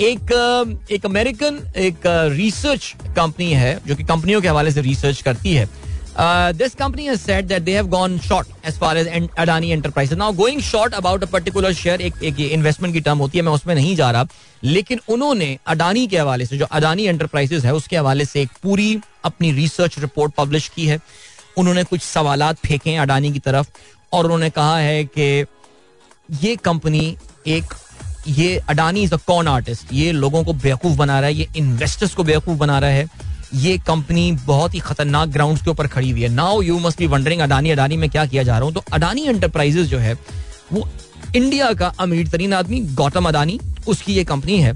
एक 0.00 0.86
एक 0.90 1.06
अमेरिकन 1.06 1.58
एक 1.78 2.06
रिसर्च 2.32 2.94
कंपनी 3.16 3.50
है, 3.52 3.78
जो 3.86 3.96
कि 3.96 4.04
कंपनियों 4.04 4.40
के 4.40 4.48
हवाले 4.48 4.70
से 4.70 4.80
रिसर्च 4.82 5.22
करती 5.22 5.54
है। 5.54 5.68
This 6.14 6.74
company 6.76 7.06
has 7.06 7.20
said 7.20 7.48
that 7.48 7.64
they 7.64 7.72
have 7.72 7.88
gone 7.90 8.18
short 8.20 8.46
as 8.64 8.76
far 8.78 8.94
as 8.96 9.08
Adani 9.36 9.70
Enterprises. 9.72 10.16
Now, 10.16 10.30
going 10.32 10.60
short 10.60 10.92
about 10.92 11.22
a 11.22 11.30
particular 11.32 11.72
share, 11.74 12.00
एक 12.00 12.22
एक 12.22 12.40
इन्वेस्टमेंट 12.40 12.94
की 12.94 13.00
टर्म 13.00 13.18
होती 13.18 13.38
है, 13.38 13.44
मैं 13.44 13.52
उसमें 13.52 13.74
नहीं 13.74 13.96
जा 13.96 14.10
रहा। 14.10 14.26
लेकिन 14.64 15.00
उन्होंने 15.08 15.58
अडानी 15.66 16.06
के 16.06 16.18
हवाले 16.18 16.46
से, 16.46 16.58
जो 16.58 16.64
अडानी 16.64 17.04
एंटरप्राइजेस 17.04 17.64
है, 17.64 17.74
उसके 17.74 17.96
हवाले 17.96 18.24
से 18.24 18.42
एक 18.42 18.50
पूरी 18.62 19.00
अपनी 19.24 19.52
रिसर्च 19.52 19.98
रिपोर्ट 19.98 20.34
पब्लिश 20.34 20.68
की 20.68 20.86
है। 20.86 21.00
उन्होंने 21.56 21.84
कुछ 21.84 22.00
सवाल 22.00 22.52
फेंके 22.52 22.90
हैं 22.90 23.00
अडानी 23.00 23.32
की 23.32 23.38
तरफ़, 23.38 23.66
और 24.12 24.24
उन्होंने 24.24 24.50
कहा 24.50 24.78
है 24.78 25.04
कि 25.04 25.44
ये 26.42 26.56
कंपनी 26.56 27.16
एक, 27.46 27.64
ये 28.28 28.56
Adani 28.68 29.02
is 29.02 29.14
a 29.14 29.18
con 29.26 29.48
artist 29.48 29.92
ये 29.92 30.12
लोगों 30.12 30.44
को 30.44 30.52
बेवकूफ़ 30.52 30.96
बना 30.96 31.20
रहा 31.20 31.28
है, 31.28 31.34
ये 31.34 31.48
इन्वेस्टर्स 31.56 32.14
को 32.14 32.24
बेवकूफ़ 32.24 32.58
बना 32.58 32.78
रहा 32.78 32.90
है। 32.90 33.33
ये 33.54 33.76
कंपनी 33.78 34.30
बहुत 34.46 34.74
ही 34.74 34.78
खतरनाक 34.80 35.28
ग्राउंड 35.28 35.58
के 35.58 35.70
ऊपर 35.70 35.86
खड़ी 35.86 36.10
हुई 36.10 36.22
है। 36.22 36.28
Now 36.28 36.62
you 36.62 36.78
must 36.78 36.98
be 36.98 37.06
wondering 37.06 37.40
Adani 37.40 37.70
Adani, 37.70 37.96
में 37.96 38.08
क्या 38.10 38.24
किया 38.26 38.42
जा 38.42 38.58
रहा 38.58 38.64
हूँ? 38.64 38.74
तो 38.74 38.82
अडानी 38.92 39.26
एंटरप्राइजेस 39.26 39.86
जो 39.86 39.98
है, 39.98 40.14
वो 40.72 40.88
इंडिया 41.36 41.72
का 41.72 41.92
अमीर 42.00 42.28
तरीन 42.28 42.52
आदमी 42.52 42.80
गौतम 42.94 43.28
अडानी 43.28 43.58
उसकी 43.88 44.14
ये 44.14 44.24
कंपनी 44.24 44.58
है। 44.58 44.74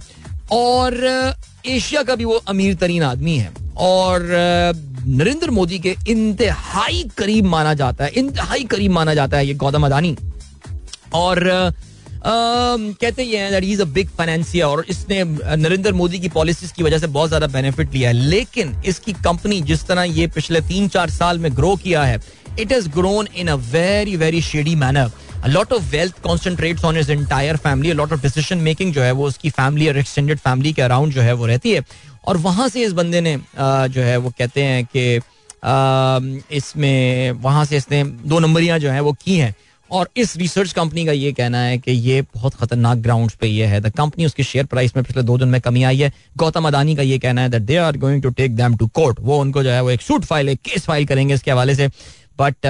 और 0.52 1.34
एशिया 1.66 2.02
का 2.02 2.14
भी 2.14 2.24
वो 2.24 2.34
अमीर 2.48 2.74
तरीन 2.74 3.02
आदमी 3.02 3.36
है। 3.36 3.52
और 3.78 4.28
नरेंद्र 5.06 5.50
मोदी 5.50 5.78
के 5.78 5.94
इंतहाई 6.08 7.04
करीब 7.18 7.44
माना 7.46 7.74
जाता 7.74 8.04
है, 8.04 8.10
इंतहाई 8.10 8.64
करीब 8.64 8.92
माना 8.92 9.14
जाता 9.14 9.36
है 9.36 9.46
ये 9.46 9.54
गौतम 9.54 9.86
अडानी 9.86 10.16
और 11.14 11.72
कहते 12.26 13.22
ये 13.22 13.50
that 13.50 13.64
is 13.64 13.82
a 13.82 13.84
big 13.84 14.08
financier 14.08 14.66
और 14.66 14.84
इसने 14.88 15.22
नरेंद्र 15.56 15.92
मोदी 15.92 16.18
की 16.18 16.28
पॉलिसीज़ 16.28 16.72
की 16.72 16.82
वजह 16.82 16.98
से 16.98 17.06
बहुत 17.06 17.28
ज़्यादा 17.28 17.46
बेनिफिट 17.46 17.94
लिया 17.94 18.08
है। 18.08 18.14
लेकिन 18.14 18.74
इसकी 18.86 19.12
कंपनी 19.24 19.60
जिस 19.60 19.86
तरह 19.86 20.02
ये 20.02 20.26
पिछले 20.34 20.60
तीन 20.68 20.88
चार 20.88 21.10
साल 21.10 21.38
में 21.38 21.50
ग्रो 21.56 21.74
किया 21.76 22.02
है 22.04 22.20
it 22.60 22.72
is 22.72 22.88
grown 22.88 23.28
in 23.36 23.48
a 23.48 23.54
very 23.72 24.16
very 24.16 24.42
shady 24.42 24.74
manner 24.74 25.10
of 25.72 25.92
wealth 25.92 26.16
concentrates 26.22 26.84
on 26.84 26.96
his 26.96 27.10
entire 27.10 27.56
family. 27.56 27.90
A 27.90 27.94
lot 27.94 28.12
of 28.12 28.22
decision 28.22 28.62
making 28.62 28.92
जो 28.92 29.02
है, 29.02 29.12
वो 29.12 29.26
उसकी 29.26 29.50
फैमिली 29.50 29.88
और 29.88 29.98
एक्सटेंडेड 29.98 30.38
फैमिली 30.38 30.72
के 30.72 30.82
अराउंड 30.82 31.12
जो 31.12 31.20
है, 31.22 31.32
वो 31.32 31.46
रहती 31.46 31.72
है। 31.72 31.84
और 32.26 32.36
वहाँ 32.36 32.68
से 32.68 32.82
इस 32.82 32.92
बंदे 32.92 33.20
ने 33.20 33.36
जो 33.58 34.02
है, 34.02 34.16
वो 34.16 34.32
कहते 34.38 34.62
हैं 34.62 34.84
कि 34.96 35.20
इसमें, 36.56 37.30
वहाँ 37.30 37.64
से 37.64 37.76
इसने 37.76 38.02
दो 38.04 38.38
नंबरियाँ 38.38 38.78
जो 38.78 38.90
है, 38.90 39.00
वो 39.00 39.12
की 39.12 39.36
हैं। 39.36 39.54
और 39.90 40.08
इस 40.16 40.36
रिसर्च 40.36 40.72
कंपनी 40.72 41.04
का 41.06 41.12
ये 41.12 41.32
कहना 41.32 41.58
है 41.58 41.78
कि 41.78 41.92
ये 41.92 42.20
बहुत 42.34 42.54
खतरनाक 42.54 42.98
ग्राउंड 42.98 43.30
पे 43.40 43.46
ये 43.46 43.66
है। 43.66 43.80
द 43.80 43.90
कंपनी 43.90 44.26
उसके 44.26 44.42
शेयर 44.42 44.66
प्राइस 44.66 44.96
में 44.96 45.04
पिछले 45.04 45.22
दो 45.22 45.38
दिन 45.38 45.48
में 45.48 45.60
कमी 45.60 45.82
आई 45.82 45.98
है। 45.98 46.12
गौतम 46.36 46.68
अदानी 46.68 46.96
का 46.96 47.02
ये 47.02 47.18
कहना 47.18 47.42
है 47.42 47.48
that 47.50 47.62
they 47.62 47.76
are 47.78 47.96
going 47.96 48.22
to 48.22 48.30
take 48.30 48.56
them 48.56 48.76
to 48.76 48.86
court 48.88 49.20
वो 49.20 49.38
उनको 49.40 49.62
जो 49.62 49.70
है 49.70 49.82
वो 49.82 49.90
एक 49.90 50.02
सूट 50.02 50.24
फ़ाइल 50.24 50.48
एक 50.48 50.60
केस 50.64 50.84
फ़ाइल 50.86 51.06
करेंगे 51.06 51.34
इसके 51.34 51.50
हवाले 51.50 51.74
से। 51.74 51.88
बट 52.40 52.66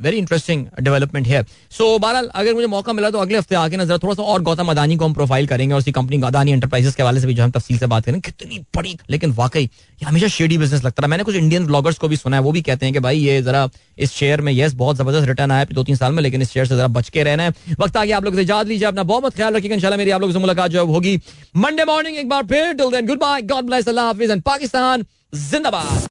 वेरी 0.00 0.16
इंटरेस्टिंग 0.18 0.66
डेवलपमेंट 0.80 1.26
है 1.26 1.42
सो 1.72 1.98
बहरहाल, 1.98 2.28
अगर 2.34 2.54
मुझे 2.54 2.66
मौका 2.68 2.92
मिला 2.92 3.10
तो 3.10 3.18
अगले 3.18 3.38
हफ़्ते 3.38 3.54
आगे 3.56 3.76
नज़र 3.76 3.98
थोड़ा 3.98 4.14
सा 4.14 4.22
और 4.24 4.42
गौतम 4.42 4.70
अदानी 4.70 4.96
को 4.96 5.04
हम 5.04 5.14
प्रोफ़ाइल 5.14 5.46
करेंगे 5.46 5.74
और 5.74 5.80
उसी 5.80 5.92
कंपनी 5.92 6.22
अदानी 6.24 6.52
एंटरप्राइजेस 6.52 6.94
के 6.94 7.02
हवाले 7.02 7.20
से 7.20 7.26
भी 7.26 7.34
जो 7.34 7.42
हम 7.42 7.50
तफसील 7.50 7.78
से 7.78 7.86
बात 7.88 8.04
करें 8.04 8.20
कितनी 8.20 8.58
बड़ी, 8.76 8.96
लेकिन 9.10 9.32
वाकई, 9.32 9.62
ये 9.62 10.06
हमेशा 10.06 10.28
शेडी 10.28 10.58
बिज़नेस 10.58 10.84
लगता 10.84 11.02
है 11.02 11.08
मैंने 11.08 11.24
कुछ 11.24 11.36
इंडियन 11.36 11.66
ब्लॉगर्स 11.66 11.98
को 11.98 12.08
भी 12.08 12.16
सुना 12.16 12.36
है, 12.36 12.42
वो 12.42 12.52
भी 12.52 12.62
कहते 12.62 12.86
हैं 12.86 12.92
कि 12.92 13.00
भाई, 13.00 13.18
ये 13.18 13.40
जरा 13.42 13.68
इस 13.98 14.12
शेयर 14.12 14.40
में 14.40 14.52
यस 14.52 14.74
बहुत 14.76 14.96
ज़बरदस्त 14.96 15.28
रिटर्न 15.28 15.50
आया 15.52 15.64
दो 15.72 15.84
तीन 15.84 15.96
साल 15.96 16.12
में, 16.12 16.22
लेकिन 16.22 16.42
इस 16.42 16.52
शेयर 16.52 16.66
से 16.66 16.76
जरा 16.76 16.86
बच 16.88 17.08
के 17.08 17.22
रहना 17.22 17.42
है। 17.42 17.54
वक्त 17.80 17.96
आगे 17.96 18.12
आप 18.12 18.24
लोग 18.24 18.34
से 18.34 18.42
इजाज़त 18.42 18.68
लीजिए, 18.68 18.88
अपना 18.88 19.02
बहुत 19.04 19.34
ख्याल 19.36 19.54
रखिएगा। 19.54 19.74
इंशाल्लाह 19.74 19.98
मेरी 19.98 20.10
आप 20.10 20.20
लोग 20.20 20.32
से 20.32 20.38
मुलाकात 20.38 20.70
जो 20.70 20.86
होगी 20.86 21.16
मंडे 21.56 21.84
मॉर्निंग 21.84 22.16
एक 22.16 22.28
बार 22.28 22.42
फिर 22.46 22.72
till 22.72 22.90
then 22.90 23.06
goodbye 23.20 23.42
God 23.44 23.64
bless 23.66 23.88
अल्लाह 23.88 24.06
हाफिज 24.06 24.30
एंड 24.30 24.42
पाकिस्तान 24.42 25.04
जिंदाबाद। 25.36 26.06